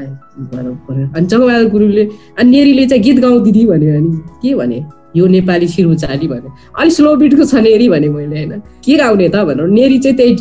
[1.15, 2.05] अनि जङ्गबहादुर गुरुले
[2.39, 4.11] अनि नेरीले चाहिँ गीत गाउँ दिदी भन्यो अनि
[4.43, 4.79] के भने
[5.17, 6.49] यो नेपाली सिरुचाली भने।
[6.79, 8.53] अलिक स्लो बिटको छ नेरी भने मैले होइन।
[8.85, 10.33] के गाउने त भनेर नेरी चाहिँ त्यही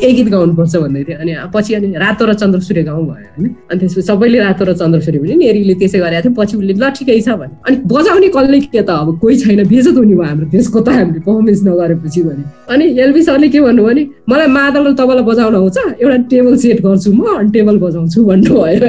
[0.00, 3.44] यही गीत गाउनुपर्छ भन्दै थियो अनि पछि अनि रातो र चन्द्र सूर्य गाउँ भयो होइन।
[3.70, 6.84] अनि त्यसपछि सबैले रातो र चन्द्र सूर्य भने नेरीले त्यसै गरेको थियो। पछि उसले ल
[6.96, 10.46] ठिकै छ भने। अनि बजाउने कसले के त अब कोही छैन। बेजत हुने भयो हाम्रो
[10.56, 15.24] देशको त हामीले पर्फर्मेन्स नगरेपछि भने। अनि एलबी सरले के भन्नु भने मलाई मादल तपाईँलाई
[15.30, 18.88] बजाउन आउँछ। एउटा टेबल सेट गर्छु म अनि टेबल बजाउँछु भन्नुभयो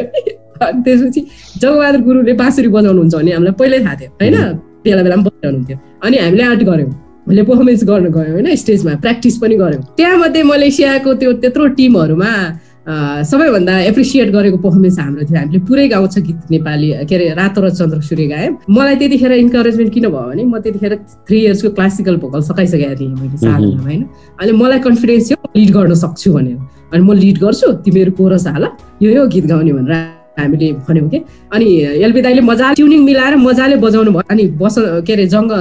[0.55, 1.21] अनि त्यसपछि
[1.61, 4.74] जगबहादुर गुरुले बाँसुरी बजाउनुहुन्छ भने हामीलाई पहिल्यै थाहा थियो होइन?
[4.85, 6.91] बेला बेला पनि बसिरहनुहुन्थ्यो अनि हामीले आर्ट गऱ्यौँ।
[7.25, 8.55] हामीले पर्फर्मेन्स गर्न गयौँ होइन?
[8.55, 12.31] स्टेजमा प्र्याक्टिस पनि गऱ्यौँ। त्यहाँमध्ये मलेसियाको त्यो त्यत्रो टिमहरूमा
[12.85, 17.69] सबैभन्दा एप्रिसिएट गरेको पर्फर्मेन्स हाम्रो थियो। हामीले पुरै गाउँछ गीत नेपाली के अरे रातो र
[17.73, 20.93] चन्द्र सूर्य गायौँ मलाई त्यतिखेर इन्करेजमेन्ट किन भयो भने म त्यतिखेर
[21.25, 24.01] थ्री इयर्सको क्लासिकल भोकल सकाइसकेको थिएँ मैले साधनामा होइन?
[24.37, 26.57] अनि मलाई कन्फिडेन्स थियो लिड गर्न सक्छु भनेर।
[26.93, 28.65] अनि म लिड गर्छु तिमीहरू कोरस हाल
[29.01, 31.19] यो यो गीत गाउने भनेर। हामीले भन्यौँ कि?
[31.53, 31.65] अनि
[32.05, 34.75] एलबी दाईले मजाले ट्युनिङ मिलाएर मजाले बजाउनु भयो। अनि बस
[35.07, 35.51] के अरे जङ्ग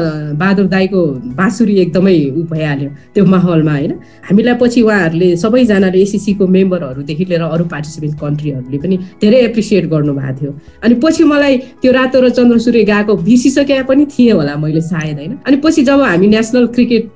[0.41, 1.01] बहादुर दाईको
[1.39, 3.93] बाँसुरी एकदमै ऊ भइहाल्यो त्यो माहौलमा होइन?
[4.29, 10.51] हामीलाई पछि उहाँहरूले सबैजनाले एसिसीको मेम्बरहरूदेखि लिएर अरू पार्टिसिपेन्ट कन्ट्रीहरूले पनि धेरै एप्रिसिएट गर्नुभएको थियो।
[10.85, 15.17] अनि पछि मलाई त्यो रातो र चन्द्र सूर्य गएको बिर्सिसकेका पनि थिएँ होला मैले सायद
[15.19, 15.33] होइन?
[15.47, 17.11] अनि पछि जब हामी नेसनल क्रिकेट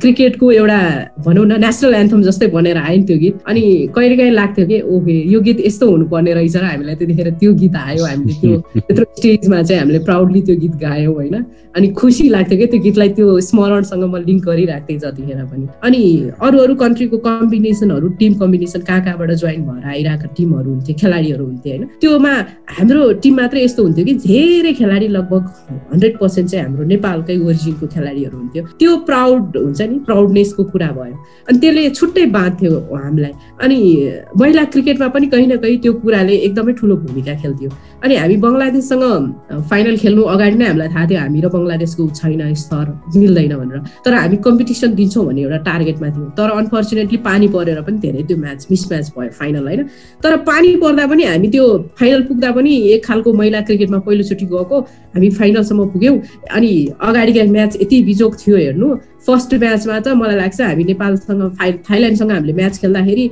[0.00, 0.80] क्रिकेटको एउटा
[1.26, 3.62] भनौँ न नेसनल एन्थम जस्तै बनेर आयो नि त्यो गीत। अनि
[3.96, 7.76] कहिले काहीँ लाग्थ्यो कि ओके यो गीत यस्तो हुनुपर्ने रहेछ र हामीलाई त्यतिखेर त्यो गीत
[7.76, 11.36] आयो। हामीले त्यो त्यत्रो स्टेजमा चाहिँ हामीले प्राउडली त्यो गीत गायौँ होइन?
[11.76, 16.02] अनि खुसी लाग्थ्यो कि त्यो गीतलाई त्यो स्मरणसँग म लिङ्क गरिरहेको थिएँ जतिखेर पनि। अनि
[16.42, 21.70] अरू अरू कन्ट्रीको कम्बिनेसनहरू टिम कम्बिनेसन कहाँ कहाँबाट जोइन भएर आइरहेका टिमहरू हुन्थे खेलाडीहरू हुन्थे
[21.70, 21.84] होइन?
[22.00, 22.32] त्योमा
[22.78, 25.42] हाम्रो टिम मात्रै यस्तो हुन्थ्यो कि धेरै खेलाडी लगभग
[25.92, 31.14] हन्ड्रेड पर्सेन्ट चाहिँ हाम्रो नेपालकै ओरिजिनको खेलाडीहरू हुन्थ्यो। त्यो प्राउड हुन्छ नि प्राउडनेसको कुरा भयो।
[31.48, 33.32] अनि त्यसले छुट्टै बाँध्थ्यो हामीलाई।
[33.64, 33.78] अनि
[34.40, 37.70] महिला क्रिकेटमा पनि कहीँ न कहीँ त्यो कुराले एकदमै ठुलो भूमिका खेल्थ्यो।
[38.04, 39.04] अनि हामी बङ्गलादेशसँग
[39.70, 42.86] फाइनल खेल्नु अगाडि नै हामीलाई थाहा थियो हामी र बङ्गलादेशको छैन स्तर
[43.16, 47.98] मिल्दैन भनेर। तर हामी कम्पिटिसन दिन्छौँ भन्ने एउटा टार्गेटमा थियौँ। तर अनफर्चुनेटली पानी परेर पनि
[48.04, 49.82] धेरै त्यो म्याच मिसम्याच भयो फाइनल होइन?
[50.22, 51.66] तर पानी पर्दा पनि हामी त्यो
[52.00, 54.76] फाइनल पुग्दा पनि एक खालको महिला क्रिकेटमा पहिलोचोटि गएको
[55.14, 56.16] हामी फाइनलसम्म पुग्यौँ।
[56.56, 58.88] अनि अगाडिका म्याच यति बिजोग थियो हेर्नु।
[59.26, 63.24] फर्स्ट म्याचमा त मलाई लाग्छ हामी नेपालसँग फाइ थाइल्यान्डसँग हामीले म्याच खेल्दाखेरि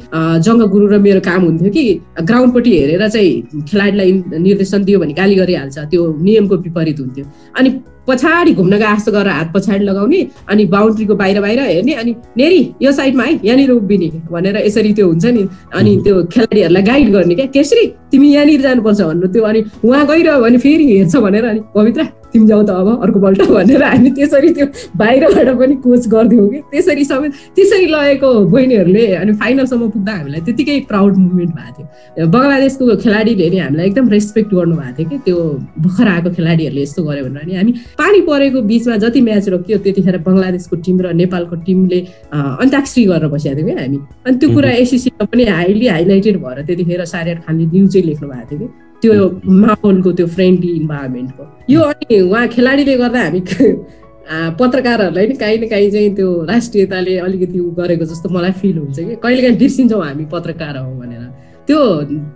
[0.46, 1.84] जङ्ग गुरु र मेरो काम हुन्थ्यो कि
[2.30, 4.10] ग्राउन्डपट्टि हेरेर चाहिँ खेलाडीलाई
[4.46, 7.24] निर्देशन दियो भने गाली गरिहाल्छ त्यो नियमको विपरीत हुन्थ्यो।
[7.58, 7.70] अनि
[8.08, 10.20] पछाडि घुम्न जस्तो गरेर हात पछाडि लगाउने
[10.50, 15.06] अनि बााउन्ड्रीको बाहिर बाहिर हेर्ने अनि नेरी यो साइडमा है यहाँनिर उभिने भनेर यसरी त्यो
[15.08, 15.42] हुन्छ नि।
[15.76, 20.40] अनि त्यो खेलाडीहरूलाई गाइड गर्ने क्या केसरी तिमी यहाँनिर जानुपर्छ भन्नु त्यो अनि उहाँ गइरह्यो
[20.40, 22.00] भने फेरि हेर्छ भनेर अनि पवित्र
[22.32, 24.66] तिमी जाऊ त अब अर्कोपल्ट भनेर हामी त्यसरी त्यो
[25.00, 30.78] बाहिरबाट पनि कोच गरिदिउँ कि। त्यसरी समेत त्यसरी लगेको बहिनीहरूले अनि फाइनलसम्म पुग्दा हामीलाई त्यतिकै
[30.90, 35.36] प्राउड मुभमेन्ट भएको थियो। बङ्गलादेशको खेलाडीले नि हामीलाई एकदम रेस्पेक्ट गर्नुभएको थियो कि त्यो
[35.84, 40.18] भर्खर आएको खेलाडीहरूले यस्तो गर्यो भनेर। अनि हामी पानी परेको बिचमा जति म्याच रोक्यो त्यतिखेर
[40.26, 41.98] बङ्गलादेशको टिम र नेपालको टिमले
[42.32, 47.04] अन्ताक्षरी गरेर बसेको थियौँ कि हामी। अनि त्यो कुरा एसिसीमा पनि हाइली हाइलाइटेड भएर त्यतिखेर
[47.14, 49.30] सारियार खानले न्युजै लेख्नु भएको थियो कि। त्यो
[49.62, 53.40] माहौलको त्यो फ्रेन्डली इन्भाइरोमेन्टको यो अनि उहाँ खेलाडीले गर्दा हामी
[54.60, 58.98] पत्रकारहरूलाई नि काहीँ न काहीँ चाहिँ त्यो राष्ट्रियताले अलिकति उ गरेको जस्तो मलाई फिल हुन्छ
[58.98, 61.22] कि। कहिलेकाहीँ बिर्सिन्छौँ हामी पत्रकार हौ भनेर।
[61.68, 61.80] त्यो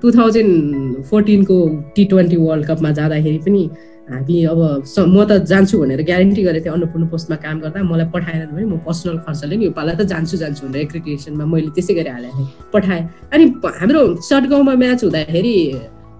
[0.02, 1.56] टु थाउजन्ड फोर्टिनको
[1.96, 3.62] टी ट्वेन्टी वर्ल्ड कपमा जाँदाखेरि पनि
[4.08, 4.60] हामी अब
[4.98, 8.78] म त जान्छु भनेर ग्यारेन्टी गरेको थिएँ अन्नपूर्ण पोस्टमा काम गर्दा। मलाई पठाएन भने म
[8.86, 12.48] पर्सनल खर्चले नि यो पाला त जान्छु जान्छु भनेर एक्रिटेसनमा मैले त्यसै गरी हालेको थिएँ।
[12.72, 13.02] पठाएँ।
[13.32, 13.44] अनि
[13.80, 15.56] हाम्रो सटगाउँमा म्याच हुँदाखेरि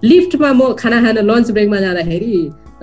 [0.03, 2.33] लिफ्टमा म खाना खान लन्च ब्रेकमा जाँदाखेरि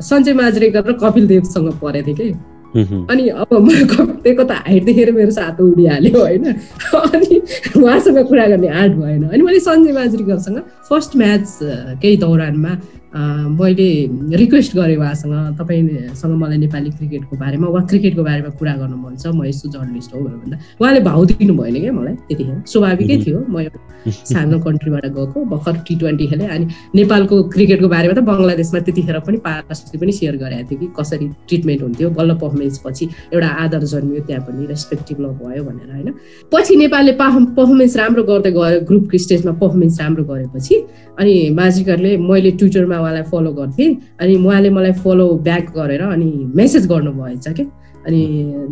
[0.00, 2.34] सञ्जय माजरेकर र कपिल देवसँग परेको थिएँ
[2.70, 7.40] कि अनि अब म कपिलको त हाइट देखेर मेरो सातो उडिहाल्यो होइन। अनि
[7.76, 10.58] उहाँसँग कुरा गर्ने आँट भएन। अनि मैले सञ्जय माजरेकरसँग
[10.88, 11.58] फर्स्ट म्याच
[12.02, 12.72] केही दौरानमा
[13.10, 13.88] मैले
[14.36, 19.34] रिक्वेस्ट गरेँ उहाँसँग तपाईँसँग मलाई नेपाली क्रिकेटको बारेमा वा क्रिकेटको बारेमा कुरा गर्नु मन छ
[19.34, 23.38] म यस्तो जर्नलिस्ट हो भनेर भन्दा उहाँले भाउ दिनु भएन क्या मलाई त्यतिखेर। स्वाभाविकै थियो
[23.50, 23.66] म
[24.06, 29.36] सानो कन्ट्रीबाट गएको भर्खर टी ट्वेन्टी खेलेँ अनि नेपालको क्रिकेटको बारेमा त बङ्गलादेशमा त्यतिखेर पनि
[29.42, 33.04] पारसले पनि सेयर गरेको थियो कि कसरी ट्रिटमेन्ट हुन्थ्यो बल्ल पर्फर्मेन्स पछि
[33.34, 36.08] एउटा आदर जन्मियो त्यहाँ पनि रेस्पेक्टिभ ल भयो भनेर होइन।
[36.54, 40.74] पछि नेपालले पर्फर्मेन्स राम्रो गर्दै गयो ग्रुप स्टेजमा पर्फर्मेन्स राम्रो गरेपछि
[41.20, 43.90] अनि माझिकरले मैले ट्विटरमा उहाँलाई फलो गर्थेँ।
[44.20, 47.66] अनि उहाँले मलाई फलो ब्याक गरेर अनि मेसेज गर्नुभएछ कि?
[48.00, 48.20] अनि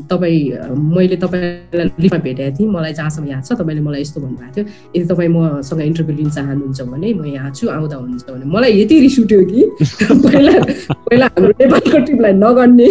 [0.09, 4.64] तपाईँ मैले तपाईँलाई लिफमा भेटेको थिएँ। मलाई जहाँसम्म याद छ तपाईँले मलाई यस्तो भन्नुभएको थियो।
[4.97, 9.01] यदि तपाईँ मसँग इन्टरभ्यू लिन चाहनुहुन्छ भने म यहाँ छु आउँदा हुन्छ भने। मलाई यति
[9.01, 9.61] रिस उठ्यो कि
[10.24, 10.53] पहिला
[10.89, 12.89] पहिला हाम्रो नेपालको टिमलाई नगर्ने।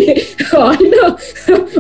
[0.54, 0.94] होइन?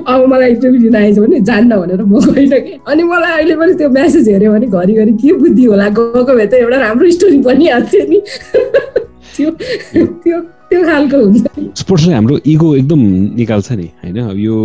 [0.09, 3.73] अब मलाई इन्टरभ्यू लिन आएछ भने जान्न भनेर म गइनँ कि। अनि मलाई अहिले पनि
[3.77, 5.89] त्यो म्यासेज हेऱ्यो भने घरिघरि के बुद्धि होला?
[5.89, 8.21] गएको भए त एउटा राम्रो स्टोरी बनिहाल्थ्यो नि।
[9.35, 9.49] त्यो
[10.23, 10.37] त्यो
[10.69, 11.45] त्यो खालको हुन्छ।
[11.79, 13.01] स्पोर्ट्सले हाम्रो इगो एकदम
[13.39, 14.17] निकाल्छ नि होइन?
[14.35, 14.55] यो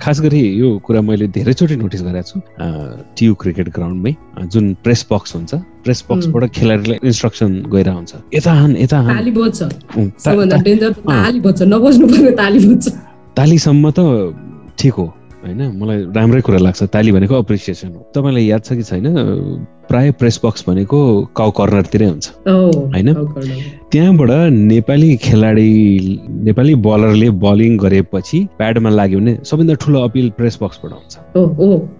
[0.00, 2.36] खास गरी यो कुरा मैले धेरैचोटि नोटिस गरेको छु।
[3.16, 4.12] टियु क्रिकेट ग्राउन्डमै
[4.50, 5.52] जुन प्रेस बक्स हुन्छ
[5.86, 9.14] प्रेस बक्सबाट खेलाडीलाई इन्स्ट्रक्सन गएर हुन्छ यता हान यता हान।
[13.36, 14.00] तालीसम्म त
[14.78, 15.06] ठिक हो
[15.46, 15.60] होइन?
[15.78, 19.06] मलाई राम्रै कुरा लाग्छ ताली भनेको अप्रिसिएसन हो। तपाईँलाई याद छ कि छैन?
[19.88, 20.98] प्राय प्रेस बक्स भनेको
[21.36, 23.14] काउ कर्नरतिरै हुन्छ। होइन?
[23.92, 25.70] त्यहाँबाट नेपाली खेलाडी
[26.46, 31.14] नेपाली बलरले बलिङ गरेपछि प्याडमा लाग्यो भने सबैभन्दा ठुलो अपिल प्रेस बक्सबाट हुन्छ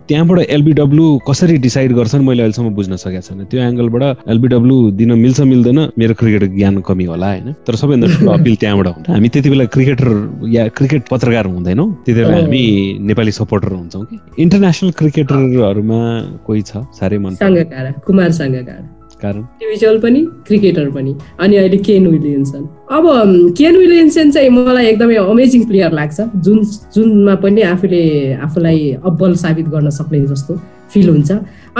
[0.08, 5.40] त्यहाँबाट एलबिडब्लु कसरी डिसाइड गर्छन् मैले अहिलेसम्म बुझ्न सकेको छैन। त्यो एङ्गलबाट एलबिडब्लु दिन मिल्छ
[5.52, 7.52] मिल्दैन मेरो क्रिकेट ज्ञान कमी होला होइन?
[7.66, 10.10] तर सबैभन्दा ठुलो अपिल त्यहाँबाट हुन्छ। हामी त्यति बेला क्रिकेटर
[10.56, 12.64] या क्रिकेट पत्रकार हुँदैनौँ त्यति बेला हामी
[13.06, 16.02] नेपाली सपोर्टर हुन्छौँ कि। इन्टरनेसनल क्रिकेटरहरूमा
[16.46, 16.76] कोही छ?
[16.98, 17.34] साह्रै मन
[18.06, 18.30] कुमार
[19.22, 19.38] कारण?
[19.38, 22.62] इन्डिभिजुअल पनि क्रिकेटर पनि। अनि अहिले केन विलियन्सन
[22.96, 23.04] अब
[23.58, 26.64] केन विलियन्सन चाहिँ मलाई एकदमै अमेजिङ प्लेयर लाग्छ। जुन
[26.94, 28.02] जुनमा पनि आफूले
[28.46, 30.54] आफूलाई अब्बल साबित गर्न सक्ने जस्तो।
[30.96, 31.30] फिल हुन्छ।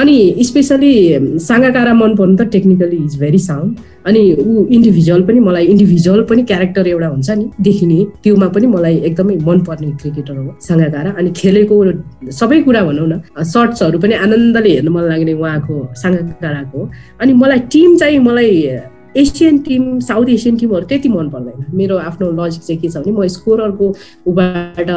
[0.01, 0.95] अनि स्पेसली
[1.43, 6.43] साङ्गाकारा मन पर्नु त टेक्निकली इज भेरी साउन्ड अनि ऊ इन्डिभिजुअल पनि मलाई इन्डिभिजुअल पनि
[6.51, 11.79] क्यारेक्टर एउटा हुन्छ नि देखिने त्योमा पनि मलाई एकदमै मनपर्ने क्रिकेटर हो साङ्गाकारा अनि खेलेको
[12.41, 16.91] सबै कुरा भनौँ न सर्ट्सहरू पनि आनन्दले हेर्नु मन लाग्ने उहाँको साङ्गाकाराको
[17.21, 18.53] अनि मलाई टिम चाहिँ मलाई
[19.23, 23.13] एसियन टिम साउथ एसियन टिमहरू त्यति मन पर्दैन। मेरो आफ्नो लजिक चाहिँ के छ भने
[23.13, 23.95] म स्कोररको
[24.29, 24.91] उबाट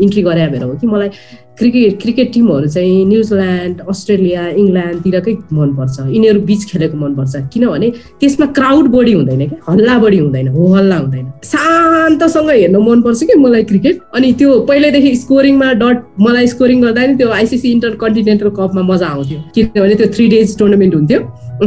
[0.00, 1.10] इन्ट्री गरे भएर हो कि मलाई
[1.58, 8.86] क्रिकेट क्रिकेट टिमहरू चाहिँ न्युजिल्यान्ड अस्ट्रेलिया इङ्ल्यान्डतिरकै मनपर्छ यिनीहरू बिच खेलेको मनपर्छ किनभने त्यसमा क्राउड
[8.94, 14.00] बढी हुँदैन क्या। हल्ला बढी हुँदैन। हो हल्ला हुँदैन। शान्तसँग हेर्न मनपर्छ कि मलाई क्रिकेट
[14.16, 19.06] अनि त्यो पहिल्यैदेखि स्कोरिङमा डट मलाई स्कोरिङ गर्दा नि त्यो आइसिसी इन्टर कन्टिनेन्टल कपमा मजा
[19.06, 21.20] आउँथ्यो। किनभने त्यो थ्री डेज टुर्नामेन्ट हुन्थ्यो।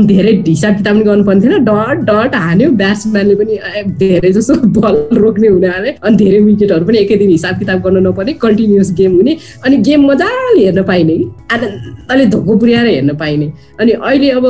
[0.03, 3.55] धेरै हिसाब किताब पनि गर्नु पर्ने डट डट हान्यो ब्याट्सम्यानले पनि
[3.99, 7.99] धेरै जसो बल रोक्ने हुने हाले। अनि धेरै विकेटहरू पनि एकै दिन हिसाब किताब गर्नु
[7.99, 13.51] नपर्ने कन्टिन्युस गेम हुने। अनि गेम मजाले हेर्न पाइने। कि आनन्दले धोको पुर्याएर हेर्न पाइने।
[13.79, 14.45] अनि अहिले अब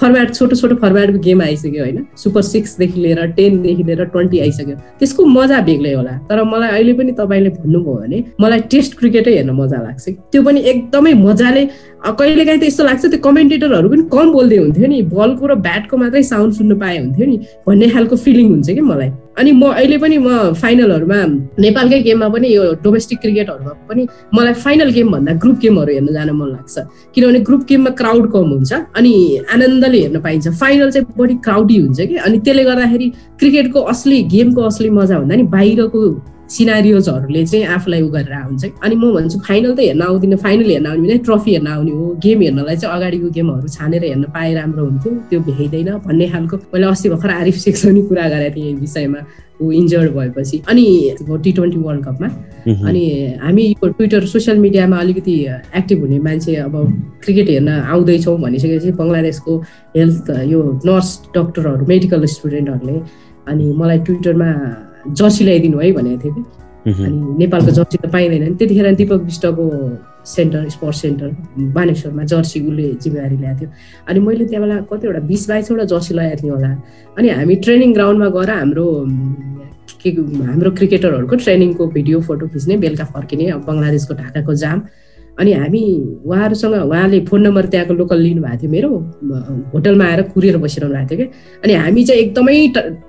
[0.00, 5.24] फर्मेट छोटो छोटो फर्मेटको गेम आइसक्यो होइन। सुपर सिक्सदेखि लिएर टेनदेखि लिएर ट्वेन्टी आइसक्यो। त्यसको
[5.24, 9.82] मजा बेग्लै होला। तर मलाई अहिले पनि तपाईँले भन्नुभयो भने मलाई टेस्ट क्रिकेटै हेर्न मजा
[9.82, 11.68] लाग्छ। त्यो पनि एकदमै मजाले
[12.00, 16.22] कहिलेकाहीँ त यस्तो लाग्छ त्यो कमेन्टेटरहरू पनि कम बोल्दै हुन्थ्यो नि। बलको र ब्याटको मात्रै
[16.32, 17.36] साउन्ड सुन्नु पाए हुन्थ्यो नि
[17.68, 21.18] भन्ने खालको फिलिङ हुन्छ कि मलाई। अनि म अहिले पनि म फाइनलहरूमा
[21.60, 26.30] नेपालकै गेममा पनि यो डोमेस्टिक क्रिकेटहरूमा पनि मलाई फाइनल गेम भन्दा ग्रुप गेमहरू हेर्न जान
[26.40, 26.76] मन लाग्छ।
[27.14, 29.12] किनभने ग्रुप गेममा क्राउड कम हुन्छ अनि
[29.52, 33.08] आनन्दले हेर्न पाइन्छ। फाइनल चाहिँ बढी क्राउडी हुन्छ कि अनि त्यसले गर्दाखेरि
[33.40, 36.00] क्रिकेटको असली गेमको असली मजा भन्दा नि बाहिरको
[36.50, 40.86] सिनारियोजहरूले चाहिँ आफूलाई उ गरेर हुन्छ अनि म भन्छु फाइनल त हेर्न आउँदिनँ फाइनल हेर्न
[40.86, 44.84] आउने भने ट्रफी हेर्न आउने हो। गेम हेर्नलाई चाहिँ अगाडिको गेमहरू छानेर हेर्न पाए राम्रो
[44.84, 49.20] हुन्थ्यो। त्यो भ्याइँदैन भन्ने खालको। मैले अस्ति भर्खर आरिफ सेक्सनी कुरा गरेको थिएँ यही विषयमा
[49.62, 50.84] ऊ इन्जर्ड भएपछि। अनि
[51.44, 52.28] टी ट्वेन्टी वर्ल्ड कपमा
[52.88, 53.04] अनि
[53.42, 55.34] हामी यो ट्विटर सोसियल मिडियामा अलिकति
[55.76, 56.74] एक्टिभ हुने मान्छे अब
[57.24, 59.56] क्रिकेट हेर्न आउँदैछौँ भनिसकेपछि बङ्गलादेशको
[59.96, 63.00] हेल्थ यो नर्स डक्टरहरू मेडिकल स्टुडेन्टहरूले
[63.48, 64.50] अनि मलाई ट्विटरमा
[65.08, 66.42] जर्सी ल्याइदिनु है भनेको थियो कि।
[67.04, 69.64] अनि नेपालको जर्सी त पाइँदैन नि। त्यतिखेर दिपक विष्टको
[70.26, 71.28] सेन्टर स्पोर्ट्स सेन्टर
[71.74, 73.70] बानेश्वरमा जर्सी उसले जिम्मेवारी ल्याएको थियो।
[74.08, 76.70] अनि मैले त्यहाँ बेला कतिवटा बिस बाइसवटा जर्सी लगाएको थिएँ होला।
[77.18, 78.86] अनि हामी ट्रेनिङ ग्राउन्डमा गएर हाम्रो
[80.02, 84.78] के हाम्रो क्रिकेटरहरूको ट्रेनिङको भिडियो फोटो खिच्ने बेलुका फर्किने अब बङ्गलादेशको ढाकाको जाम।
[85.40, 85.82] अनि हामी
[86.26, 88.90] उहाँहरूसँग उहाँले फोन नम्बर त्यहाँको लोकल लिनुभएको थियो मेरो
[89.74, 91.26] होटलमा आएर कुरेर बसिरहनु भएको थियो कि
[91.64, 92.56] अनि हामी चाहिँ एकदमै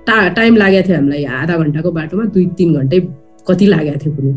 [0.08, 3.00] टा टाइम लागेको थियो हामीलाई आधा घन्टाको बाटोमा दुई तिन घन्टै
[3.48, 4.32] कति लागेको थियो कुनै।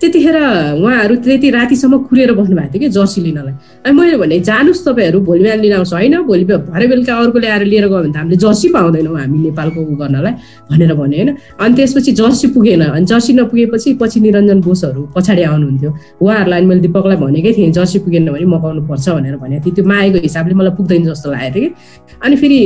[0.00, 0.36] त्यतिखेर
[0.78, 5.42] उहाँहरू त्यति रातिसम्म कुरेर बस्नुभएको थियो कि जर्सी लिनलाई। अनि मैले भने जानुहोस् तपाईँहरू भोलि
[5.42, 8.68] बिहान लिन आउँछु होइन भोलि भरे बेलुका अर्को ल्याएर लिएर गयो भने त हामीले जर्सी
[8.78, 10.32] पाउँदैनौँ हामी नेपालको उ गर्नलाई
[10.70, 15.90] भनेर भने होइन। अनि त्यसपछि जर्सी पुगेन। अनि जर्सी नपुगेपछि पछि निरञ्जन बोसहरू पछाडि आउनुहुन्थ्यो।
[16.22, 20.18] उहाँहरूलाई मैले दिपकलाई भनेकै थिएँ जर्सी पुगेन भने मगाउनु पर्छ भनेर भनेको थिएँ। त्यो मागेको
[20.22, 21.74] हिसाबले मलाई पुग्दैन जस्तो लागेको थियो कि।
[22.22, 22.58] अनि फेरि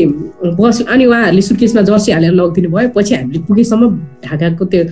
[0.61, 3.83] बस अनि उहाँहरूले सुर्केसमा जर्सी हालेर लगिदिनु भयो पछि हामीले पुगेसम्म
[4.25, 4.83] ढाकाको त्यो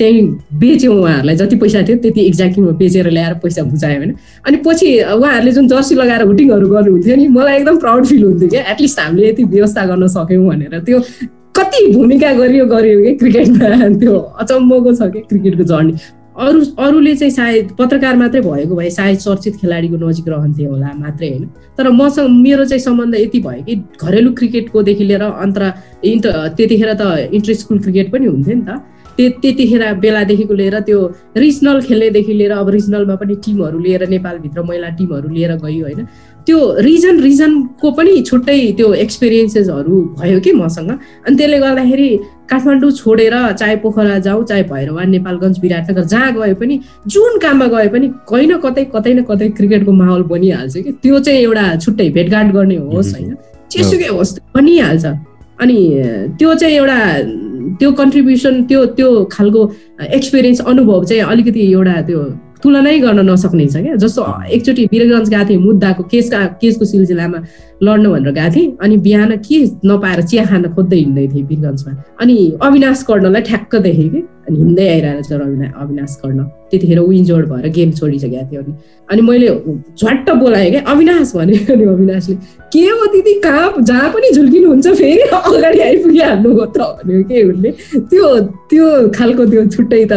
[0.00, 0.22] त्यहीँ
[0.60, 4.14] बेच्यौँ उहाँहरूलाई। जति पैसा थियो त्यति एक्ज्याक्टली बेचेर ल्याएर पैसा बुझायो होइन।
[4.46, 8.62] अनि पछि उहाँहरूले जुन जर्सी लगाएर हुटिङहरू गर्नुहुन्थ्यो नि मलाई एकदम प्राउड फिल हुन्थ्यो क्या।
[8.72, 11.00] एटलिस्ट हामीले यति व्यवस्था गर्न सक्यौँ भनेर। त्यो
[11.56, 15.94] कति भूमिका गरियो गरियो कि क्रिकेटमा। त्यो अचम्मको छ कि क्रिकेटको जर्नी।
[16.40, 21.28] अरू अरूले चाहिँ सायद पत्रकार मात्रै भएको भए सायद चर्चित खेलाडीको नजिक रहन्थे होला मात्रै
[21.28, 21.44] होइन।
[21.76, 25.62] तर मसँग मेरो चाहिँ सम्बन्ध यति भयो कि घरेलु क्रिकेटकोदेखि लिएर अन्तर
[26.04, 28.80] इन्ट त्यतिखेर त इन्टर स्कुल क्रिकेट पनि हुन्थ्यो नि त।
[29.42, 31.00] त्यतिखेर बेलादेखिको लिएर त्यो
[31.36, 36.06] रिजनल खेल्नेदेखि लिएर अब रिजनलमा पनि टिमहरू लिएर नेपालभित्र महिला टिमहरू लिएर गयो होइन।
[36.46, 42.08] त्यो रिजन रिजनको पनि छुट्टै त्यो एक्सपिरियन्सेसहरू भयो कि मसँग। अनि त्यसले गर्दाखेरि
[42.50, 47.88] काठमाडौँ छोडेर चाहे पोखरा जाउँ चाहे भैरवा नेपालगञ्ज विराटनगर जहाँ गए पनि जुन काममा गए
[47.88, 52.08] पनि कहीँ न कतै कतै न कतै क्रिकेटको माहौल बनिहाल्छ कि। त्यो चाहिँ एउटा छुट्टै
[52.10, 53.36] भेटघाट गर्ने होस् होइन।
[53.70, 55.06] जेसुकै होस् बनिहाल्छ।
[55.60, 55.78] अनि
[56.38, 56.98] त्यो चाहिँ एउटा
[57.80, 59.60] त्यो कन्ट्रिब्युसन त्यो त्यो खालको
[60.18, 62.22] एक्सपिरियन्स अनुभव चाहिँ अलिकति एउटा त्यो
[62.62, 64.22] तुलनै गर्न नसक्ने छ क्या। जस्तो
[64.56, 67.38] एकचोटि वीरगञ्ज गएको थिएँ मुद्दाको केसका केसको सिलसिलामा
[67.82, 69.58] लड्नु भनेर गएको थिएँ अनि बिहान के
[69.88, 74.20] नपाएर चिया खान खोज्दै हिँड्दै थिएँ वीरगञ्जमा अनि अविनाश कर्णलाई ठ्याक्क देखेँ कि।
[74.50, 78.72] अनि हिँड्दै आइरहेको छ अविना अविनाश कर्ण त्यतिखेर ऊ इन्जोर्ड भएर गेम छोडिसकेको थियो अनि
[79.08, 79.48] अनि मैले
[79.94, 82.34] झट्ट बोलाएँ क्या अविनाश भने। अनि अविनाशले
[82.74, 87.70] के हो दिदी कहाँ जहाँ पनि झुल्किनुहुन्छ फेरि अगाडि आइपुगिहाल्नु हो त। भन्यो के उसले।
[88.10, 88.26] त्यो
[88.70, 90.14] त्यो खालको त्यो छुट्टै त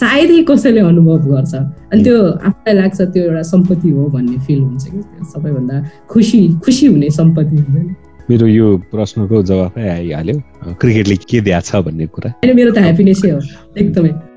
[0.00, 1.54] सायदै कसैले अनुभव गर्छ।
[1.92, 2.16] अनि त्यो
[2.48, 5.00] आफूलाई लाग्छ त्यो एउटा सम्पत्ति हो भन्ने फिल हुन्छ कि
[5.32, 5.76] सबैभन्दा
[6.12, 7.94] खुसी खुसी हुने सम्पत्ति हुन्छ नि।
[8.30, 10.36] मेरो यो प्रश्नको जवाफै आइहाल्यो।
[10.80, 13.40] क्रिकेटले के दिएको छ भन्ने कुरा। मेरो त ह्याप्पिनेसै हो।
[13.78, 14.27] एकदमै।